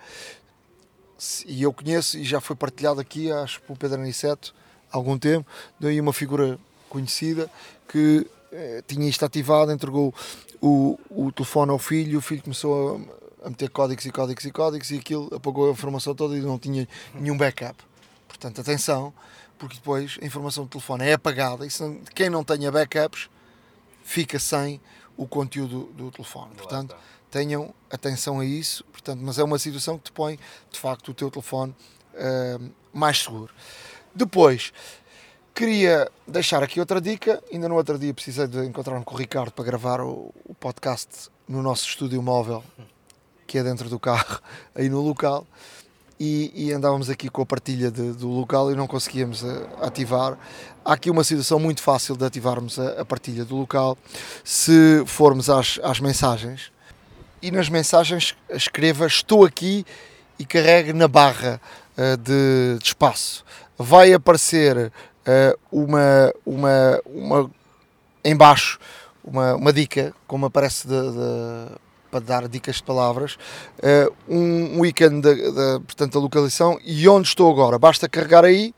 e 1.46 1.62
eu 1.62 1.72
conheço 1.72 2.18
e 2.18 2.24
já 2.24 2.40
foi 2.40 2.56
partilhado 2.56 3.00
aqui, 3.00 3.30
acho 3.30 3.60
que 3.60 3.72
o 3.72 3.76
Pedro 3.76 4.00
Aniceto, 4.00 4.52
há 4.92 4.96
algum 4.96 5.16
tempo, 5.16 5.48
deu 5.78 5.90
aí 5.90 6.00
uma 6.00 6.12
figura 6.12 6.58
conhecida 6.88 7.48
que 7.88 8.26
eh, 8.50 8.82
tinha 8.86 9.08
isto 9.08 9.24
ativado, 9.24 9.70
entregou 9.70 10.12
o, 10.60 10.98
o 11.08 11.30
telefone 11.30 11.70
ao 11.70 11.78
filho, 11.78 12.18
o 12.18 12.22
filho 12.22 12.42
começou 12.42 12.96
a 12.96 13.21
a 13.44 13.48
meter 13.48 13.70
códigos 13.70 14.05
e 14.05 14.11
códigos 14.11 14.44
e 14.44 14.50
códigos 14.50 14.90
e 14.90 14.98
aquilo 14.98 15.28
apagou 15.35 15.68
a 15.68 15.72
informação 15.72 16.14
toda 16.14 16.37
e 16.37 16.40
não 16.40 16.59
tinha 16.59 16.88
nenhum 17.14 17.37
backup. 17.37 17.76
Portanto, 18.28 18.61
atenção, 18.61 19.12
porque 19.59 19.76
depois 19.76 20.18
a 20.20 20.24
informação 20.24 20.64
do 20.64 20.70
telefone 20.70 21.05
é 21.05 21.12
apagada 21.12 21.66
e 21.66 21.70
se, 21.70 22.00
quem 22.14 22.31
não 22.31 22.42
tenha 22.42 22.70
backups 22.70 23.28
fica 24.02 24.38
sem 24.38 24.81
o 25.16 25.26
conteúdo 25.26 25.85
do 25.94 26.11
telefone. 26.11 26.55
Portanto, 26.57 26.96
tenham 27.31 27.74
atenção 27.90 28.40
a 28.40 28.44
isso, 28.44 28.85
portanto, 28.85 29.21
mas 29.23 29.38
é 29.38 29.44
uma 29.44 29.58
situação 29.58 29.98
que 29.98 30.04
te 30.04 30.12
põe 30.12 30.38
de 30.71 30.79
facto 30.79 31.10
o 31.10 31.14
teu 31.14 31.31
telefone 31.31 31.75
uh, 32.14 32.71
mais 32.92 33.23
seguro. 33.23 33.52
Depois, 34.14 34.73
queria 35.54 36.10
deixar 36.27 36.62
aqui 36.62 36.81
outra 36.81 37.00
dica. 37.00 37.42
Ainda 37.52 37.69
no 37.69 37.77
outro 37.77 37.98
dia 37.98 38.12
precisei 38.12 38.46
de 38.46 38.64
encontrar-me 38.66 39.04
com 39.04 39.14
o 39.14 39.19
Ricardo 39.19 39.52
para 39.52 39.64
gravar 39.64 40.00
o, 40.00 40.33
o 40.44 40.54
podcast 40.54 41.31
no 41.48 41.62
nosso 41.62 41.87
estúdio 41.87 42.23
móvel 42.23 42.62
que 43.53 43.59
é 43.59 43.63
dentro 43.63 43.87
do 43.90 44.00
carro, 44.00 44.40
aí 44.75 44.88
no 44.88 45.03
local, 45.03 45.46
e, 46.19 46.50
e 46.55 46.73
andávamos 46.73 47.11
aqui 47.11 47.29
com 47.29 47.42
a 47.42 47.46
partilha 47.46 47.90
de, 47.90 48.13
do 48.13 48.29
local 48.29 48.73
e 48.73 48.75
não 48.75 48.87
conseguíamos 48.87 49.42
uh, 49.42 49.69
ativar. 49.83 50.38
Há 50.83 50.94
aqui 50.94 51.11
uma 51.11 51.23
situação 51.23 51.59
muito 51.59 51.83
fácil 51.83 52.17
de 52.17 52.25
ativarmos 52.25 52.79
a, 52.79 53.03
a 53.03 53.05
partilha 53.05 53.44
do 53.44 53.55
local 53.55 53.98
se 54.42 55.03
formos 55.05 55.50
às, 55.50 55.79
às 55.83 56.00
mensagens 56.00 56.73
e 57.42 57.50
nas 57.50 57.69
mensagens 57.69 58.35
escreva 58.48 59.07
estou 59.07 59.44
aqui 59.44 59.85
e 60.38 60.46
carregue 60.46 60.94
na 60.94 61.07
barra 61.07 61.61
uh, 61.98 62.17
de, 62.17 62.79
de, 62.79 62.87
espaço. 62.87 63.44
Vai 63.77 64.15
aparecer 64.15 64.87
uh, 64.87 65.59
uma, 65.71 66.33
uma, 66.46 67.03
uma 67.05 67.50
em 68.25 68.35
baixo 68.35 68.79
uma, 69.25 69.55
uma 69.55 69.73
dica, 69.73 70.13
como 70.27 70.46
aparece 70.46 70.87
de, 70.87 70.94
de, 70.94 71.77
para 72.13 72.21
dar 72.21 72.46
dicas 72.46 72.77
de 72.77 72.83
palavras, 72.83 73.38
uh, 73.79 74.15
um, 74.29 74.85
ícone 74.85 75.23
da, 75.23 75.33
da, 75.33 75.81
portanto, 75.81 76.13
da 76.13 76.21
localização 76.21 76.79
e 76.85 77.08
onde 77.08 77.27
estou 77.27 77.50
agora. 77.50 77.79
Basta 77.79 78.06
carregar 78.06 78.44
aí 78.44 78.75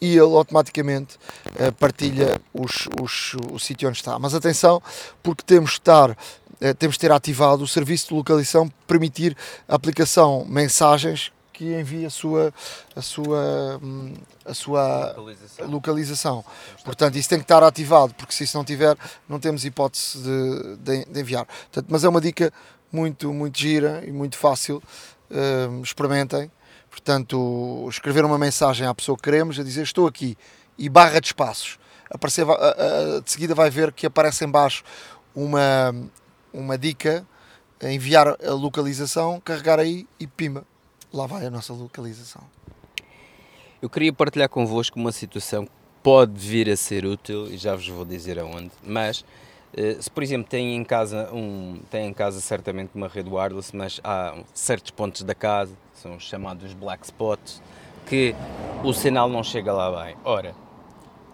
e 0.00 0.12
ele 0.12 0.34
automaticamente 0.34 1.16
uh, 1.16 1.70
partilha 1.78 2.40
os, 2.54 2.88
os, 2.98 3.36
o 3.52 3.58
sítio 3.58 3.90
onde 3.90 3.98
está. 3.98 4.18
Mas 4.18 4.34
atenção, 4.34 4.82
porque 5.22 5.42
temos 5.44 5.72
de 5.72 5.76
estar 5.76 6.10
uh, 6.12 6.74
temos 6.78 6.94
de 6.94 7.00
ter 7.00 7.12
ativado 7.12 7.62
o 7.62 7.68
serviço 7.68 8.08
de 8.08 8.14
localização 8.14 8.72
permitir 8.86 9.36
a 9.68 9.74
aplicação 9.74 10.46
mensagens 10.48 11.30
que 11.60 11.78
envia 11.78 12.06
a 12.06 12.10
sua, 12.10 12.54
a 12.96 13.02
sua, 13.02 13.78
hum, 13.82 14.14
a 14.46 14.54
sua 14.54 15.08
localização. 15.08 15.68
localização. 15.68 16.44
Portanto, 16.82 17.16
isso 17.16 17.28
tem 17.28 17.38
que 17.38 17.44
estar 17.44 17.62
ativado, 17.62 18.14
porque 18.14 18.32
se 18.32 18.44
isso 18.44 18.56
não 18.56 18.64
tiver, 18.64 18.96
não 19.28 19.38
temos 19.38 19.62
hipótese 19.66 20.22
de, 20.22 20.76
de, 20.76 21.04
de 21.04 21.20
enviar. 21.20 21.44
Portanto, 21.44 21.86
mas 21.90 22.02
é 22.02 22.08
uma 22.08 22.20
dica 22.20 22.50
muito, 22.90 23.30
muito 23.34 23.58
gira 23.58 24.02
e 24.06 24.10
muito 24.10 24.38
fácil. 24.38 24.82
Uh, 25.30 25.82
experimentem. 25.82 26.50
Portanto, 26.88 27.86
escrever 27.90 28.24
uma 28.24 28.38
mensagem 28.38 28.86
à 28.86 28.94
pessoa 28.94 29.14
que 29.14 29.22
queremos, 29.22 29.60
a 29.60 29.62
dizer 29.62 29.82
estou 29.82 30.06
aqui 30.06 30.38
e 30.78 30.88
barra 30.88 31.20
de 31.20 31.26
espaços. 31.26 31.78
Aparecer, 32.10 32.46
de 33.22 33.30
seguida 33.30 33.54
vai 33.54 33.68
ver 33.68 33.92
que 33.92 34.06
aparece 34.06 34.46
em 34.46 34.50
baixo 34.50 34.82
uma, 35.34 35.94
uma 36.54 36.78
dica, 36.78 37.24
enviar 37.82 38.28
a 38.28 38.50
localização, 38.50 39.38
carregar 39.40 39.78
aí 39.78 40.08
e 40.18 40.26
pima 40.26 40.64
lá 41.12 41.26
vai 41.26 41.46
a 41.46 41.50
nossa 41.50 41.72
localização. 41.72 42.42
Eu 43.82 43.88
queria 43.88 44.12
partilhar 44.12 44.48
convosco 44.48 44.98
uma 44.98 45.12
situação 45.12 45.64
que 45.64 45.72
pode 46.02 46.38
vir 46.38 46.68
a 46.70 46.76
ser 46.76 47.04
útil 47.04 47.46
e 47.46 47.56
já 47.56 47.74
vos 47.74 47.88
vou 47.88 48.04
dizer 48.04 48.38
aonde, 48.38 48.70
mas 48.82 49.24
eh, 49.74 49.96
se 50.00 50.10
por 50.10 50.22
exemplo 50.22 50.48
têm 50.48 50.74
em 50.74 50.84
casa 50.84 51.30
um 51.32 51.80
têm 51.90 52.08
em 52.08 52.12
casa 52.12 52.40
certamente 52.40 52.90
uma 52.94 53.08
rede 53.08 53.30
wireless, 53.30 53.74
mas 53.74 54.00
há 54.02 54.36
certos 54.52 54.90
pontos 54.90 55.22
da 55.22 55.34
casa, 55.34 55.74
são 55.94 56.16
os 56.16 56.24
chamados 56.24 56.72
black 56.74 57.04
spots, 57.04 57.62
que 58.06 58.34
o 58.84 58.92
sinal 58.92 59.28
não 59.28 59.42
chega 59.42 59.72
lá 59.72 60.04
bem. 60.04 60.16
Ora, 60.24 60.54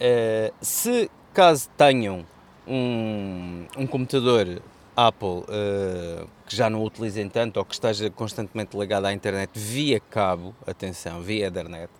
eh, 0.00 0.52
se 0.60 1.10
caso 1.32 1.68
tenham 1.76 2.24
um, 2.66 3.66
um 3.76 3.86
computador 3.86 4.60
Apple 4.96 5.44
uh, 5.44 6.26
que 6.46 6.56
já 6.56 6.70
não 6.70 6.82
utilizem 6.82 7.28
tanto 7.28 7.58
ou 7.58 7.64
que 7.64 7.74
esteja 7.74 8.08
constantemente 8.08 8.76
ligado 8.76 9.04
à 9.04 9.12
internet 9.12 9.50
via 9.54 10.00
cabo, 10.00 10.54
atenção, 10.66 11.20
via 11.20 11.48
Ethernet, 11.48 11.90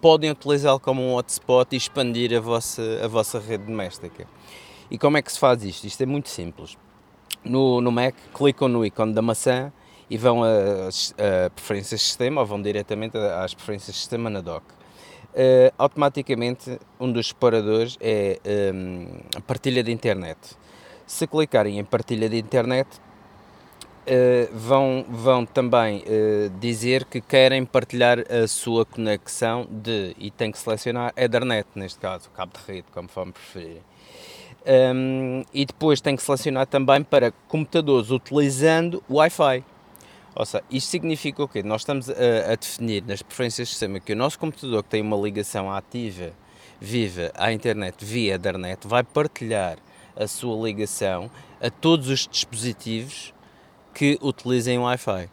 podem 0.00 0.30
utilizá-lo 0.30 0.80
como 0.80 1.02
um 1.02 1.14
hotspot 1.14 1.74
e 1.74 1.76
expandir 1.76 2.34
a 2.34 2.40
vossa, 2.40 2.82
a 3.04 3.08
vossa 3.08 3.38
rede 3.38 3.64
doméstica. 3.64 4.26
E 4.90 4.96
como 4.96 5.18
é 5.18 5.22
que 5.22 5.30
se 5.30 5.38
faz 5.38 5.62
isto? 5.62 5.86
Isto 5.86 6.02
é 6.02 6.06
muito 6.06 6.30
simples. 6.30 6.78
No, 7.44 7.80
no 7.80 7.92
Mac, 7.92 8.14
clicam 8.32 8.68
no 8.68 8.84
ícone 8.84 9.12
da 9.12 9.20
maçã 9.20 9.70
e 10.08 10.16
vão 10.16 10.42
a, 10.42 10.48
a 10.48 11.50
preferências 11.50 12.00
de 12.00 12.06
sistema 12.06 12.40
ou 12.40 12.46
vão 12.46 12.62
diretamente 12.62 13.18
às 13.18 13.52
preferências 13.52 13.94
de 13.94 14.00
sistema 14.00 14.30
na 14.30 14.40
dock. 14.40 14.64
Uh, 15.34 15.70
automaticamente, 15.76 16.78
um 16.98 17.12
dos 17.12 17.28
separadores 17.28 17.98
é 18.00 18.40
um, 18.44 18.50
ehm, 18.50 19.20
a 19.36 19.40
partilha 19.42 19.82
de 19.82 19.92
internet 19.92 20.38
se 21.08 21.26
clicarem 21.26 21.78
em 21.78 21.84
partilha 21.84 22.28
de 22.28 22.38
internet, 22.38 22.86
uh, 24.06 24.54
vão, 24.54 25.04
vão 25.08 25.46
também 25.46 26.04
uh, 26.04 26.50
dizer 26.60 27.06
que 27.06 27.20
querem 27.20 27.64
partilhar 27.64 28.18
a 28.30 28.46
sua 28.46 28.84
conexão 28.84 29.66
de, 29.70 30.14
e 30.18 30.30
tem 30.30 30.52
que 30.52 30.58
selecionar 30.58 31.12
Ethernet, 31.16 31.66
neste 31.74 31.98
caso, 31.98 32.30
cabo 32.30 32.52
de 32.52 32.72
rede, 32.72 32.86
conforme 32.92 33.32
preferirem. 33.32 33.82
Um, 34.94 35.44
e 35.54 35.64
depois 35.64 35.98
tem 35.98 36.14
que 36.14 36.22
selecionar 36.22 36.66
também 36.66 37.02
para 37.02 37.32
computadores 37.48 38.10
utilizando 38.10 39.02
Wi-Fi. 39.08 39.64
Ou 40.34 40.44
seja, 40.44 40.62
isto 40.70 40.90
significa 40.90 41.42
o 41.42 41.48
quê? 41.48 41.62
Nós 41.62 41.80
estamos 41.80 42.10
a, 42.10 42.52
a, 42.52 42.54
definir 42.54 43.02
nas 43.06 43.22
preferências 43.22 43.68
de 43.68 43.72
sistema 43.72 43.98
que 43.98 44.12
o 44.12 44.16
nosso 44.16 44.38
computador 44.38 44.82
que 44.82 44.90
tem 44.90 45.00
uma 45.00 45.16
ligação 45.16 45.72
ativa, 45.72 46.32
viva 46.78 47.32
à 47.34 47.50
internet 47.50 48.04
via 48.04 48.34
Ethernet, 48.34 48.86
vai 48.86 49.02
partilhar 49.02 49.78
a 50.18 50.26
sua 50.26 50.66
ligação 50.66 51.30
a 51.60 51.70
todos 51.70 52.08
os 52.08 52.26
dispositivos 52.26 53.32
que 53.94 54.18
utilizem 54.20 54.78
Wi-Fi. 54.78 55.30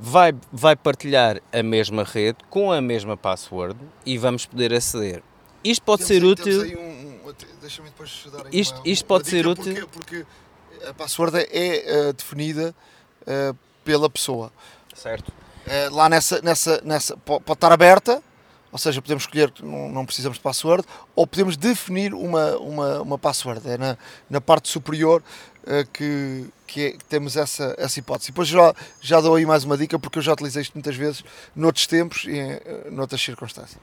Vai, 0.00 0.32
vai 0.52 0.76
partilhar 0.76 1.40
a 1.52 1.62
mesma 1.62 2.04
rede 2.04 2.38
com 2.50 2.70
a 2.70 2.80
mesma 2.80 3.16
password 3.16 3.78
e 4.06 4.16
vamos 4.16 4.46
poder 4.46 4.72
aceder. 4.72 5.22
Isto 5.64 5.82
pode 5.82 6.04
temos 6.04 6.08
ser 6.08 6.22
aí, 6.22 6.30
útil. 6.30 6.80
Um, 6.80 7.28
um, 7.28 7.34
Deixa-me 7.60 7.88
depois 7.88 8.26
dar 8.32 8.46
isto, 8.52 8.76
uma, 8.76 8.82
isto 8.86 9.04
pode 9.04 9.28
ser 9.28 9.46
útil. 9.46 9.86
Porque, 9.88 10.24
porque 10.24 10.86
a 10.88 10.94
password 10.94 11.36
é 11.50 12.08
uh, 12.08 12.12
definida 12.12 12.74
uh, 13.22 13.56
pela 13.84 14.08
pessoa. 14.08 14.52
Certo. 14.94 15.28
Uh, 15.28 15.94
lá 15.94 16.08
nessa, 16.08 16.40
nessa, 16.42 16.80
nessa 16.84 17.16
pode, 17.16 17.44
pode 17.44 17.56
estar 17.56 17.72
aberta, 17.72 18.22
ou 18.70 18.78
seja, 18.78 19.00
podemos 19.00 19.24
escolher 19.24 19.52
não, 19.62 19.88
não, 19.88 20.06
precisamos 20.06 20.38
de 20.38 20.42
password, 20.42 20.84
ou 21.14 21.26
podemos 21.26 21.56
definir 21.56 22.12
uma, 22.14 22.56
uma, 22.58 23.02
uma 23.02 23.18
password. 23.18 23.68
É 23.68 23.78
na, 23.78 23.96
na 24.28 24.40
parte 24.40 24.68
superior 24.68 25.22
uh, 25.64 25.88
que, 25.92 26.46
que, 26.66 26.84
é, 26.86 26.90
que, 26.92 27.04
temos 27.04 27.36
essa, 27.36 27.74
essa 27.78 27.98
hipótese. 27.98 28.30
Depois 28.30 28.48
já, 28.48 28.74
já 29.00 29.20
dou 29.20 29.34
aí 29.34 29.46
mais 29.46 29.64
uma 29.64 29.76
dica, 29.76 29.98
porque 29.98 30.18
eu 30.18 30.22
já 30.22 30.32
utilizei 30.32 30.62
isto 30.62 30.74
muitas 30.74 30.96
vezes 30.96 31.24
noutros 31.54 31.86
tempos 31.86 32.24
e 32.24 32.32
em, 32.32 32.54
uh, 32.54 32.60
noutras 32.90 33.20
circunstâncias. 33.20 33.80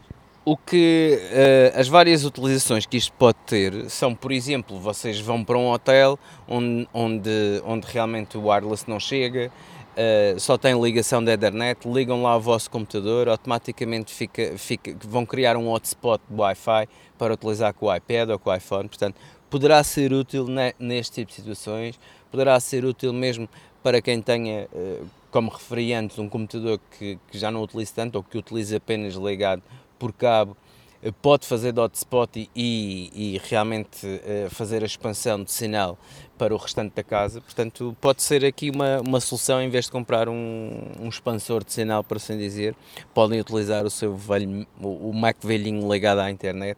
O 0.48 0.56
que 0.56 1.20
uh, 1.32 1.80
as 1.80 1.88
várias 1.88 2.24
utilizações 2.24 2.86
que 2.86 2.98
isto 2.98 3.12
pode 3.14 3.40
ter 3.48 3.90
são, 3.90 4.14
por 4.14 4.32
exemplo, 4.32 4.80
vocês 4.80 5.20
vão 5.20 5.44
para 5.44 5.58
um 5.58 5.72
hotel 5.72 6.20
onde, 6.48 6.88
onde, 6.94 7.62
onde 7.66 7.88
realmente 7.88 8.38
o 8.38 8.48
wireless 8.48 8.88
não 8.88 9.00
chega, 9.00 9.52
Uh, 9.96 10.38
só 10.38 10.58
tem 10.58 10.80
ligação 10.80 11.24
da 11.24 11.32
Ethernet, 11.32 11.88
ligam 11.88 12.22
lá 12.22 12.36
o 12.36 12.39
vosso 12.41 12.70
computador, 12.70 13.30
automaticamente 13.30 14.14
fica, 14.14 14.58
fica, 14.58 14.93
vão 15.02 15.26
criar 15.26 15.56
um 15.56 15.70
hotspot 15.70 16.22
de 16.30 16.36
Wi-Fi 16.36 16.89
para 17.18 17.34
utilizar 17.34 17.74
com 17.74 17.86
o 17.86 17.96
iPad 17.96 18.30
ou 18.30 18.38
com 18.38 18.50
o 18.50 18.54
iPhone. 18.54 18.89
Portanto, 18.89 19.16
poderá 19.50 19.82
ser 19.86 20.12
útil 20.12 20.48
ne, 20.48 20.76
neste 20.78 21.16
tipo 21.16 21.30
de 21.30 21.36
situações, 21.36 21.98
poderá 22.30 22.60
ser 22.60 22.84
útil 22.84 23.14
mesmo 23.14 23.48
para 23.82 24.02
quem 24.02 24.22
tenha, 24.22 24.68
uh, 24.74 25.08
como 25.32 25.50
referi 25.50 25.93
antes, 25.93 26.20
um 26.20 26.28
computador 26.28 26.78
que, 26.98 27.18
que 27.32 27.38
já 27.38 27.50
não 27.50 27.62
utiliza 27.64 27.93
tanto 27.96 28.18
ou 28.18 28.24
que 28.24 28.38
utiliza 28.38 28.76
apenas 28.76 29.14
ligado 29.14 29.64
por 29.98 30.12
cabo 30.12 30.58
eh, 31.06 31.12
pode 31.22 31.46
fazer 31.46 31.72
de 31.72 31.80
hotspot 31.80 32.50
e, 32.56 33.12
e 33.14 33.41
realmente 33.48 34.06
uh, 34.08 34.50
fazer 34.50 34.82
a 34.82 34.86
expansão 34.88 35.43
de 35.43 35.52
sinal 35.52 36.00
para 36.38 36.54
o 36.54 36.58
restante 36.58 36.94
da 36.96 37.04
casa. 37.04 37.42
Portanto, 37.42 37.96
pode 38.00 38.22
ser 38.24 38.46
aqui 38.46 38.70
uma, 38.70 39.02
uma 39.02 39.20
solução 39.20 39.62
em 39.62 39.70
vez 39.70 39.86
de 39.86 39.92
comprar 39.92 40.30
um, 40.30 40.92
um 41.00 41.10
expansor 41.10 41.64
de 41.64 41.74
sinal, 41.74 42.04
por 42.04 42.18
assim 42.18 42.38
dizer, 42.38 42.76
podem 43.14 43.40
utilizar 43.40 43.86
o 43.86 43.90
seu 43.90 44.16
velho, 44.16 44.66
o, 44.80 45.12
Mac 45.14 45.38
velhinho 45.42 45.92
ligado 45.92 46.20
à 46.20 46.30
internet. 46.30 46.78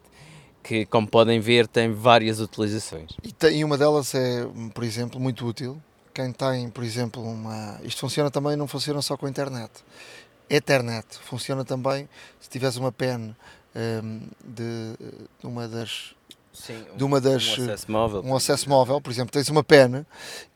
Que, 0.63 0.85
como 0.85 1.07
podem 1.07 1.39
ver, 1.39 1.65
tem 1.65 1.93
várias 1.93 2.41
utilizações. 2.41 3.11
E, 3.23 3.31
tem, 3.31 3.59
e 3.59 3.63
uma 3.63 3.77
delas 3.77 4.13
é, 4.13 4.45
por 4.73 4.83
exemplo, 4.83 5.19
muito 5.19 5.45
útil. 5.45 5.81
Quem 6.13 6.33
tem, 6.33 6.69
por 6.69 6.83
exemplo, 6.83 7.23
uma. 7.23 7.79
Isto 7.83 8.01
funciona 8.01 8.29
também, 8.29 8.57
não 8.57 8.67
funciona 8.67 9.01
só 9.01 9.15
com 9.15 9.27
a 9.27 9.29
internet. 9.29 9.71
Ethernet 10.49 11.05
funciona 11.19 11.63
também 11.63 12.09
se 12.39 12.49
tiveres 12.49 12.75
uma 12.75 12.91
pen 12.91 13.35
um, 13.77 14.19
de, 14.43 14.97
de, 15.39 15.47
uma 15.47 15.67
das 15.67 16.15
Sim, 16.65 16.83
de 16.95 17.03
uma 17.03 17.21
das 17.21 17.57
um 17.57 17.63
acesso 17.63 17.91
móvel, 17.91 18.21
um 18.25 18.35
acesso 18.35 18.69
móvel. 18.69 19.01
Por 19.01 19.11
exemplo 19.11 19.31
tens 19.31 19.47
uma 19.49 19.63
pen 19.63 20.05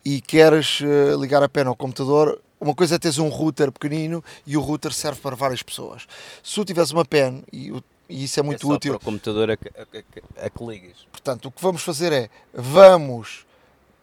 e 0.03 0.19
queres 0.19 0.81
uh, 0.81 1.19
ligar 1.19 1.43
a 1.43 1.49
pen 1.49 1.65
ao 1.65 1.75
computador 1.75 2.41
uma 2.59 2.75
coisa 2.75 2.95
é 2.95 2.99
teres 2.99 3.17
um 3.17 3.27
router 3.27 3.71
pequenino 3.71 4.23
e 4.45 4.55
o 4.55 4.61
router 4.61 4.93
serve 4.93 5.19
para 5.19 5.35
várias 5.35 5.63
pessoas. 5.63 6.05
Se 6.43 6.55
tu 6.55 6.65
tiveres 6.65 6.91
uma 6.91 7.03
pen 7.03 7.43
e, 7.51 7.71
e 8.09 8.23
isso 8.23 8.39
é 8.39 8.43
muito 8.43 8.69
é 8.69 8.75
útil 8.75 8.93
para 8.93 9.01
o 9.01 9.05
computador 9.05 9.49
a, 9.49 9.53
a, 9.53 10.43
a, 10.43 10.45
a 10.45 10.49
que 10.49 10.63
ligas 10.65 11.07
portanto 11.11 11.45
o 11.45 11.51
que 11.51 11.61
vamos 11.61 11.81
fazer 11.81 12.11
é 12.11 12.29
vamos 12.53 13.45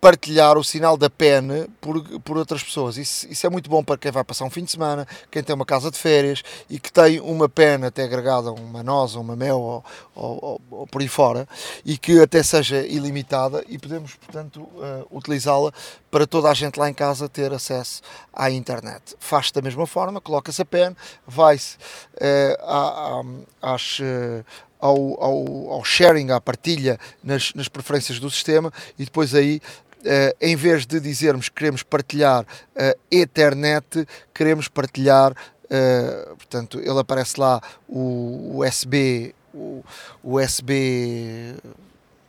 partilhar 0.01 0.57
o 0.57 0.63
sinal 0.63 0.97
da 0.97 1.11
PEN 1.11 1.67
por, 1.81 2.03
por 2.21 2.37
outras 2.37 2.63
pessoas. 2.63 2.97
Isso, 2.97 3.27
isso 3.29 3.47
é 3.47 3.51
muito 3.51 3.69
bom 3.69 3.83
para 3.83 3.99
quem 3.99 4.13
vai 4.13 4.23
passar 4.23 4.45
um 4.45 4.51
fim 4.51 4.65
de 4.65 4.71
semana, 4.71 5.07
quem 5.31 5.43
tem 5.43 5.55
uma 5.55 5.67
casa 5.67 5.91
de 5.91 5.99
férias 5.99 6.43
e 6.71 6.79
que 6.79 6.93
tem 6.93 7.21
uma 7.21 7.49
PEN 7.49 7.85
até 7.85 8.05
agregada 8.05 8.53
uma 8.53 8.83
noza, 8.83 9.19
uma 9.19 9.35
mel 9.35 9.59
ou, 9.59 9.85
ou, 10.15 10.61
ou, 10.71 10.87
por 10.87 11.03
aí 11.03 11.09
fora 11.09 11.49
e 11.85 11.99
que 11.99 12.21
até 12.21 12.43
seja 12.43 12.87
ilimitada 12.87 13.65
e 13.69 13.77
podemos, 13.77 14.15
portanto, 14.15 14.61
uh, 14.61 15.07
utilizá-la 15.11 15.73
para 16.11 16.27
toda 16.27 16.49
a 16.49 16.55
gente 16.55 16.79
lá 16.79 16.89
em 16.89 16.95
casa 16.95 17.29
ter 17.29 17.53
acesso 17.53 18.01
à 18.33 18.51
internet. 18.51 19.17
Faz-se 19.19 19.53
da 19.53 19.61
mesma 19.61 19.87
forma, 19.87 20.21
coloca-se 20.21 20.63
a 20.63 20.65
PEN, 20.65 20.97
vai-se 21.27 21.77
uh, 22.17 23.45
às, 23.61 23.99
uh, 23.99 24.45
ao, 24.81 25.23
ao, 25.23 25.73
ao, 25.73 25.85
sharing, 25.85 26.31
à 26.31 26.41
partilha 26.41 26.99
nas, 27.23 27.53
nas 27.55 27.69
preferências 27.69 28.21
do 28.21 28.31
sistema 28.31 28.73
e 28.99 29.05
depois 29.05 29.35
aí 29.35 29.61
Uh, 29.99 30.35
em 30.41 30.55
vez 30.55 30.87
de 30.87 31.01
dizermos 31.01 31.49
que 31.49 31.57
queremos 31.57 31.83
partilhar 31.83 32.43
uh, 32.45 32.99
Ethernet, 33.11 34.07
queremos 34.35 34.69
partilhar 34.69 35.35
Uh, 35.71 36.35
portanto, 36.37 36.81
ele 36.81 36.99
aparece 36.99 37.39
lá 37.39 37.61
o 37.87 38.59
USB, 38.65 39.35
o, 39.53 39.85
USB, 40.25 41.55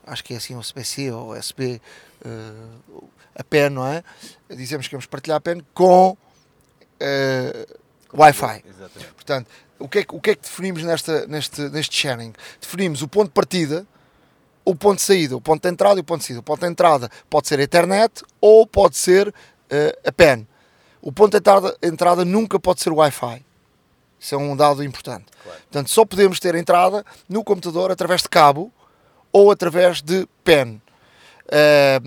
acho 0.05 0.21
que 0.25 0.33
é 0.33 0.37
assim, 0.37 0.55
o 0.55 0.59
USB-C 0.59 1.09
ou 1.13 1.31
USB, 1.37 1.81
a 3.33 3.43
pen, 3.45 3.69
não 3.69 3.87
é? 3.87 4.03
Dizemos 4.49 4.89
que 4.89 4.93
vamos 4.93 5.05
partilhar 5.05 5.37
a 5.37 5.39
pen 5.39 5.61
com 5.73 6.17
Wi-Fi. 8.13 8.63
Exatamente. 8.67 9.13
Portanto, 9.13 9.47
o 9.79 9.87
que, 9.87 9.99
é, 9.99 10.03
que- 10.03 10.15
o 10.15 10.19
que 10.19 10.31
é 10.31 10.35
que 10.35 10.41
definimos 10.41 10.83
nesta, 10.83 11.25
neste, 11.25 11.61
neste 11.69 11.95
sharing? 11.95 12.33
Definimos 12.59 13.01
o 13.01 13.07
ponto 13.07 13.27
de 13.27 13.33
partida, 13.33 13.87
o 14.69 14.75
ponto 14.75 14.97
de 14.97 15.01
saída, 15.01 15.35
o 15.35 15.41
ponto 15.41 15.63
de 15.63 15.69
entrada 15.69 15.99
e 15.99 16.01
o 16.01 16.03
ponto 16.03 16.19
de 16.19 16.27
saída. 16.27 16.39
O 16.41 16.43
ponto 16.43 16.59
de 16.59 16.67
entrada 16.67 17.09
pode 17.29 17.47
ser 17.47 17.59
a 17.59 17.63
internet 17.63 18.23
ou 18.39 18.67
pode 18.67 18.97
ser 18.97 19.33
eh, 19.69 19.97
a 20.05 20.11
pen. 20.11 20.47
O 21.01 21.11
ponto 21.11 21.31
de 21.31 21.37
entrada, 21.37 21.75
entrada 21.81 22.23
nunca 22.23 22.59
pode 22.59 22.81
ser 22.81 22.91
o 22.91 22.97
Wi-Fi. 22.97 23.43
Isso 24.19 24.35
é 24.35 24.37
um 24.37 24.55
dado 24.55 24.83
importante. 24.83 25.25
Claro. 25.43 25.59
Portanto, 25.61 25.89
só 25.89 26.05
podemos 26.05 26.39
ter 26.39 26.53
entrada 26.53 27.03
no 27.27 27.43
computador 27.43 27.89
através 27.89 28.21
de 28.21 28.29
cabo 28.29 28.71
ou 29.31 29.49
através 29.49 30.01
de 30.01 30.27
pen. 30.43 30.79
Eh, 31.51 32.01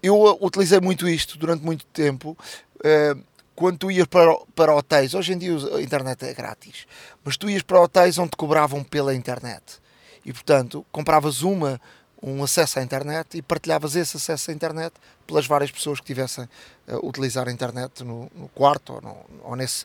eu 0.00 0.38
utilizei 0.40 0.80
muito 0.80 1.08
isto 1.08 1.36
durante 1.36 1.64
muito 1.64 1.84
tempo. 1.86 2.38
eh, 2.84 3.16
quando 3.56 3.76
tu 3.76 3.90
ias 3.90 4.06
para, 4.06 4.36
para 4.54 4.72
hotéis, 4.72 5.14
hoje 5.14 5.32
em 5.32 5.38
dia 5.38 5.52
a 5.74 5.82
internet 5.82 6.24
é 6.24 6.32
grátis, 6.32 6.86
mas 7.24 7.36
tu 7.36 7.50
ias 7.50 7.62
para 7.62 7.80
hotéis 7.80 8.16
onde 8.16 8.30
te 8.30 8.36
cobravam 8.36 8.84
pela 8.84 9.12
internet. 9.12 9.80
E 10.24 10.32
portanto, 10.32 10.84
compravas 10.92 11.42
uma, 11.42 11.80
um 12.22 12.42
acesso 12.42 12.78
à 12.78 12.82
internet 12.82 13.36
e 13.38 13.42
partilhavas 13.42 13.94
esse 13.96 14.16
acesso 14.16 14.50
à 14.50 14.54
internet 14.54 14.92
pelas 15.26 15.46
várias 15.46 15.70
pessoas 15.70 16.00
que 16.00 16.06
tivessem 16.06 16.48
a 16.86 16.96
utilizar 17.06 17.48
a 17.48 17.52
internet 17.52 18.02
no, 18.04 18.30
no 18.34 18.48
quarto 18.48 18.94
ou, 18.94 19.00
no- 19.00 19.24
ou 19.44 19.56
nesse, 19.56 19.84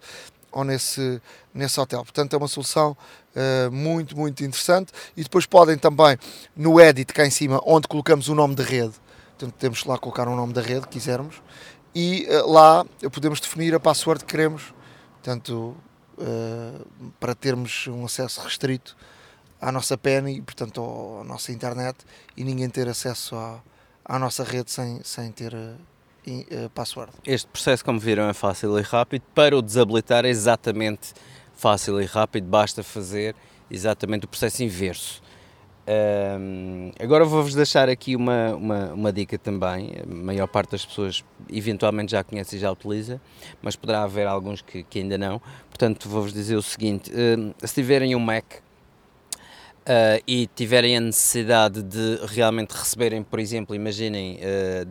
ou 0.51 0.63
nesse, 0.63 1.21
nesse 1.53 1.79
hotel. 1.79 2.03
Portanto, 2.03 2.33
é 2.33 2.37
uma 2.37 2.47
solução 2.47 2.95
eh, 3.35 3.69
muito, 3.69 4.17
muito 4.17 4.43
interessante. 4.43 4.91
E 5.15 5.23
depois 5.23 5.45
podem 5.45 5.77
também, 5.77 6.17
no 6.55 6.79
edit 6.79 7.13
cá 7.13 7.25
em 7.25 7.31
cima, 7.31 7.61
onde 7.65 7.87
colocamos 7.87 8.27
o 8.29 8.35
nome 8.35 8.55
da 8.55 8.63
rede, 8.63 8.93
portanto, 9.37 9.53
temos 9.59 9.83
lá 9.85 9.97
colocar 9.97 10.27
o 10.27 10.35
nome 10.35 10.53
da 10.53 10.61
rede, 10.61 10.87
quisermos, 10.87 11.41
e 11.95 12.25
eh, 12.27 12.41
lá 12.41 12.85
podemos 13.11 13.39
definir 13.39 13.73
a 13.75 13.79
password 13.79 14.23
que 14.25 14.31
queremos, 14.31 14.73
portanto, 15.13 15.75
eh, 16.19 16.79
para 17.19 17.35
termos 17.35 17.87
um 17.87 18.05
acesso 18.05 18.41
restrito 18.41 18.95
à 19.67 19.71
nossa 19.71 19.97
pen 19.97 20.27
e, 20.29 20.41
portanto, 20.41 20.81
ao- 20.81 21.21
à 21.21 21.23
nossa 21.23 21.51
internet 21.51 21.97
e 22.35 22.43
ninguém 22.43 22.69
ter 22.69 22.87
acesso 22.87 23.35
à, 23.35 23.61
à 24.05 24.19
nossa 24.19 24.43
rede 24.43 24.69
sem, 24.71 24.99
sem 25.03 25.31
ter 25.31 25.53
eh, 25.53 26.69
password. 26.73 27.11
Este 27.25 27.47
processo, 27.47 27.83
como 27.83 27.99
viram, 27.99 28.29
é 28.29 28.33
fácil 28.33 28.77
e 28.77 28.81
rápido. 28.81 29.23
Para 29.33 29.57
o 29.57 29.61
desabilitar 29.61 30.25
é 30.25 30.29
exatamente 30.29 31.13
fácil 31.55 32.01
e 32.01 32.05
rápido, 32.05 32.45
basta 32.47 32.83
fazer 32.83 33.35
exatamente 33.69 34.25
o 34.25 34.27
processo 34.27 34.63
inverso. 34.63 35.21
Ahm, 35.85 36.91
agora 36.97 37.25
vou-vos 37.25 37.53
deixar 37.53 37.89
aqui 37.89 38.15
uma, 38.15 38.55
uma, 38.55 38.93
uma 38.93 39.11
dica 39.11 39.37
também. 39.37 39.91
A 40.01 40.05
maior 40.07 40.47
parte 40.47 40.71
das 40.71 40.85
pessoas 40.85 41.23
eventualmente 41.49 42.11
já 42.13 42.23
conhece 42.23 42.55
e 42.55 42.59
já 42.59 42.71
utiliza, 42.71 43.19
mas 43.61 43.75
poderá 43.75 44.03
haver 44.03 44.25
alguns 44.27 44.61
que, 44.61 44.83
que 44.83 44.99
ainda 44.99 45.17
não. 45.17 45.41
Portanto, 45.69 46.07
vou-vos 46.07 46.31
dizer 46.33 46.55
o 46.55 46.61
seguinte: 46.61 47.11
ahm, 47.13 47.51
se 47.65 47.73
tiverem 47.73 48.15
um 48.15 48.19
Mac 48.19 48.45
ah, 49.85 50.21
e 50.27 50.47
tiverem 50.47 50.97
a 50.97 50.99
necessidade 50.99 51.83
de 51.83 52.19
realmente 52.27 52.71
receberem, 52.71 53.21
por 53.23 53.39
exemplo, 53.39 53.75
imaginem, 53.75 54.39
ah, 54.41 54.87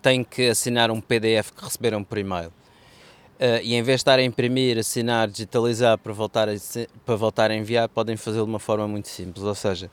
têm 0.00 0.22
que 0.22 0.48
assinar 0.48 0.90
um 0.90 1.00
PDF 1.00 1.50
que 1.50 1.64
receberam 1.64 2.04
por 2.04 2.18
e-mail. 2.18 2.52
Ah, 3.40 3.60
e 3.62 3.74
em 3.74 3.82
vez 3.82 3.96
de 3.96 4.02
estar 4.02 4.18
a 4.18 4.22
imprimir, 4.22 4.78
assinar, 4.78 5.28
digitalizar 5.28 5.98
para 5.98 6.12
voltar 6.12 6.48
a, 6.48 6.52
para 7.04 7.16
voltar 7.16 7.50
a 7.50 7.56
enviar, 7.56 7.88
podem 7.88 8.16
fazê-lo 8.16 8.44
de 8.44 8.50
uma 8.50 8.60
forma 8.60 8.86
muito 8.86 9.08
simples. 9.08 9.44
Ou 9.44 9.54
seja, 9.54 9.90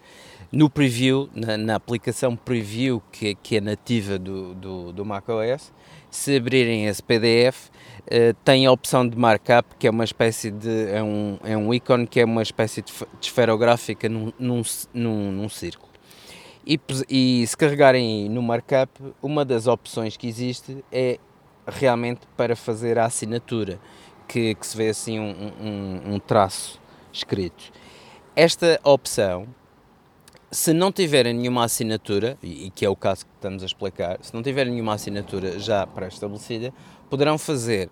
no 0.51 0.69
preview, 0.69 1.29
na, 1.33 1.57
na 1.57 1.75
aplicação 1.75 2.35
preview 2.35 3.01
que, 3.11 3.35
que 3.35 3.57
é 3.57 3.61
nativa 3.61 4.19
do, 4.19 4.53
do, 4.53 4.91
do 4.91 5.05
macOS, 5.05 5.71
se 6.09 6.35
abrirem 6.37 6.85
esse 6.87 7.01
PDF, 7.03 7.69
eh, 8.07 8.33
tem 8.43 8.65
a 8.65 8.71
opção 8.71 9.07
de 9.07 9.17
markup, 9.17 9.75
que 9.77 9.87
é 9.87 9.89
uma 9.89 10.03
espécie 10.03 10.51
de. 10.51 10.87
é 10.91 11.01
um, 11.03 11.37
é 11.43 11.55
um 11.57 11.73
ícone 11.73 12.07
que 12.07 12.19
é 12.19 12.25
uma 12.25 12.41
espécie 12.41 12.81
de, 12.81 12.91
de 12.91 13.25
esferográfica 13.27 14.09
num, 14.09 14.31
num, 14.39 14.61
num, 14.93 15.31
num 15.31 15.49
círculo. 15.49 15.89
E, 16.65 16.79
e 17.09 17.47
se 17.47 17.55
carregarem 17.57 18.29
no 18.29 18.41
markup, 18.41 18.91
uma 19.21 19.43
das 19.45 19.65
opções 19.67 20.15
que 20.17 20.27
existe 20.27 20.83
é 20.91 21.17
realmente 21.67 22.21
para 22.35 22.55
fazer 22.55 22.97
a 22.99 23.05
assinatura, 23.05 23.79
que, 24.27 24.53
que 24.55 24.65
se 24.67 24.75
vê 24.77 24.89
assim 24.89 25.19
um, 25.19 25.51
um- 25.61 26.13
um 26.15 26.19
traço 26.19 26.79
escrito. 27.11 27.71
Esta 28.35 28.79
opção, 28.83 29.47
se 30.51 30.73
não 30.73 30.91
tiverem 30.91 31.33
nenhuma 31.33 31.63
assinatura, 31.63 32.37
e, 32.41 32.71
que 32.71 32.85
é 32.85 32.89
o 32.89 32.95
caso 32.95 33.25
que 33.25 33.31
estamos 33.35 33.63
a 33.63 33.65
explicar, 33.65 34.17
se 34.21 34.33
não 34.33 34.41
tiverem 34.41 34.73
nenhuma 34.73 34.93
assinatura 34.93 35.59
já 35.59 35.85
pré-estabelecida, 35.85 36.73
poderão 37.09 37.37
fazer 37.37 37.89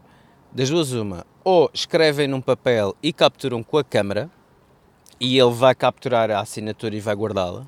das 0.51 0.69
duas 0.69 0.91
uma, 0.91 1.25
ou 1.43 1.69
escrevem 1.73 2.27
num 2.27 2.41
papel 2.41 2.95
e 3.01 3.13
capturam 3.13 3.61
com 3.61 3.77
a 3.77 3.83
câmera, 3.83 4.29
e 5.19 5.37
ele 5.37 5.51
vai 5.51 5.73
capturar 5.75 6.29
a 6.31 6.39
assinatura 6.39 6.95
e 6.95 6.99
vai 6.99 7.15
guardá-la. 7.15 7.67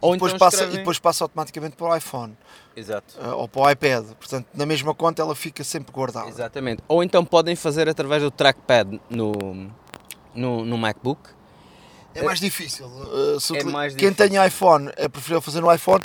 Ou 0.00 0.12
depois, 0.12 0.32
então 0.32 0.38
passa, 0.38 0.56
escrevem- 0.56 0.76
e 0.76 0.78
depois 0.78 0.98
passa 0.98 1.24
automaticamente 1.24 1.76
para 1.76 1.88
o 1.88 1.96
iPhone 1.96 2.36
Exato. 2.74 3.14
eh, 3.20 3.28
ou 3.28 3.46
para 3.46 3.62
o 3.62 3.70
iPad. 3.70 4.04
Portanto, 4.18 4.46
na 4.54 4.64
mesma 4.64 4.94
conta 4.94 5.20
ela 5.20 5.34
fica 5.34 5.62
sempre 5.62 5.92
guardada. 5.92 6.28
Exatamente. 6.28 6.82
Ou 6.88 7.02
então 7.02 7.24
podem 7.24 7.54
fazer 7.54 7.88
através 7.88 8.22
do 8.22 8.30
trackpad 8.30 8.98
no, 9.10 9.32
no, 10.34 10.64
no 10.64 10.78
MacBook. 10.78 11.20
É 12.14 12.22
mais 12.22 12.40
difícil. 12.40 12.86
se 13.40 13.56
É 13.56 13.64
mais 13.64 13.94
Quem 13.94 14.10
difícil. 14.10 14.30
tem 14.30 14.46
iPhone 14.46 14.90
é 14.96 15.08
preferível 15.08 15.40
fazer 15.40 15.60
no 15.60 15.72
iPhone, 15.72 16.02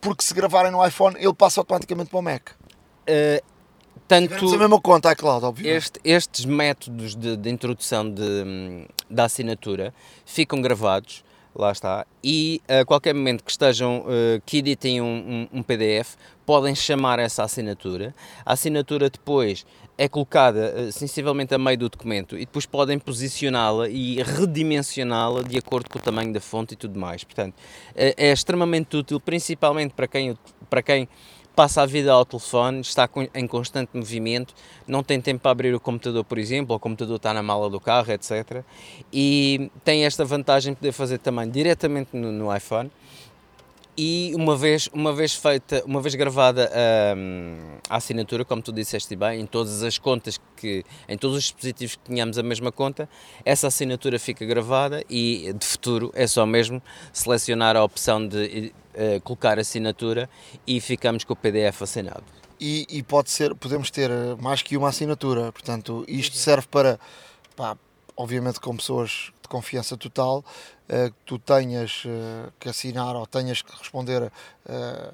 porque 0.00 0.22
se 0.22 0.32
gravarem 0.34 0.70
no 0.70 0.84
iPhone 0.86 1.16
ele 1.18 1.34
passa 1.34 1.60
automaticamente 1.60 2.10
para 2.10 2.18
o 2.18 2.22
Mac. 2.22 2.50
Uh, 2.50 3.44
tanto 4.06 4.54
a 4.54 4.58
mesma 4.58 4.80
conta 4.80 5.12
iCloud, 5.12 5.44
obviamente. 5.44 5.76
este- 5.76 6.00
estes 6.04 6.44
métodos 6.44 7.14
de, 7.14 7.36
de 7.36 7.50
introdução 7.50 8.08
de, 8.08 8.22
hum, 8.22 8.86
da 9.10 9.24
assinatura 9.24 9.92
ficam 10.24 10.62
gravados, 10.62 11.22
lá 11.54 11.72
está, 11.72 12.06
e 12.22 12.62
a 12.68 12.84
qualquer 12.84 13.14
momento 13.14 13.42
que 13.44 13.50
estejam, 13.50 14.00
uh, 14.02 14.40
que 14.46 14.58
editem 14.58 15.00
um, 15.02 15.48
um- 15.52 15.58
um 15.58 15.62
PDF, 15.62 16.16
podem 16.46 16.74
chamar 16.74 17.18
essa 17.18 17.42
assinatura. 17.42 18.14
A 18.46 18.52
assinatura 18.54 19.10
depois 19.10 19.66
é 19.98 20.08
colocada 20.08 20.72
uh, 20.76 20.92
sensivelmente 20.92 21.52
a 21.52 21.58
meio 21.58 21.76
do 21.76 21.88
documento 21.88 22.36
e 22.36 22.46
depois 22.46 22.64
podem 22.64 23.00
posicioná-la 23.00 23.88
e 23.88 24.22
redimensioná-la 24.22 25.42
de 25.42 25.58
acordo 25.58 25.90
com 25.90 25.98
o 25.98 26.02
tamanho 26.02 26.32
da 26.32 26.40
fonte 26.40 26.74
e 26.74 26.76
tudo 26.76 26.98
mais. 26.98 27.24
Portanto, 27.24 27.54
é, 27.96 28.14
é 28.16 28.32
extremamente 28.32 28.96
útil, 28.96 29.18
principalmente 29.18 29.92
para 29.94 30.06
quem, 30.06 30.38
para 30.70 30.82
quem 30.82 31.08
passa 31.58 31.82
a 31.82 31.86
vida 31.86 32.12
ao 32.12 32.24
telefone, 32.24 32.82
está 32.82 33.10
em 33.34 33.44
constante 33.48 33.90
movimento, 33.92 34.54
não 34.86 35.02
tem 35.02 35.20
tempo 35.20 35.40
para 35.40 35.50
abrir 35.50 35.74
o 35.74 35.80
computador, 35.80 36.22
por 36.22 36.38
exemplo, 36.38 36.72
ou 36.72 36.76
o 36.76 36.80
computador 36.80 37.16
está 37.16 37.34
na 37.34 37.42
mala 37.42 37.68
do 37.68 37.80
carro, 37.80 38.12
etc. 38.12 38.62
E 39.12 39.68
tem 39.82 40.04
esta 40.04 40.24
vantagem 40.24 40.74
de 40.74 40.78
poder 40.78 40.92
fazer 40.92 41.18
também 41.18 41.50
diretamente 41.50 42.10
no, 42.16 42.30
no 42.30 42.56
iPhone. 42.56 42.88
E 44.00 44.32
uma 44.36 44.56
vez, 44.56 44.88
uma 44.92 45.12
vez 45.12 45.34
feita, 45.34 45.82
uma 45.84 46.00
vez 46.00 46.14
gravada 46.14 46.70
hum, 47.16 47.56
a 47.90 47.96
assinatura, 47.96 48.44
como 48.44 48.62
tu 48.62 48.72
disseste 48.72 49.16
bem, 49.16 49.40
em 49.40 49.46
todas 49.46 49.82
as 49.82 49.98
contas 49.98 50.38
que, 50.56 50.84
em 51.08 51.18
todos 51.18 51.36
os 51.36 51.42
dispositivos 51.42 51.96
que 51.96 52.02
tenhamos 52.02 52.38
a 52.38 52.42
mesma 52.44 52.70
conta, 52.70 53.08
essa 53.44 53.66
assinatura 53.66 54.16
fica 54.20 54.46
gravada 54.46 55.04
e 55.10 55.52
de 55.52 55.66
futuro 55.66 56.12
é 56.14 56.28
só 56.28 56.46
mesmo 56.46 56.80
selecionar 57.12 57.74
a 57.74 57.82
opção 57.82 58.24
de 58.24 58.72
eh, 58.94 59.18
colocar 59.18 59.58
assinatura 59.58 60.30
e 60.64 60.80
ficamos 60.80 61.24
com 61.24 61.32
o 61.32 61.36
PDF 61.36 61.82
assinado. 61.82 62.22
E, 62.60 62.86
e 62.88 63.02
pode 63.02 63.32
ser, 63.32 63.52
podemos 63.56 63.90
ter 63.90 64.12
eh, 64.12 64.36
mais 64.40 64.62
que 64.62 64.76
uma 64.76 64.90
assinatura. 64.90 65.50
Portanto, 65.50 66.04
isto 66.06 66.36
serve 66.36 66.68
para, 66.68 67.00
pá, 67.56 67.76
obviamente, 68.16 68.60
com 68.60 68.76
pessoas 68.76 69.32
de 69.48 69.50
confiança 69.50 69.96
total, 69.96 70.44
eh, 70.88 71.08
que 71.08 71.16
tu 71.24 71.38
tenhas 71.38 72.04
eh, 72.06 72.50
que 72.60 72.68
assinar 72.68 73.16
ou 73.16 73.26
tenhas 73.26 73.62
que 73.62 73.72
responder 73.76 74.30
eh, 74.68 75.10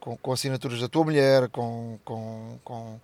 com, 0.00 0.32
assinaturas 0.32 0.80
da 0.80 0.88
tua 0.88 1.04
mulher, 1.04 1.48
com, 1.48 1.98
com, 2.04 2.58
com 2.62 3.00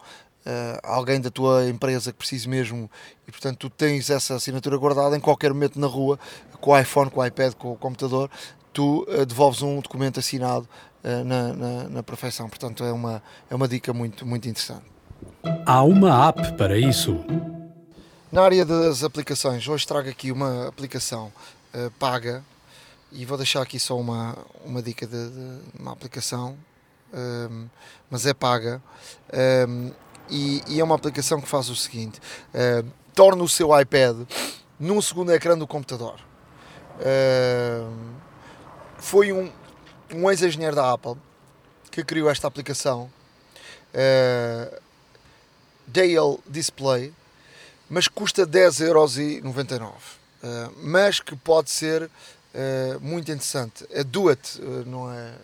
alguém 0.83 1.21
da 1.21 1.31
tua 1.31 1.69
empresa 1.69 2.11
que 2.11 2.19
precise 2.19 2.49
mesmo, 2.49 2.91
e 3.29 3.31
portanto 3.31 3.59
tu 3.59 3.71
tens 3.71 4.11
essa 4.11 4.35
assinatura 4.35 4.77
guardada 4.77 5.17
em 5.17 5.21
qualquer 5.21 5.53
momento 5.53 5.79
na 5.79 5.87
rua, 5.87 6.19
com 6.61 6.73
o 6.73 6.79
iPhone, 6.79 7.11
com 7.11 7.21
o 7.21 7.27
iPad, 7.27 7.55
com 7.55 7.73
o 7.73 7.77
computador, 7.77 8.29
tu 8.73 9.07
devolves 9.27 9.63
um 9.63 9.81
documento 9.81 10.19
assinado 10.19 10.69
na, 11.05 11.53
na, 11.53 11.89
na 11.89 12.03
perfeição. 12.03 12.49
Portanto, 12.49 12.85
é 12.85 12.93
uma, 12.93 13.23
é 13.49 13.55
uma 13.55 13.69
dica 13.69 13.93
muito, 13.93 14.27
muito 14.27 14.49
interessante. 14.49 14.85
Há 15.65 15.83
uma 15.85 16.29
app 16.29 16.57
para 16.57 16.77
isso. 16.77 17.25
Na 18.33 18.45
área 18.45 18.65
das 18.65 19.05
aplicações, 19.05 19.69
hoje 19.69 19.87
trago 19.87 20.09
aqui 20.09 20.33
uma 20.33 20.67
aplicação 20.67 21.31
eh, 21.75 21.91
paga 21.99 22.43
e 23.13 23.27
vou 23.27 23.37
deixar 23.37 23.61
aqui 23.61 23.79
só 23.79 23.95
uma, 23.95 24.35
uma 24.65 24.81
dica 24.81 25.07
de, 25.07 25.29
de 25.29 25.61
uma 25.79 25.93
aplicação, 25.93 26.57
ehm, 27.13 27.67
mas 28.09 28.25
é 28.25 28.33
paga. 28.33 28.83
ehm, 29.31 29.91
e, 30.31 30.63
e 30.67 30.81
é 30.81 30.85
uma 30.85 30.95
aplicação 30.95 31.43
que 31.43 31.47
faz 31.47 31.69
o 31.69 31.77
seguinte: 31.77 32.23
ehm, 32.55 32.89
torna 33.15 33.43
o 33.45 33.49
seu 33.51 33.79
iPad 33.79 34.27
num 34.81 35.03
segundo 35.03 35.31
ecrã 35.31 35.59
do 35.59 35.67
computador. 35.67 36.19
Uh, 37.01 38.15
foi 38.97 39.31
um, 39.31 39.53
um 40.15 40.31
ex-engenheiro 40.31 40.75
da 40.75 40.91
Apple 40.91 41.17
que 41.91 42.03
criou 42.03 42.31
esta 42.31 42.49
aplicação, 42.49 43.13
uh, 43.93 44.81
Dale 45.87 46.39
Display, 46.49 47.13
mas 47.93 48.09
custa 48.09 48.47
10,99€. 48.47 49.83
Uh, 49.83 49.93
mas 50.79 51.21
que 51.21 51.37
pode 51.37 51.71
ser 51.71 52.05
uh, 52.05 52.11
muito 53.03 53.31
interessante. 53.31 53.87
É 53.91 54.03
Do 54.03 54.31
It, 54.31 54.59
uh, 54.63 54.89
não 54.89 55.13
é? 55.13 55.35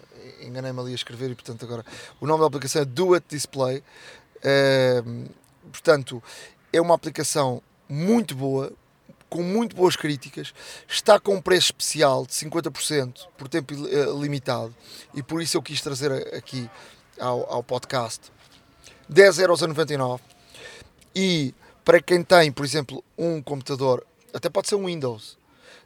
Enganei-me 0.41 0.81
ali 0.81 0.93
a 0.93 0.95
escrever 0.95 1.31
e 1.31 1.35
portanto 1.35 1.63
agora 1.63 1.85
o 2.19 2.27
nome 2.27 2.41
da 2.41 2.47
aplicação 2.47 2.81
é 2.81 2.85
Do 2.87 3.13
It 3.13 3.27
Display. 3.29 3.85
Portanto, 5.71 6.23
é 6.73 6.81
uma 6.81 6.95
aplicação 6.95 7.63
muito 7.87 8.35
boa, 8.35 8.73
com 9.29 9.43
muito 9.43 9.77
boas 9.77 9.97
críticas, 9.97 10.55
está 10.89 11.21
com 11.21 11.35
um 11.35 11.43
preço 11.43 11.67
especial 11.67 12.25
de 12.25 12.33
50% 12.33 13.27
por 13.37 13.49
tempo 13.49 13.75
limitado 14.21 14.75
e 15.15 15.23
por 15.23 15.43
isso 15.43 15.57
eu 15.57 15.63
quis 15.63 15.83
trazer 15.83 16.13
aqui 16.35 16.71
ao, 17.19 17.53
ao 17.53 17.63
podcast 17.63 18.33
10,99€ 19.13 20.21
e 21.15 21.55
para 21.89 22.03
quem 22.03 22.23
tem, 22.23 22.53
por 22.53 22.67
exemplo, 22.67 23.03
um 23.17 23.41
computador, 23.41 24.07
até 24.35 24.51
pode 24.51 24.69
ser 24.69 24.75
um 24.75 24.85
Windows, 24.85 25.39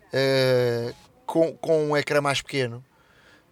uh, 0.08 0.92
com, 1.24 1.56
com 1.58 1.90
um 1.90 1.96
ecrã 1.96 2.20
mais 2.20 2.42
pequeno, 2.42 2.84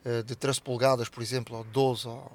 uh, 0.05 0.25
de 0.25 0.35
13 0.35 0.61
polegadas, 0.61 1.09
por 1.09 1.23
exemplo, 1.23 1.59
ou 1.59 1.63
12 1.63 2.09
ou, 2.09 2.33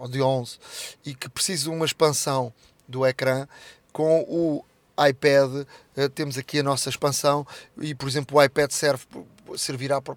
ou 0.00 0.08
de 0.08 0.20
11, 0.20 0.58
e 1.04 1.14
que 1.14 1.28
precisa 1.28 1.62
de 1.62 1.70
uma 1.70 1.86
expansão 1.86 2.52
do 2.88 3.06
ecrã, 3.06 3.46
com 3.92 4.22
o 4.22 4.64
iPad 5.08 5.64
uh, 5.96 6.08
temos 6.12 6.36
aqui 6.36 6.58
a 6.58 6.64
nossa 6.64 6.88
expansão 6.88 7.46
e, 7.80 7.94
por 7.94 8.08
exemplo, 8.08 8.36
o 8.36 8.42
iPad 8.42 8.72
serve 8.72 9.04
servirá 9.56 10.00
por, 10.00 10.16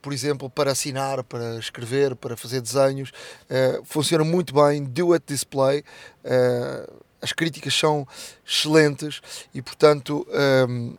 por 0.00 0.14
exemplo 0.14 0.48
para 0.48 0.72
assinar, 0.72 1.22
para 1.24 1.58
escrever, 1.58 2.16
para 2.16 2.38
fazer 2.38 2.62
desenhos. 2.62 3.10
Uh, 3.50 3.84
funciona 3.84 4.24
muito 4.24 4.54
bem, 4.54 4.90
it 5.12 5.24
display. 5.26 5.84
Uh, 6.24 7.04
as 7.20 7.32
críticas 7.32 7.74
são 7.74 8.06
excelentes 8.46 9.20
e, 9.54 9.62
portanto, 9.62 10.26
um, 10.68 10.94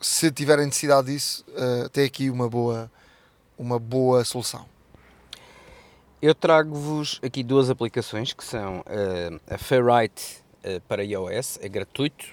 se 0.00 0.30
tiverem 0.30 0.66
necessidade 0.66 1.12
disso, 1.12 1.44
uh, 1.50 1.88
tem 1.90 2.04
aqui 2.04 2.28
uma 2.28 2.48
boa, 2.48 2.90
uma 3.56 3.78
boa 3.78 4.24
solução. 4.24 4.66
Eu 6.20 6.34
trago-vos 6.34 7.20
aqui 7.22 7.42
duas 7.42 7.68
aplicações 7.68 8.32
que 8.32 8.44
são 8.44 8.80
uh, 8.80 9.40
a 9.48 9.58
Fairwrite 9.58 10.42
uh, 10.64 10.80
para 10.82 11.02
iOS, 11.04 11.58
é 11.60 11.68
gratuito, 11.68 12.26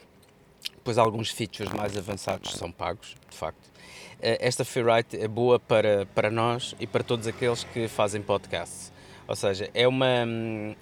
depois 0.76 0.97
alguns 0.97 1.30
features 1.32 1.72
mais 1.72 1.97
avançados 1.97 2.53
são 2.53 2.72
pagos, 2.72 3.15
de 3.30 3.38
facto. 3.38 3.65
Uh, 3.67 4.38
esta 4.39 4.63
Fairwrite 4.63 5.20
é 5.20 5.28
boa 5.28 5.59
para, 5.59 6.05
para 6.13 6.30
nós 6.30 6.76
e 6.80 6.86
para 6.86 7.03
todos 7.03 7.26
aqueles 7.28 7.63
que 7.63 7.88
fazem 7.88 8.22
podcasts. 8.22 8.91
Ou 9.30 9.36
seja, 9.36 9.69
é 9.75 9.88
uma, 9.88 10.25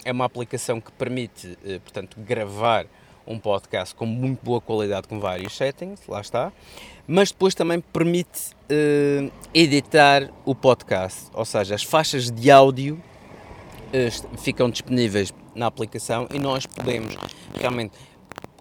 é 0.04 0.10
uma 0.10 0.24
aplicação 0.24 0.80
que 0.80 0.90
permite, 0.92 1.56
portanto, 1.84 2.16
gravar 2.18 2.86
um 3.28 3.38
podcast 3.38 3.94
com 3.94 4.06
muito 4.06 4.42
boa 4.42 4.58
qualidade, 4.58 5.06
com 5.06 5.20
vários 5.20 5.54
settings, 5.54 6.00
lá 6.08 6.20
está, 6.22 6.50
mas 7.06 7.30
depois 7.30 7.54
também 7.54 7.78
permite 7.80 8.52
uh, 8.70 9.30
editar 9.52 10.30
o 10.46 10.54
podcast, 10.54 11.26
ou 11.34 11.44
seja, 11.44 11.74
as 11.74 11.82
faixas 11.82 12.30
de 12.30 12.50
áudio 12.50 12.94
uh, 12.96 14.38
ficam 14.38 14.70
disponíveis 14.70 15.32
na 15.54 15.66
aplicação 15.66 16.26
e 16.32 16.38
nós 16.38 16.64
podemos 16.64 17.14
realmente 17.54 17.92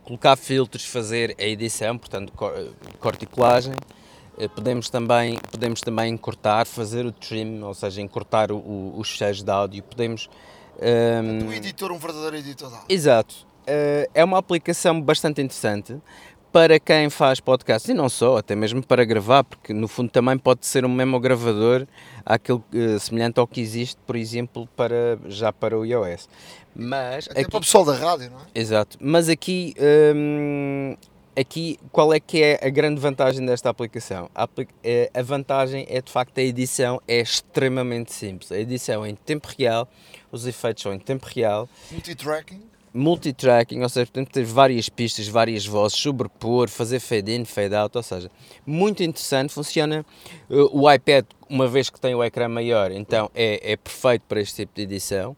colocar 0.04 0.36
filtros, 0.36 0.84
fazer 0.86 1.34
a 1.40 1.44
edição, 1.44 1.98
portanto, 1.98 2.34
eh, 2.56 2.70
corte 2.98 3.26
colagem, 3.26 3.74
podemos 4.56 4.90
também, 4.90 5.38
podemos 5.52 5.82
também 5.82 6.16
cortar, 6.18 6.66
fazer 6.66 7.06
o 7.06 7.12
trim, 7.12 7.62
ou 7.64 7.74
seja, 7.74 8.02
encurtar 8.02 8.52
o, 8.52 8.58
o, 8.58 9.00
os 9.00 9.10
fecheiros 9.10 9.44
de 9.44 9.52
áudio, 9.52 9.84
podemos... 9.84 10.30
Um... 10.80 11.48
O 11.48 11.54
editor, 11.54 11.92
um 11.92 11.98
verdadeiro 11.98 12.38
editor 12.38 12.70
de 12.70 12.76
áudio. 12.76 12.88
Exato, 12.90 13.36
uh, 13.62 14.10
é 14.14 14.24
uma 14.24 14.38
aplicação 14.38 15.02
bastante 15.02 15.42
interessante 15.42 15.98
para 16.52 16.80
quem 16.80 17.10
faz 17.10 17.40
podcast 17.40 17.92
e 17.92 17.94
não 17.94 18.10
só, 18.10 18.38
até 18.38 18.56
mesmo 18.56 18.82
para 18.82 19.04
gravar, 19.06 19.44
porque 19.44 19.74
no 19.74 19.88
fundo 19.88 20.10
também 20.10 20.38
pode 20.38 20.66
ser 20.66 20.86
um 20.86 20.90
memo 20.90 21.20
gravador 21.20 21.86
aquele, 22.26 22.60
uh, 22.60 23.00
semelhante 23.00 23.40
ao 23.40 23.48
que 23.48 23.62
existe, 23.62 23.98
por 24.06 24.16
exemplo, 24.16 24.68
para, 24.76 25.20
já 25.28 25.52
para 25.52 25.78
o 25.78 25.86
iOS. 25.86 26.30
Mas 26.76 27.28
até 27.28 27.42
aqui, 27.42 27.50
para 27.50 27.58
o 27.58 27.62
pessoal 27.62 27.86
da 27.86 27.94
rádio, 27.94 28.32
não 28.32 28.40
é? 28.40 28.44
Exato, 28.54 28.98
mas 29.00 29.30
aqui, 29.30 29.74
um, 30.16 30.96
aqui 31.38 31.80
qual 31.92 32.14
é 32.14 32.20
que 32.20 32.42
é 32.42 32.60
a 32.66 32.70
grande 32.70 33.00
vantagem 33.00 33.46
desta 33.46 33.70
aplicação? 33.70 34.30
A, 34.34 34.50
eh, 34.84 35.12
a 35.14 35.22
vantagem 35.22 35.86
é 35.90 36.02
de 36.02 36.12
facto 36.12 36.38
a 36.40 36.42
edição 36.42 37.02
é 37.08 37.20
extremamente 37.20 38.12
simples. 38.12 38.52
A 38.52 38.58
edição 38.58 39.06
é 39.06 39.10
em 39.10 39.16
tempo 39.16 39.48
real, 39.58 39.88
os 40.32 40.48
efeitos 40.48 40.84
são 40.84 40.94
em 40.94 41.00
tempo 41.00 41.28
real. 41.28 41.70
Multitracking? 41.92 42.62
multitracking, 42.94 43.82
ou 43.84 43.90
seja, 43.90 44.08
portanto, 44.08 44.34
ter 44.34 44.44
várias 44.44 44.90
pistas, 44.90 45.28
várias 45.28 45.66
vozes, 45.68 46.00
sobrepor, 46.00 46.68
fazer 46.68 47.00
fade 47.00 47.32
in, 47.32 47.46
fade 47.46 47.76
out, 47.76 47.96
ou 47.96 48.02
seja, 48.02 48.32
muito 48.66 49.04
interessante, 49.04 49.54
funciona. 49.54 50.04
Uh, 50.50 50.82
o 50.82 50.92
iPad, 50.92 51.26
uma 51.48 51.68
vez 51.68 51.92
que 51.92 52.00
tem 52.00 52.16
o 52.16 52.24
ecrã 52.24 52.48
maior, 52.48 52.90
então 52.92 53.30
é, 53.36 53.74
é 53.74 53.78
perfeito 53.78 54.24
para 54.28 54.42
este 54.42 54.56
tipo 54.56 54.74
de 54.76 54.82
edição 54.82 55.38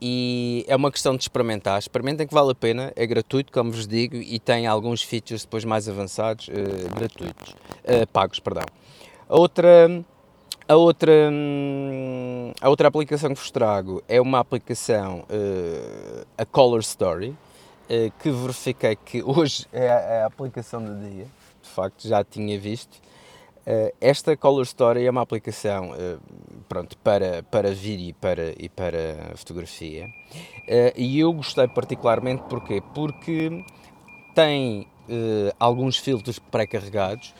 e 0.00 0.64
é 0.68 0.76
uma 0.76 0.90
questão 0.90 1.16
de 1.16 1.22
experimentar. 1.22 1.78
Experimentem 1.78 2.26
que 2.26 2.34
vale 2.34 2.50
a 2.50 2.54
pena, 2.54 2.92
é 2.94 3.06
gratuito, 3.06 3.52
como 3.52 3.70
vos 3.70 3.86
digo, 3.86 4.16
e 4.16 4.38
tem 4.38 4.66
alguns 4.66 5.02
features 5.02 5.42
depois 5.42 5.64
mais 5.64 5.88
avançados, 5.88 6.48
uh, 6.48 6.94
gratuitos, 6.94 7.50
uh, 7.52 8.06
pagos, 8.12 8.40
perdão. 8.40 8.64
A 9.28 9.36
outra 9.36 10.04
a 10.68 10.74
outra, 10.74 11.12
hum, 11.30 12.52
a 12.60 12.68
outra 12.68 12.88
aplicação 12.88 13.32
que 13.32 13.40
vos 13.40 13.52
trago 13.52 14.02
é 14.08 14.20
uma 14.20 14.40
aplicação, 14.40 15.20
uh, 15.20 16.26
a 16.36 16.44
Color 16.44 16.80
Story, 16.80 17.36
que 18.18 18.30
verifiquei 18.30 18.96
que 18.96 19.22
hoje 19.24 19.64
é 19.72 19.88
a, 19.88 20.00
é 20.00 20.22
a, 20.22 20.26
aplicação 20.26 20.82
do 20.82 21.08
dia, 21.08 21.26
de 21.62 21.68
facto 21.68 22.08
já 22.08 22.24
tinha 22.24 22.58
visto. 22.58 22.98
Uh, 23.66 23.92
esta 24.00 24.36
Color 24.36 24.62
Story 24.62 25.04
é 25.06 25.10
uma 25.10 25.22
aplicação 25.22 25.90
pronto, 26.68 26.96
para, 26.98 27.42
para 27.42 27.74
vídeo 27.74 28.10
e 28.10 28.12
para, 28.12 28.54
e 28.56 28.68
para 28.68 29.32
fotografia. 29.34 30.06
e 30.96 31.18
eu 31.18 31.32
gostei 31.32 31.66
particularmente 31.66 32.44
porquê? 32.48 32.80
porque 32.94 33.64
tem 34.36 34.86
uh, 35.08 35.54
alguns 35.58 35.96
filtros 35.96 36.38
pré-carregados, 36.38 37.34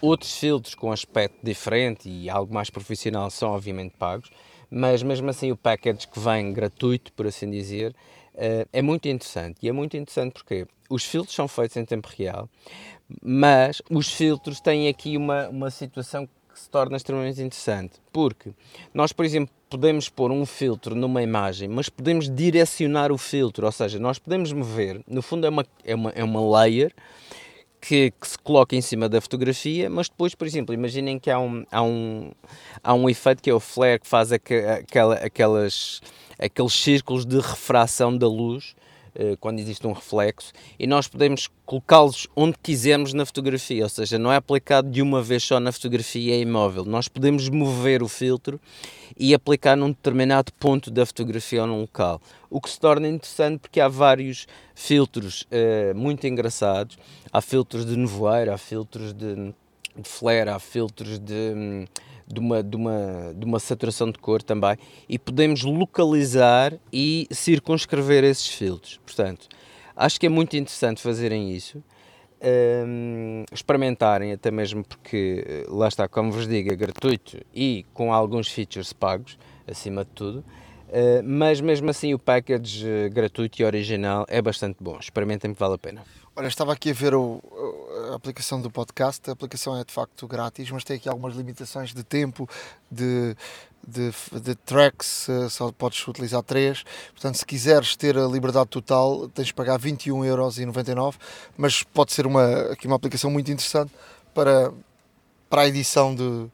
outros 0.00 0.36
filtros 0.36 0.74
com 0.74 0.90
aspecto 0.92 1.38
diferente 1.42 2.08
e 2.08 2.28
algo 2.28 2.52
mais 2.52 2.70
profissional 2.70 3.30
são 3.30 3.50
obviamente 3.50 3.94
pagos, 3.96 4.30
mas 4.70 5.02
mesmo 5.02 5.30
assim 5.30 5.52
o 5.52 5.56
package 5.56 6.08
que 6.08 6.18
vem 6.18 6.52
gratuito, 6.52 7.12
por 7.12 7.26
assim 7.26 7.50
dizer, 7.50 7.94
é 8.72 8.82
muito 8.82 9.08
interessante. 9.08 9.58
E 9.62 9.68
é 9.68 9.72
muito 9.72 9.96
interessante 9.96 10.32
porque 10.32 10.66
os 10.88 11.04
filtros 11.04 11.34
são 11.34 11.48
feitos 11.48 11.76
em 11.76 11.84
tempo 11.84 12.08
real, 12.16 12.48
mas 13.22 13.80
os 13.90 14.12
filtros 14.12 14.60
têm 14.60 14.88
aqui 14.88 15.16
uma, 15.16 15.48
uma 15.48 15.70
situação 15.70 16.26
que 16.26 16.60
se 16.60 16.70
torna 16.70 16.96
extremamente 16.96 17.42
interessante, 17.42 17.94
porque 18.12 18.52
nós, 18.92 19.12
por 19.12 19.24
exemplo, 19.24 19.52
podemos 19.68 20.08
pôr 20.08 20.30
um 20.30 20.46
filtro 20.46 20.94
numa 20.94 21.20
imagem, 21.20 21.68
mas 21.68 21.88
podemos 21.88 22.30
direcionar 22.30 23.10
o 23.10 23.18
filtro, 23.18 23.66
ou 23.66 23.72
seja, 23.72 23.98
nós 23.98 24.20
podemos 24.20 24.52
mover, 24.52 25.00
no 25.06 25.20
fundo 25.20 25.46
é 25.46 25.50
uma, 25.50 25.66
é 25.84 25.94
uma, 25.94 26.10
é 26.10 26.22
uma 26.22 26.60
layer 26.60 26.92
que, 27.84 28.10
que, 28.12 28.26
se 28.26 28.38
coloca 28.38 28.74
em 28.74 28.80
cima 28.80 29.08
da 29.08 29.20
fotografia, 29.20 29.90
mas 29.90 30.08
depois, 30.08 30.34
por 30.34 30.46
exemplo, 30.46 30.74
imaginem 30.74 31.18
que 31.18 31.30
há 31.30 31.38
um, 31.38 31.64
há 31.70 31.82
um, 31.82 32.32
há 32.82 32.94
um 32.94 33.10
efeito 33.10 33.42
que 33.42 33.50
é 33.50 33.54
o 33.54 33.60
flare 33.60 34.00
que 34.00 34.06
faz 34.06 34.32
aquela, 34.32 35.14
aquelas, 35.16 36.00
aqueles 36.38 36.72
círculos 36.72 37.26
de 37.26 37.36
refração 37.36 38.16
da 38.16 38.26
luz 38.26 38.74
quando 39.40 39.58
existe 39.58 39.86
um 39.86 39.92
reflexo, 39.92 40.52
e 40.78 40.86
nós 40.86 41.06
podemos 41.06 41.48
colocá-los 41.64 42.26
onde 42.34 42.56
quisermos 42.62 43.12
na 43.12 43.24
fotografia, 43.24 43.84
ou 43.84 43.88
seja, 43.88 44.18
não 44.18 44.32
é 44.32 44.36
aplicado 44.36 44.90
de 44.90 45.00
uma 45.00 45.22
vez 45.22 45.42
só 45.42 45.60
na 45.60 45.72
fotografia, 45.72 46.34
é 46.34 46.40
imóvel. 46.40 46.84
Nós 46.84 47.08
podemos 47.08 47.48
mover 47.48 48.02
o 48.02 48.08
filtro 48.08 48.60
e 49.16 49.34
aplicar 49.34 49.76
num 49.76 49.88
determinado 49.88 50.52
ponto 50.54 50.90
da 50.90 51.06
fotografia 51.06 51.62
ou 51.62 51.66
num 51.66 51.80
local. 51.80 52.20
O 52.50 52.60
que 52.60 52.70
se 52.70 52.78
torna 52.78 53.08
interessante 53.08 53.60
porque 53.60 53.80
há 53.80 53.88
vários 53.88 54.46
filtros 54.74 55.42
uh, 55.42 55.96
muito 55.96 56.26
engraçados. 56.26 56.98
Há 57.32 57.40
filtros 57.40 57.86
de 57.86 57.96
nevoeiro, 57.96 58.52
há 58.52 58.58
filtros 58.58 59.12
de, 59.12 59.34
de 59.34 60.08
flare, 60.08 60.50
há 60.50 60.58
filtros 60.58 61.18
de. 61.18 61.52
Hum, 61.54 61.84
de 62.26 62.40
uma, 62.40 62.62
de, 62.62 62.76
uma, 62.76 63.34
de 63.36 63.44
uma 63.44 63.58
saturação 63.58 64.10
de 64.10 64.18
cor 64.18 64.42
também 64.42 64.76
e 65.08 65.18
podemos 65.18 65.62
localizar 65.62 66.74
e 66.92 67.26
circunscrever 67.30 68.24
esses 68.24 68.48
filtros. 68.48 68.98
Portanto, 69.04 69.48
acho 69.96 70.18
que 70.18 70.26
é 70.26 70.28
muito 70.28 70.56
interessante 70.56 71.00
fazerem 71.00 71.52
isso, 71.52 71.82
um, 72.86 73.44
experimentarem, 73.52 74.32
até 74.32 74.50
mesmo 74.50 74.84
porque, 74.84 75.44
eh, 75.46 75.66
lá 75.68 75.88
está, 75.88 76.06
como 76.06 76.30
vos 76.30 76.46
digo, 76.46 76.72
é 76.72 76.76
gratuito 76.76 77.38
e 77.54 77.86
com 77.94 78.12
alguns 78.12 78.48
features 78.48 78.92
pagos, 78.92 79.38
acima 79.66 80.04
de 80.04 80.10
tudo. 80.10 80.44
Uh, 80.88 81.24
mas 81.24 81.60
mesmo 81.60 81.90
assim 81.90 82.14
o 82.14 82.18
package 82.18 82.86
uh, 82.86 83.10
gratuito 83.10 83.60
e 83.60 83.64
original 83.64 84.24
é 84.28 84.40
bastante 84.40 84.76
bom. 84.80 84.96
Experimentem 85.00 85.52
que 85.52 85.58
vale 85.58 85.74
a 85.74 85.78
pena. 85.78 86.02
Olha, 86.36 86.46
estava 86.46 86.72
aqui 86.72 86.90
a 86.90 86.92
ver 86.92 87.14
o, 87.14 87.40
a 88.14 88.16
aplicação 88.16 88.60
do 88.60 88.70
podcast. 88.70 89.28
A 89.28 89.32
aplicação 89.32 89.76
é 89.78 89.84
de 89.84 89.92
facto 89.92 90.26
grátis, 90.26 90.70
mas 90.70 90.84
tem 90.84 90.96
aqui 90.96 91.08
algumas 91.08 91.34
limitações 91.34 91.92
de 91.92 92.02
tempo, 92.02 92.48
de, 92.90 93.36
de, 93.86 94.10
de 94.40 94.54
tracks, 94.54 95.28
eh, 95.28 95.48
só 95.48 95.70
podes 95.72 96.06
utilizar 96.06 96.42
3. 96.42 96.84
Portanto, 97.12 97.36
se 97.36 97.44
quiseres 97.44 97.96
ter 97.96 98.16
a 98.16 98.26
liberdade 98.26 98.68
total, 98.68 99.28
tens 99.28 99.48
de 99.48 99.54
pagar 99.54 99.78
21,99€, 99.78 101.14
mas 101.56 101.82
pode 101.82 102.12
ser 102.12 102.26
uma, 102.26 102.72
aqui 102.72 102.86
uma 102.86 102.96
aplicação 102.96 103.30
muito 103.30 103.50
interessante 103.50 103.92
para, 104.32 104.72
para 105.50 105.62
a 105.62 105.68
edição 105.68 106.14
de, 106.14 106.46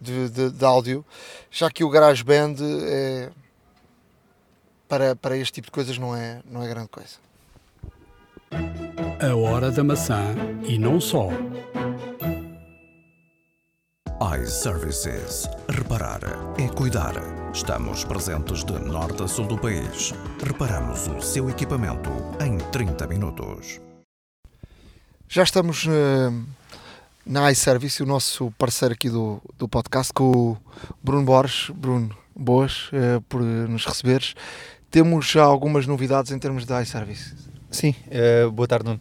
de, 0.00 0.28
de, 0.28 0.50
de 0.50 0.64
áudio, 0.64 1.04
já 1.50 1.70
que 1.70 1.84
o 1.84 1.88
GarageBand 1.88 2.56
é, 2.60 3.30
para, 4.88 5.16
para 5.16 5.36
este 5.36 5.54
tipo 5.54 5.66
de 5.66 5.72
coisas 5.72 5.98
não 5.98 6.14
é, 6.14 6.40
não 6.50 6.62
é 6.62 6.68
grande 6.68 6.88
coisa. 6.88 7.26
A 9.18 9.34
hora 9.34 9.70
da 9.70 9.82
maçã 9.82 10.34
e 10.68 10.76
não 10.76 11.00
só 11.00 11.30
iServices. 14.42 15.48
Reparar 15.70 16.20
é 16.58 16.68
cuidar. 16.68 17.14
Estamos 17.50 18.04
presentes 18.04 18.62
de 18.62 18.74
norte 18.78 19.22
a 19.22 19.26
sul 19.26 19.46
do 19.46 19.56
país. 19.56 20.12
Reparamos 20.44 21.08
o 21.08 21.22
seu 21.22 21.48
equipamento 21.48 22.10
em 22.44 22.58
30 22.70 23.06
minutos. 23.06 23.80
Já 25.26 25.44
estamos 25.44 25.86
uh, 25.86 26.46
na 27.24 27.50
iService, 27.50 28.02
o 28.02 28.06
nosso 28.06 28.50
parceiro 28.58 28.92
aqui 28.92 29.08
do, 29.08 29.40
do 29.56 29.66
podcast, 29.66 30.12
com 30.12 30.30
o 30.30 30.56
Bruno 31.02 31.24
Borges. 31.24 31.70
Bruno, 31.70 32.14
boas 32.34 32.88
uh, 32.88 33.22
por 33.30 33.40
nos 33.40 33.86
receberes. 33.86 34.34
Temos 34.90 35.24
já 35.24 35.44
algumas 35.44 35.86
novidades 35.86 36.32
em 36.32 36.38
termos 36.38 36.66
de 36.66 36.82
iService. 36.82 37.55
Sim, 37.76 37.94
uh, 38.06 38.50
boa 38.50 38.66
tarde, 38.66 38.86
Nuno. 38.86 39.00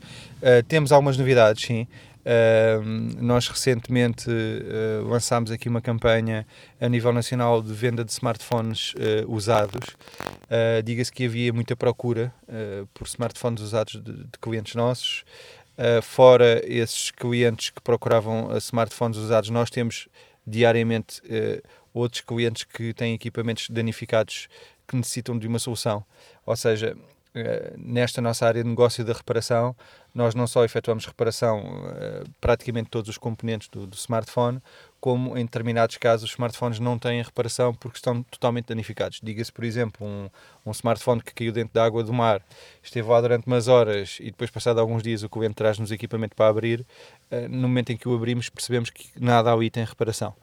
temos 0.67 0.91
algumas 0.91 1.17
novidades, 1.17 1.63
sim. 1.63 1.87
Uh, 2.25 2.83
nós 3.21 3.47
recentemente 3.47 4.29
uh, 4.29 5.07
lançámos 5.07 5.49
aqui 5.49 5.69
uma 5.69 5.79
campanha 5.79 6.45
a 6.81 6.89
nível 6.89 7.13
nacional 7.13 7.61
de 7.61 7.71
venda 7.71 8.03
de 8.03 8.11
smartphones 8.11 8.93
uh, 8.95 9.31
usados. 9.33 9.95
Diga-se 10.83 11.09
que 11.09 11.23
havia 11.23 11.53
muita 11.53 11.73
procura 11.73 12.33
por 12.93 13.07
smartphones 13.07 13.61
usados 13.61 13.93
de, 13.93 14.13
de 14.13 14.39
clientes 14.41 14.75
nossos. 14.75 15.23
fora 16.03 16.61
esses 16.65 17.11
clientes 17.11 17.69
que 17.69 17.81
procuravam 17.81 18.55
smartphones 18.57 19.17
usados, 19.17 19.49
nós 19.49 19.69
temos 19.69 20.07
diariamente 20.45 21.21
outros 21.93 22.21
clientes 22.21 22.65
que 22.65 22.93
têm 22.93 23.13
equipamentos 23.13 23.69
danificados 23.69 24.47
que 24.87 24.95
necessitam 24.95 25.39
de 25.39 25.47
uma 25.47 25.59
solução. 25.59 26.03
Ou 26.45 26.55
seja, 26.55 26.95
nesta 27.77 28.21
nossa 28.21 28.47
área 28.47 28.63
de 28.63 28.69
negócio 28.69 29.03
da 29.03 29.13
reparação, 29.13 29.75
nós 30.13 30.33
não 30.33 30.47
só 30.47 30.63
efetuamos 30.63 31.05
reparação 31.05 31.59
uh, 31.59 32.29
praticamente 32.39 32.89
todos 32.89 33.09
os 33.09 33.17
componentes 33.17 33.67
do, 33.67 33.85
do, 33.85 33.95
smartphone, 33.95 34.61
como 35.01 35.37
em 35.37 35.43
determinados 35.43 35.97
casos 35.97 36.29
os 36.29 36.31
smartphones 36.31 36.79
não 36.79 36.97
têm 36.97 37.21
reparação 37.21 37.73
porque 37.73 37.97
estão 37.97 38.23
totalmente 38.23 38.67
danificados. 38.67 39.19
Diga-se, 39.21 39.51
por 39.51 39.65
exemplo, 39.65 40.07
um, 40.07 40.29
um, 40.65 40.71
smartphone 40.71 41.21
que 41.21 41.33
caiu 41.33 41.51
dentro 41.51 41.73
da 41.73 41.83
água 41.83 42.01
do 42.01 42.13
mar, 42.13 42.41
esteve 42.81 43.09
lá 43.09 43.19
durante 43.19 43.45
umas 43.45 43.67
horas 43.67 44.17
e 44.21 44.25
depois, 44.25 44.49
passado 44.49 44.79
alguns 44.79 45.03
dias, 45.03 45.21
o 45.21 45.29
cliente 45.29 45.55
traz-nos 45.55 45.91
equipamento 45.91 46.33
para 46.33 46.47
abrir. 46.47 46.85
Uh, 47.29 47.49
no 47.49 47.67
momento 47.67 47.91
em 47.91 47.97
que 47.97 48.07
o 48.07 48.15
abrimos, 48.15 48.47
percebemos 48.47 48.89
que 48.89 49.09
nada 49.19 49.51
ali 49.51 49.69
tem 49.69 49.83
reparação. 49.83 50.33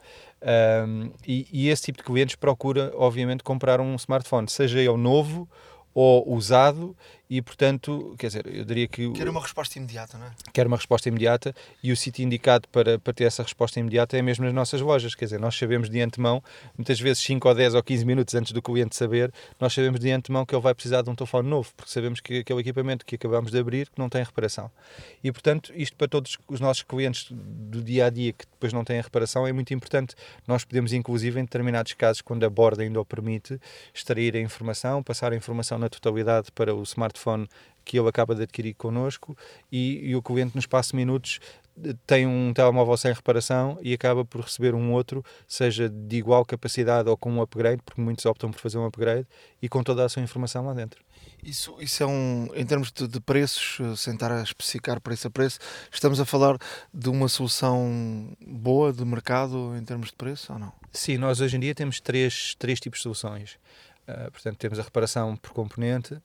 Um, 0.42 1.10
e, 1.26 1.46
e 1.50 1.68
esse 1.70 1.84
tipo 1.84 1.98
de 1.98 2.04
clientes 2.04 2.36
procura, 2.36 2.92
obviamente, 2.94 3.42
comprar 3.42 3.80
um 3.80 3.94
smartphone, 3.94 4.50
seja 4.50 4.78
ele 4.80 4.96
novo 4.98 5.48
ou 5.94 6.32
usado 6.32 6.96
e, 7.34 7.40
portanto, 7.40 8.14
quer 8.18 8.26
dizer, 8.26 8.46
eu 8.46 8.62
diria 8.62 8.86
que... 8.86 9.10
Quer 9.12 9.26
uma 9.26 9.40
resposta 9.40 9.78
imediata, 9.78 10.18
não 10.18 10.26
é? 10.26 10.32
Quer 10.52 10.66
uma 10.66 10.76
resposta 10.76 11.08
imediata 11.08 11.54
e 11.82 11.90
o 11.90 11.96
sítio 11.96 12.22
indicado 12.22 12.68
para, 12.68 12.98
para 12.98 13.10
ter 13.14 13.24
essa 13.24 13.42
resposta 13.42 13.80
imediata 13.80 14.18
é 14.18 14.20
mesmo 14.20 14.44
nas 14.44 14.52
nossas 14.52 14.82
lojas, 14.82 15.14
quer 15.14 15.24
dizer, 15.24 15.40
nós 15.40 15.56
sabemos 15.56 15.88
de 15.88 15.98
antemão, 16.02 16.44
muitas 16.76 17.00
vezes 17.00 17.22
5 17.22 17.48
ou 17.48 17.54
10 17.54 17.74
ou 17.74 17.82
15 17.82 18.04
minutos 18.04 18.34
antes 18.34 18.52
do 18.52 18.60
cliente 18.60 18.94
saber, 18.94 19.32
nós 19.58 19.72
sabemos 19.72 19.98
de 19.98 20.10
antemão 20.10 20.44
que 20.44 20.54
ele 20.54 20.60
vai 20.60 20.74
precisar 20.74 21.00
de 21.00 21.08
um 21.08 21.14
telefone 21.14 21.48
novo, 21.48 21.72
porque 21.74 21.90
sabemos 21.90 22.20
que 22.20 22.40
aquele 22.40 22.60
equipamento 22.60 23.06
que 23.06 23.14
acabamos 23.14 23.50
de 23.50 23.58
abrir 23.58 23.88
que 23.88 23.98
não 23.98 24.10
tem 24.10 24.22
reparação. 24.22 24.70
E, 25.24 25.32
portanto, 25.32 25.72
isto 25.74 25.96
para 25.96 26.08
todos 26.08 26.36
os 26.46 26.60
nossos 26.60 26.82
clientes 26.82 27.28
do 27.30 27.82
dia-a-dia 27.82 28.32
-dia, 28.32 28.36
que 28.36 28.44
depois 28.44 28.74
não 28.74 28.84
têm 28.84 28.98
a 28.98 29.02
reparação 29.02 29.46
é 29.46 29.52
muito 29.54 29.72
importante. 29.72 30.14
Nós 30.46 30.66
podemos, 30.66 30.92
inclusive, 30.92 31.40
em 31.40 31.44
determinados 31.44 31.94
casos, 31.94 32.20
quando 32.20 32.44
a 32.44 32.50
borda 32.50 32.82
ainda 32.82 33.00
o 33.00 33.06
permite, 33.06 33.58
extrair 33.94 34.36
a 34.36 34.38
informação, 34.38 35.02
passar 35.02 35.32
a 35.32 35.36
informação 35.36 35.78
na 35.78 35.88
totalidade 35.88 36.52
para 36.52 36.74
o 36.74 36.82
smartphone 36.82 37.21
que 37.84 37.98
ele 37.98 38.08
acaba 38.08 38.34
de 38.34 38.42
adquirir 38.42 38.74
connosco 38.74 39.36
e, 39.70 40.10
e 40.10 40.16
o 40.16 40.22
cliente 40.22 40.54
nos 40.54 40.62
espaço 40.62 40.90
de 40.90 40.96
minutos 40.96 41.40
tem 42.06 42.26
um 42.26 42.52
telemóvel 42.52 42.96
sem 42.96 43.12
reparação 43.12 43.78
e 43.80 43.94
acaba 43.94 44.24
por 44.24 44.42
receber 44.42 44.74
um 44.74 44.92
outro, 44.92 45.24
seja 45.48 45.88
de 45.88 46.16
igual 46.16 46.44
capacidade 46.44 47.08
ou 47.08 47.16
com 47.16 47.32
um 47.32 47.40
upgrade, 47.40 47.80
porque 47.84 48.00
muitos 48.00 48.26
optam 48.26 48.50
por 48.50 48.60
fazer 48.60 48.78
um 48.78 48.84
upgrade 48.84 49.26
e 49.60 49.68
com 49.68 49.82
toda 49.82 50.04
a 50.04 50.08
sua 50.08 50.22
informação 50.22 50.66
lá 50.66 50.74
dentro. 50.74 51.02
Isso, 51.42 51.74
isso 51.80 52.02
é 52.02 52.06
um, 52.06 52.48
em 52.54 52.64
termos 52.64 52.92
de, 52.92 53.08
de 53.08 53.20
preços, 53.20 54.00
sem 54.00 54.14
estar 54.14 54.30
a 54.30 54.42
especificar 54.42 55.00
preço 55.00 55.26
a 55.26 55.30
preço, 55.30 55.58
estamos 55.90 56.20
a 56.20 56.24
falar 56.24 56.56
de 56.92 57.08
uma 57.08 57.28
solução 57.28 58.36
boa 58.46 58.92
de 58.92 59.04
mercado 59.04 59.74
em 59.76 59.84
termos 59.84 60.08
de 60.08 60.14
preço 60.14 60.52
ou 60.52 60.58
não? 60.58 60.72
Sim, 60.92 61.16
nós 61.16 61.40
hoje 61.40 61.56
em 61.56 61.60
dia 61.60 61.74
temos 61.74 62.00
três, 62.00 62.54
três 62.58 62.78
tipos 62.78 62.98
de 62.98 63.04
soluções. 63.04 63.58
Uh, 64.06 64.30
portanto, 64.30 64.56
temos 64.58 64.78
a 64.78 64.82
reparação 64.82 65.36
por 65.36 65.52
componente, 65.52 66.20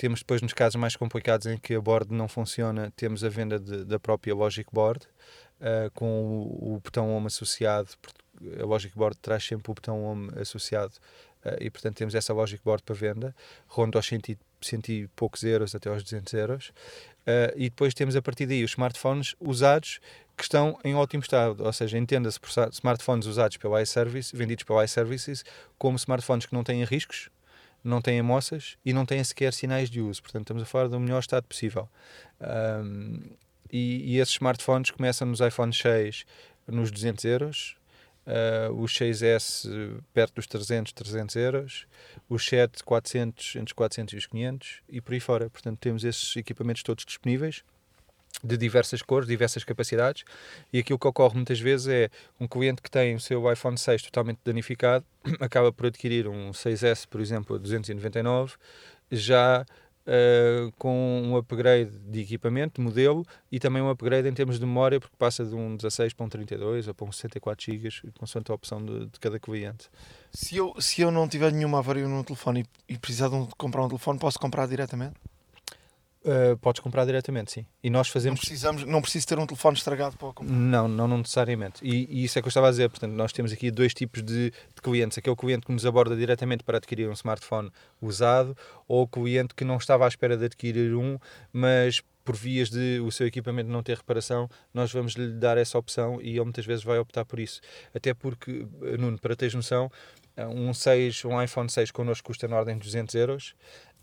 temos 0.00 0.20
depois, 0.20 0.40
nos 0.40 0.54
casos 0.54 0.76
mais 0.76 0.96
complicados 0.96 1.46
em 1.46 1.58
que 1.58 1.74
a 1.74 1.80
board 1.80 2.10
não 2.10 2.26
funciona, 2.26 2.90
temos 2.96 3.22
a 3.22 3.28
venda 3.28 3.60
de, 3.60 3.84
da 3.84 4.00
própria 4.00 4.34
Logic 4.34 4.66
Board, 4.72 5.06
uh, 5.60 5.90
com 5.92 6.06
o, 6.06 6.76
o, 6.76 6.80
botão 6.80 7.14
Home 7.14 7.26
associado. 7.26 7.90
A 8.58 8.64
Logic 8.64 8.96
Board 8.96 9.18
traz 9.18 9.44
sempre 9.44 9.70
o 9.70 9.74
botão 9.74 10.02
Home 10.02 10.30
associado 10.40 10.94
uh, 11.44 11.54
e, 11.60 11.68
portanto, 11.68 11.96
temos 11.96 12.14
essa 12.14 12.32
Logic 12.32 12.64
Board 12.64 12.82
para 12.82 12.94
venda, 12.94 13.36
ronda 13.66 13.98
aos 13.98 14.06
cento 14.06 14.30
e, 14.30 14.38
cento 14.62 14.88
e 14.88 15.06
poucos 15.08 15.42
euros 15.42 15.74
até 15.74 15.90
aos 15.90 16.02
200 16.02 16.32
euros. 16.32 16.68
Uh, 17.26 17.52
e 17.54 17.68
depois 17.68 17.92
temos 17.92 18.16
a 18.16 18.22
partir 18.22 18.46
daí 18.46 18.64
os 18.64 18.70
smartphones 18.70 19.34
usados 19.38 20.00
que 20.34 20.44
estão 20.44 20.78
em 20.82 20.94
ótimo 20.94 21.22
estado, 21.22 21.62
ou 21.62 21.72
seja, 21.74 21.98
entenda-se 21.98 22.40
por 22.40 22.48
smartphones 22.72 23.26
usados 23.26 23.58
pela 23.58 23.82
iService, 23.82 24.34
vendidos 24.34 24.64
pela 24.64 24.82
iServices, 24.82 25.44
como 25.76 25.98
smartphones 25.98 26.46
que 26.46 26.54
não 26.54 26.64
têm 26.64 26.82
riscos, 26.84 27.28
não 27.82 28.00
têm 28.00 28.20
amostras 28.20 28.76
e 28.84 28.92
não 28.92 29.06
têm 29.06 29.22
sequer 29.24 29.52
sinais 29.52 29.90
de 29.90 30.00
uso. 30.00 30.22
Portanto, 30.22 30.42
estamos 30.42 30.62
a 30.62 30.66
falar 30.66 30.88
do 30.88 31.00
melhor 31.00 31.20
estado 31.20 31.44
possível. 31.44 31.88
Um, 32.40 33.20
e, 33.72 34.14
e, 34.14 34.18
esses 34.18 34.34
smartphones 34.34 34.90
começam 34.90 35.28
nos 35.28 35.40
iPhone 35.40 35.72
6 35.72 36.24
nos 36.66 36.90
200 36.90 37.24
euros, 37.24 37.76
uh, 38.26 38.72
os 38.74 38.92
6S 38.92 40.02
perto 40.12 40.34
dos 40.34 40.46
300, 40.46 40.92
300 40.92 41.36
euros, 41.36 41.86
os 42.28 42.44
7 42.44 42.82
400, 42.82 43.56
entre 43.56 43.66
os 43.66 43.72
400 43.72 44.14
e 44.14 44.16
os 44.16 44.26
500 44.26 44.82
e 44.88 45.00
por 45.00 45.14
aí 45.14 45.20
fora. 45.20 45.48
Portanto, 45.48 45.78
temos 45.78 46.04
esses 46.04 46.34
equipamentos 46.36 46.82
todos 46.82 47.04
disponíveis 47.04 47.62
de 48.42 48.56
diversas 48.56 49.02
cores, 49.02 49.28
diversas 49.28 49.64
capacidades, 49.64 50.24
e 50.72 50.78
aquilo 50.78 50.98
que 50.98 51.06
ocorre 51.06 51.34
muitas 51.34 51.60
vezes 51.60 51.88
é 51.88 52.10
um 52.38 52.46
cliente 52.46 52.82
que 52.82 52.90
tem 52.90 53.14
o 53.14 53.20
seu 53.20 53.50
iPhone 53.52 53.76
6 53.76 54.02
totalmente 54.02 54.40
danificado, 54.44 55.04
acaba 55.40 55.72
por 55.72 55.86
adquirir 55.86 56.28
um 56.28 56.50
6S, 56.50 57.06
por 57.08 57.20
exemplo, 57.20 57.56
a 57.56 57.58
299, 57.58 58.54
já 59.10 59.64
uh, 60.06 60.72
com 60.78 61.22
um 61.24 61.36
upgrade 61.36 61.90
de 61.98 62.20
equipamento, 62.20 62.80
de 62.80 62.86
modelo, 62.86 63.24
e 63.50 63.58
também 63.58 63.82
um 63.82 63.90
upgrade 63.90 64.28
em 64.28 64.32
termos 64.32 64.58
de 64.58 64.66
memória, 64.66 65.00
porque 65.00 65.14
passa 65.18 65.44
de 65.44 65.54
um 65.54 65.76
16 65.76 66.12
para 66.12 66.26
um 66.26 66.28
32 66.28 66.88
ou 66.88 66.94
para 66.94 67.06
um 67.06 67.12
64 67.12 67.72
GB, 67.72 67.88
consoante 68.18 68.50
a 68.50 68.54
opção 68.54 68.84
de, 68.84 69.06
de, 69.06 69.20
cada 69.20 69.38
cliente. 69.38 69.88
Se 70.32 70.56
eu, 70.56 70.74
se 70.80 71.02
eu 71.02 71.10
não 71.10 71.28
tiver 71.28 71.52
nenhuma 71.52 71.78
avaria 71.78 72.06
no 72.06 72.24
telefone 72.24 72.64
e, 72.88 72.94
e 72.94 72.98
precisar 72.98 73.28
de 73.28 73.34
um, 73.34 73.46
comprar 73.56 73.84
um 73.84 73.88
telefone, 73.88 74.18
posso 74.18 74.38
comprar 74.38 74.66
diretamente? 74.66 75.14
Uh, 76.22 76.54
podes 76.58 76.80
comprar 76.80 77.06
diretamente, 77.06 77.50
sim. 77.50 77.66
E 77.82 77.88
nós 77.88 78.08
fazemos. 78.08 78.38
Não, 78.38 78.42
precisamos, 78.42 78.84
não 78.84 79.00
preciso 79.00 79.26
ter 79.26 79.38
um 79.38 79.46
telefone 79.46 79.78
estragado 79.78 80.18
para 80.18 80.32
comprar. 80.34 80.54
Não, 80.54 80.86
não, 80.86 81.08
não 81.08 81.18
necessariamente. 81.18 81.80
E, 81.82 82.06
e, 82.10 82.24
isso 82.24 82.38
é 82.38 82.42
que 82.42 82.46
eu 82.46 82.50
estava 82.50 82.68
a 82.68 82.70
dizer. 82.70 82.90
Portanto, 82.90 83.12
nós 83.12 83.32
temos 83.32 83.52
aqui 83.52 83.70
dois 83.70 83.94
tipos 83.94 84.22
de, 84.22 84.50
de 84.50 84.82
clientes: 84.82 85.16
aquele 85.16 85.34
cliente 85.34 85.64
que 85.64 85.72
nos 85.72 85.86
aborda 85.86 86.14
diretamente 86.14 86.62
para 86.62 86.76
adquirir 86.76 87.08
um 87.08 87.14
smartphone 87.14 87.70
usado, 88.02 88.54
ou 88.86 89.04
o 89.04 89.08
cliente 89.08 89.54
que 89.54 89.64
não 89.64 89.78
estava 89.78 90.04
à 90.04 90.08
espera 90.08 90.36
de 90.36 90.44
adquirir 90.44 90.94
um, 90.94 91.18
mas 91.54 92.02
por 92.22 92.36
vias 92.36 92.68
de 92.68 93.00
o 93.00 93.10
seu 93.10 93.26
equipamento 93.26 93.70
não 93.70 93.82
ter 93.82 93.96
reparação, 93.96 94.48
nós 94.74 94.92
vamos 94.92 95.14
lhe 95.14 95.32
dar 95.32 95.56
essa 95.56 95.78
opção 95.78 96.20
e 96.20 96.30
ele 96.30 96.44
muitas 96.44 96.66
vezes 96.66 96.84
vai 96.84 96.98
optar 96.98 97.24
por 97.24 97.40
isso. 97.40 97.60
Até 97.94 98.12
porque, 98.12 98.66
Nuno, 98.98 99.18
para 99.18 99.34
teres 99.34 99.54
noção, 99.54 99.90
um, 100.36 100.72
6, 100.72 101.24
um 101.24 101.42
iPhone 101.42 101.68
6 101.68 101.90
connosco 101.90 102.28
custa 102.28 102.46
na 102.46 102.56
ordem 102.56 102.76
de 102.76 102.84
200 102.84 103.14
euros. 103.14 103.54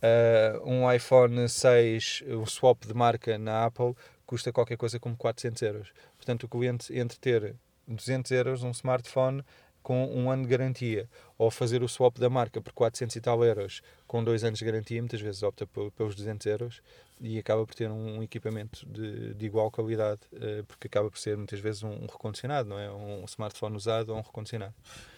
Uh, 0.02 0.64
um 0.64 0.92
iPhone 0.92 1.48
6, 1.48 2.24
o 2.28 2.46
swap 2.46 2.86
de 2.86 2.94
marca 2.94 3.38
na 3.38 3.66
Apple, 3.66 3.96
custa 4.26 4.52
qualquer 4.52 4.78
coisa 4.78 5.00
como 5.00 5.16
400 5.16 5.62
euros. 5.64 5.94
Portanto, 6.16 6.44
o 6.44 6.48
cliente, 6.48 6.96
entre 6.98 7.18
ter 7.18 7.56
200 7.88 8.32
euros, 8.32 8.64
um 8.64 8.72
smartphone 8.72 9.44
com 9.82 10.06
um 10.06 10.30
ano 10.30 10.44
de 10.44 10.50
garantia 10.50 11.10
ou 11.38 11.50
fazer 11.50 11.82
o 11.82 11.88
swap 11.88 12.18
da 12.20 12.30
marca 12.30 12.60
por 12.60 12.74
400 12.74 13.16
e 13.16 13.22
tal 13.22 13.42
euros 13.44 13.82
com 14.06 14.22
dois 14.22 14.44
anos 14.44 14.60
de 14.60 14.66
garantia, 14.66 15.02
muitas 15.02 15.22
vezes 15.22 15.44
opta 15.44 15.66
pelos 15.66 16.14
200 16.14 16.46
euros 16.48 16.82
e 17.20 17.38
acaba 17.40 17.66
por 17.66 17.74
ter 17.74 17.90
um 17.90 18.22
equipamento 18.22 18.86
de, 18.86 19.34
de 19.34 19.46
igual 19.46 19.72
qualidade, 19.72 20.22
uh, 20.34 20.64
porque 20.66 20.88
acaba 20.88 21.10
por 21.10 21.18
ser 21.18 21.36
muitas 21.38 21.60
vezes 21.60 21.84
um, 21.84 21.90
um, 21.90 22.08
recondicionado, 22.08 22.70
não 22.70 22.80
é? 22.80 22.92
Um 22.92 23.26
smartphone 23.26 23.76
usado 23.76 24.10
ou 24.10 24.18
um 24.18 24.22
recondicionado. 24.22 24.74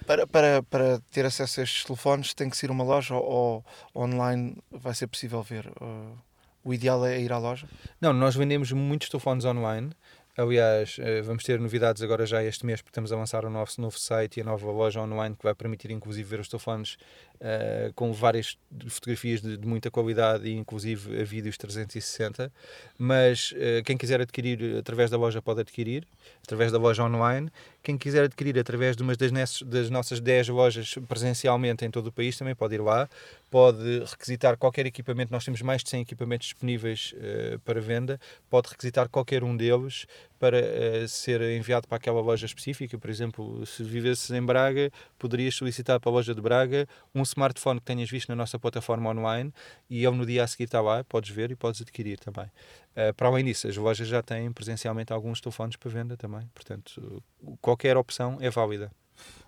Para, 0.06 0.26
para, 0.26 0.64
para 0.64 1.00
ter 1.12 1.26
acesso 1.26 1.60
a 1.60 1.64
estes 1.64 1.84
telefones 1.84 2.34
tem 2.34 2.50
que 2.50 2.58
ser 2.58 2.72
uma 2.72 2.84
loja 2.84 3.16
ou, 3.16 3.64
ou 3.94 4.04
online 4.04 4.58
vai 4.72 4.94
ser 4.94 5.08
possível 5.08 5.44
ver? 5.44 5.68
Uh, 5.82 6.18
o 6.64 6.74
ideal 6.74 7.06
é 7.06 7.20
ir 7.20 7.32
à 7.32 7.38
loja? 7.38 7.68
Não, 8.02 8.14
nós 8.14 8.36
vendemos 8.36 8.72
muitos 8.72 9.10
telefones 9.10 9.46
online. 9.46 9.92
Aliás, 10.38 10.98
eh, 11.00 11.22
vamos 11.22 11.44
ter 11.44 11.60
novidades 11.60 12.02
agora 12.02 12.26
já 12.26 12.42
este 12.42 12.66
mês, 12.66 12.82
porque 12.82 12.92
estamos 12.92 13.12
a 13.12 13.18
lançar 13.18 13.44
o 13.44 13.50
nosso 13.50 13.82
novo 13.82 14.00
site 14.00 14.38
e 14.38 14.42
a 14.42 14.46
nova 14.46 14.72
loja 14.72 15.02
online 15.02 15.36
que 15.36 15.44
vai 15.44 15.54
permitir, 15.54 15.92
inclusive, 15.92 16.30
ver 16.30 16.40
os 16.40 16.48
telefones 16.48 16.96
uh, 17.42 17.94
com 17.94 18.12
várias 18.12 18.58
fotografias 18.88 19.42
de, 19.42 19.58
de, 19.58 19.68
muita 19.68 19.90
qualidade 19.90 20.48
e, 20.48 20.56
inclusive, 20.56 21.22
a 21.22 21.24
vídeos 21.24 21.58
360. 21.58 22.52
Mas 22.98 23.52
uh, 23.52 23.84
quem 23.84 23.98
quiser 23.98 24.22
adquirir 24.22 24.78
através 24.78 25.10
da 25.10 25.18
loja 25.18 25.42
pode 25.42 25.62
adquirir, 25.62 26.08
através 26.44 26.72
da 26.72 26.78
loja 26.78 27.04
online. 27.04 27.50
Quem 27.82 27.98
quiser 27.98 28.24
adquirir 28.24 28.58
através 28.60 28.96
de 28.96 29.04
uma 29.04 29.16
das, 29.16 29.62
das 29.62 29.90
nossas 29.90 30.20
10 30.20 30.50
lojas 30.50 30.96
presencialmente 31.08 31.86
em 31.86 31.92
todo 31.92 32.08
o 32.08 32.12
país 32.12 32.38
também 32.38 32.56
pode 32.56 32.76
ir 32.76 32.82
lá 32.82 33.10
pode 33.50 34.00
requisitar 34.06 34.58
qualquer 34.58 34.86
equipamento, 34.86 35.32
nós 35.32 35.44
temos 35.44 35.62
mais 35.62 35.84
de 35.84 35.90
100 35.90 36.02
equipamentos 36.02 36.48
disponíveis 36.48 37.14
uh, 37.16 37.60
para 37.60 37.82
venda, 37.82 38.20
pode 38.50 38.70
requisitar 38.70 39.10
qualquer 39.10 39.44
um 39.44 39.56
deles 39.58 40.06
para 40.40 40.58
uh, 40.58 41.08
ser 41.08 41.42
enviado 41.42 41.88
para 41.88 41.98
aquela 41.98 42.22
loja 42.22 42.46
específica. 42.46 42.98
Por 42.98 43.10
exemplo, 43.10 43.66
se 43.66 43.84
vivesses 43.84 44.32
em 44.32 44.42
Braga, 44.42 44.92
poderias 45.18 45.56
solicitar 45.56 46.00
para 46.00 46.10
a 46.10 46.14
loja 46.14 46.34
de 46.34 46.42
Braga 46.42 46.88
um 47.14 47.22
smartphone 47.24 47.80
que 47.80 47.86
tenhas 47.86 48.10
visto 48.10 48.30
na 48.30 48.36
nossa 48.36 48.58
plataforma 48.58 49.10
online 49.10 49.54
e 49.90 50.06
ele 50.06 50.16
no 50.16 50.26
dia 50.26 50.44
a 50.44 50.48
seguir 50.48 50.64
está 50.64 50.82
lá, 50.82 51.04
podes 51.04 51.30
ver 51.30 51.52
e 51.52 51.56
podes 51.56 51.82
adquirir 51.82 52.18
também. 52.18 52.46
Uh, 52.46 53.14
para 53.16 53.28
além 53.28 53.44
disso, 53.44 53.68
as 53.68 53.76
lojas 53.76 54.08
já 54.08 54.22
têm 54.22 54.52
presencialmente 54.52 55.12
alguns 55.12 55.42
telefones 55.42 55.76
para 55.76 55.92
venda 55.92 56.18
também, 56.18 56.50
portanto, 56.54 57.22
qualquer 57.62 57.98
opção 57.98 58.38
é 58.40 58.50
válida. 58.50 58.92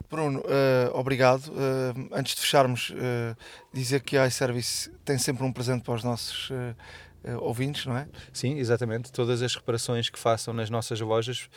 Bruno, 0.09 0.39
uh, 0.39 0.97
obrigado. 0.99 1.47
Uh, 1.47 2.09
antes 2.11 2.35
de 2.35 2.41
fecharmos, 2.41 2.89
uh, 2.89 3.37
dizer 3.73 4.01
que 4.01 4.17
a 4.17 4.27
iService 4.27 4.91
tem 5.05 5.17
sempre 5.17 5.45
um 5.45 5.53
presente 5.53 5.83
para 5.83 5.93
os 5.93 6.03
nossos 6.03 6.51
ouvintes, 7.39 7.85
não 7.85 7.97
é? 7.97 8.07
Sim, 8.33 8.57
exatamente. 8.57 9.11
Todas 9.11 9.41
as 9.41 9.55
reparações 9.55 10.09
que 10.09 10.17
façam 10.17 10.53
nas 10.53 10.69
nossas 10.69 10.99
lojas 10.99 11.49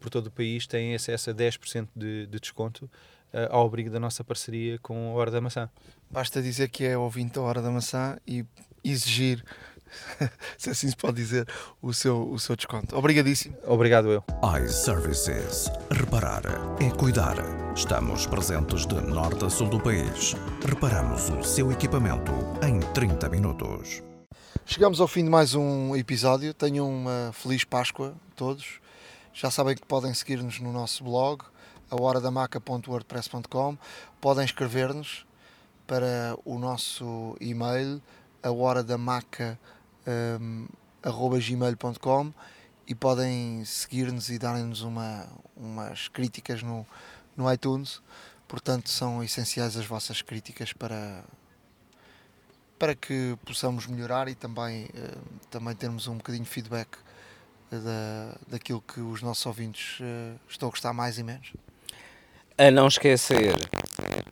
por 0.00 0.10
todo 0.10 0.26
o 0.26 0.30
país 0.30 0.66
têm 0.66 0.94
acesso 0.94 1.30
a 1.30 1.34
10% 1.34 1.88
de, 1.96 2.26
de 2.26 2.40
desconto 2.40 2.90
ao 3.50 3.66
abrigo 3.66 3.88
da 3.88 3.98
nossa 3.98 4.22
parceria 4.22 4.78
com 4.78 5.10
a 5.10 5.12
Hora 5.14 5.30
da 5.30 5.40
Maçã. 5.40 5.70
Basta 6.10 6.42
dizer 6.42 6.68
que 6.68 6.84
é 6.84 6.96
ouvinte 6.96 7.34
da 7.34 7.40
Hora 7.40 7.62
da 7.62 7.70
Maçã 7.70 8.18
e 8.26 8.44
exigir 8.84 9.42
se 10.58 10.70
assim 10.70 10.88
se 10.88 10.96
pode 10.96 11.16
dizer, 11.16 11.46
o 11.80 11.92
seu, 11.92 12.30
o 12.30 12.38
seu 12.38 12.56
desconto. 12.56 12.96
Obrigadíssimo. 12.96 13.56
Obrigado 13.66 14.10
eu. 14.10 14.24
iServices. 14.64 15.70
Reparar 15.90 16.42
é 16.80 16.90
cuidar. 16.90 17.36
Estamos 17.74 18.26
presentes 18.26 18.86
de 18.86 19.00
norte 19.00 19.44
a 19.44 19.50
sul 19.50 19.68
do 19.68 19.80
país. 19.80 20.34
Reparamos 20.66 21.28
o 21.30 21.42
seu 21.42 21.70
equipamento 21.72 22.32
em 22.66 22.80
30 22.92 23.28
minutos. 23.28 24.02
Chegamos 24.66 25.00
ao 25.00 25.08
fim 25.08 25.24
de 25.24 25.30
mais 25.30 25.54
um 25.54 25.96
episódio. 25.96 26.54
Tenham 26.54 26.88
uma 26.88 27.32
feliz 27.32 27.64
Páscoa 27.64 28.14
todos. 28.36 28.80
Já 29.32 29.50
sabem 29.50 29.74
que 29.74 29.84
podem 29.84 30.12
seguir-nos 30.14 30.60
no 30.60 30.72
nosso 30.72 31.02
blog, 31.02 31.42
ahoradamaca.wordpress.com. 31.90 33.76
Podem 34.20 34.44
escrever-nos 34.44 35.26
para 35.86 36.36
o 36.44 36.58
nosso 36.58 37.36
e-mail, 37.40 38.00
a 38.42 38.52
hora 38.52 38.82
da 38.82 38.96
maca 38.96 39.58
um, 40.06 40.68
gmail.com 41.38 42.32
e 42.86 42.94
podem 42.94 43.64
seguir-nos 43.64 44.28
e 44.28 44.38
darem-nos 44.38 44.82
uma, 44.82 45.26
umas 45.56 46.08
críticas 46.08 46.62
no, 46.62 46.86
no 47.36 47.52
iTunes. 47.52 48.00
Portanto, 48.46 48.90
são 48.90 49.22
essenciais 49.24 49.76
as 49.76 49.86
vossas 49.86 50.22
críticas 50.22 50.72
para, 50.72 51.24
para 52.82 52.96
que 52.96 53.38
possamos 53.46 53.86
melhorar 53.86 54.26
e 54.26 54.34
também, 54.34 54.86
uh, 54.86 55.46
também 55.48 55.72
termos 55.72 56.08
um 56.08 56.16
bocadinho 56.16 56.42
de 56.42 56.50
feedback 56.50 56.88
da, 57.70 58.36
daquilo 58.48 58.82
que 58.82 58.98
os 58.98 59.22
nossos 59.22 59.46
ouvintes 59.46 60.00
uh, 60.00 60.36
estão 60.48 60.66
a 60.66 60.70
gostar 60.72 60.92
mais 60.92 61.16
e 61.16 61.22
menos. 61.22 61.52
A 62.58 62.72
não 62.72 62.88
esquecer 62.88 63.54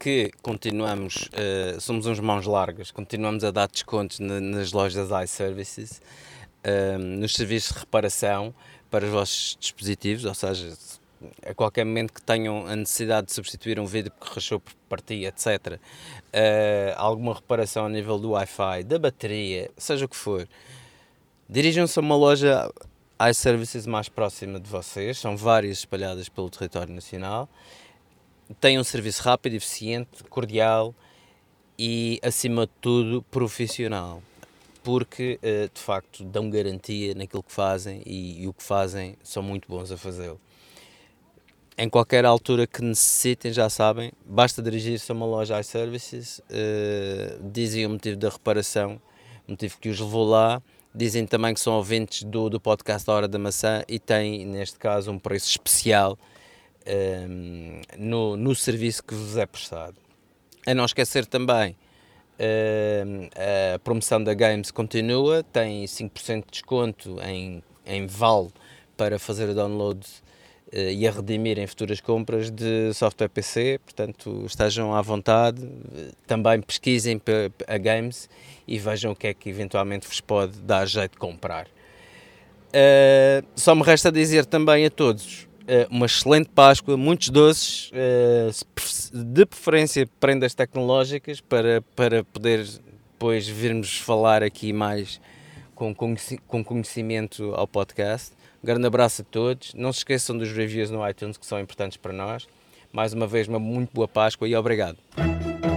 que 0.01 0.33
continuamos, 0.43 1.29
uh, 1.29 1.81
somos 1.81 2.07
uns 2.07 2.19
mãos 2.19 2.45
largas, 2.45 2.91
continuamos 2.91 3.45
a 3.45 3.53
dar 3.53 3.69
descontos 3.69 4.19
na, 4.19 4.41
nas 4.41 4.73
lojas 4.73 5.11
iServices, 5.31 6.03
uh, 6.67 6.99
nos 6.99 7.35
serviços 7.35 7.73
de 7.73 7.79
reparação 7.79 8.53
para 8.91 9.05
os 9.05 9.13
vossos 9.13 9.57
dispositivos, 9.61 10.25
ou 10.25 10.35
seja, 10.35 10.77
a 11.47 11.55
qualquer 11.55 11.85
momento 11.85 12.13
que 12.13 12.23
tenham 12.23 12.67
a 12.67 12.77
necessidade 12.77 13.29
de 13.29 13.33
substituir 13.33 13.79
um 13.79 13.87
vídeo 13.87 14.13
que 14.13 14.35
rachou 14.35 14.61
por 14.61 14.75
partir, 14.89 15.25
etc., 15.25 15.79
uh, 15.79 15.79
alguma 16.97 17.35
reparação 17.35 17.87
a 17.87 17.89
nível 17.89 18.19
do 18.19 18.31
Wi-Fi, 18.31 18.85
da 18.85 18.99
bateria, 18.99 19.71
seja 19.77 20.05
o 20.05 20.09
que 20.09 20.17
for, 20.17 20.49
dirijam-se 21.49 21.99
a 21.99 22.03
uma 22.03 22.17
loja 22.17 22.73
iServices 23.31 23.87
mais 23.87 24.09
próxima 24.09 24.59
de 24.59 24.69
vocês, 24.69 25.19
são 25.19 25.37
várias 25.37 25.79
espalhadas 25.79 26.29
pelo 26.29 26.49
território 26.49 26.95
nacional 26.95 27.49
tem 28.59 28.79
um 28.79 28.85
serviço 28.85 29.23
rápido, 29.23 29.55
eficiente, 29.55 30.25
cordial 30.25 30.95
e, 31.79 32.19
acima 32.23 32.67
de 32.67 32.73
tudo, 32.81 33.23
profissional. 33.23 34.23
Porque, 34.83 35.39
eh, 35.43 35.69
de 35.73 35.81
facto, 35.81 36.25
dão 36.25 36.49
garantia 36.49 37.15
naquilo 37.15 37.43
que 37.43 37.53
fazem 37.53 38.03
e 38.07 38.49
o 38.49 38.53
que 38.53 38.63
fazem 38.63 39.17
são 39.23 39.43
muito 39.43 39.69
bons 39.69 39.93
a 39.93 39.97
fazê-lo. 39.97 40.41
Em 41.83 41.89
qualquer 41.89 42.27
altura 42.27 42.67
que 42.67 42.83
necessitem, 42.83 43.55
já 43.55 43.71
sabem, 43.71 44.13
basta 44.27 44.61
dirigir-se 44.61 45.11
a 45.11 45.15
uma 45.15 45.25
loja 45.25 45.59
iServices, 45.59 46.39
uh, 46.41 47.51
dizem 47.51 47.87
o 47.87 47.89
motivo 47.89 48.19
da 48.19 48.29
reparação, 48.29 49.01
o 49.49 49.53
motivo 49.53 49.79
que 49.81 49.89
os 49.89 49.99
levou 49.99 50.29
lá, 50.29 50.63
dizem 50.95 51.25
também 51.25 51.55
que 51.55 51.61
são 51.61 51.73
ouvintes 51.73 52.23
do, 52.23 52.51
do 52.51 52.61
podcast 52.61 53.07
da 53.07 53.15
Hora 53.15 53.27
da 53.27 53.39
Maçã 53.39 53.83
e 53.89 53.99
têm, 53.99 54.45
neste 54.45 54.79
caso, 54.79 55.11
um 55.11 55.19
preço 55.19 55.49
especial 55.49 56.19
ehm, 56.85 57.81
no, 57.97 58.37
no 58.37 58.55
serviço 58.55 59.03
que 59.03 59.15
vos 59.15 59.39
é 59.39 59.47
prestado. 59.47 59.97
A 60.67 60.75
não 60.75 60.85
esquecer 60.85 61.25
também, 61.25 61.75
ehm, 62.39 63.31
a 63.75 63.79
promoção 63.79 64.23
da 64.23 64.35
Games 64.35 64.71
continua, 64.71 65.43
tem 65.45 65.87
5% 65.87 66.45
de 66.45 66.51
desconto 66.51 67.17
em, 67.23 67.63
em 67.87 68.07
vale 68.07 68.51
para 68.99 69.19
fazer 69.19 69.49
o 69.49 69.55
download 69.55 70.07
e 70.73 71.07
a 71.07 71.11
redimir 71.11 71.59
em 71.59 71.67
futuras 71.67 72.01
compras 72.01 72.51
de 72.51 72.93
software 72.95 73.29
PC, 73.29 73.81
portanto 73.85 74.45
estejam 74.47 74.95
à 74.95 75.03
vontade, 75.03 75.67
também 76.27 76.61
pesquisem 76.61 77.21
a 77.67 77.79
Games 77.79 78.29
e 78.69 78.79
vejam 78.79 79.13
o 79.13 79.17
que 79.17 79.27
é 79.27 79.35
que 79.35 79.49
eventualmente 79.49 80.07
vos 80.07 80.21
pode 80.21 80.61
dar 80.61 80.87
jeito 80.87 81.13
de 81.13 81.19
comprar. 81.19 81.67
Uh, 82.69 83.45
só 83.57 83.75
me 83.75 83.83
resta 83.83 84.13
dizer 84.13 84.47
também 84.47 84.87
a 84.87 84.91
todos 84.91 85.49
eh, 85.73 85.87
uma 85.89 86.07
excelente 86.07 86.49
Páscoa, 86.49 86.97
muitos 86.97 87.29
doces, 87.29 87.93
eh, 87.95 88.51
de 89.15 89.47
preferência 89.47 90.05
prendas 90.19 90.53
tecnológicas, 90.53 91.41
para, 91.41 91.81
para 91.95 92.25
poder 92.25 92.67
depois 93.13 93.47
virmos 93.47 93.97
falar 93.99 94.43
aqui 94.43 94.73
mais 94.73 95.21
com, 95.73 95.95
com 95.95 96.65
conhecimento 96.65 97.55
ao 97.55 97.69
podcast. 97.69 98.33
Grande 98.63 98.87
abraço 98.87 99.23
a 99.23 99.25
todos. 99.25 99.73
Não 99.75 99.93
se 99.93 100.01
esqueçam 100.01 100.37
dos 100.37 100.53
reviews 100.53 100.91
no 100.91 101.09
iTunes 101.09 101.37
que 101.37 101.47
são 101.47 101.59
importantes 101.59 101.97
para 101.97 102.13
nós. 102.13 102.47
Mais 102.93 103.13
uma 103.13 103.27
vez, 103.27 103.49
uma 103.49 103.59
muito 103.59 103.91
boa 103.93 104.09
Páscoa 104.09 104.49
e 104.49 104.55
obrigado. 104.55 104.99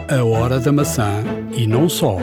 A 0.10 0.24
Hora 0.24 0.60
da 0.60 0.72
Maçã 0.72 1.24
e 1.56 1.66
não 1.66 1.88
só. 1.88 2.18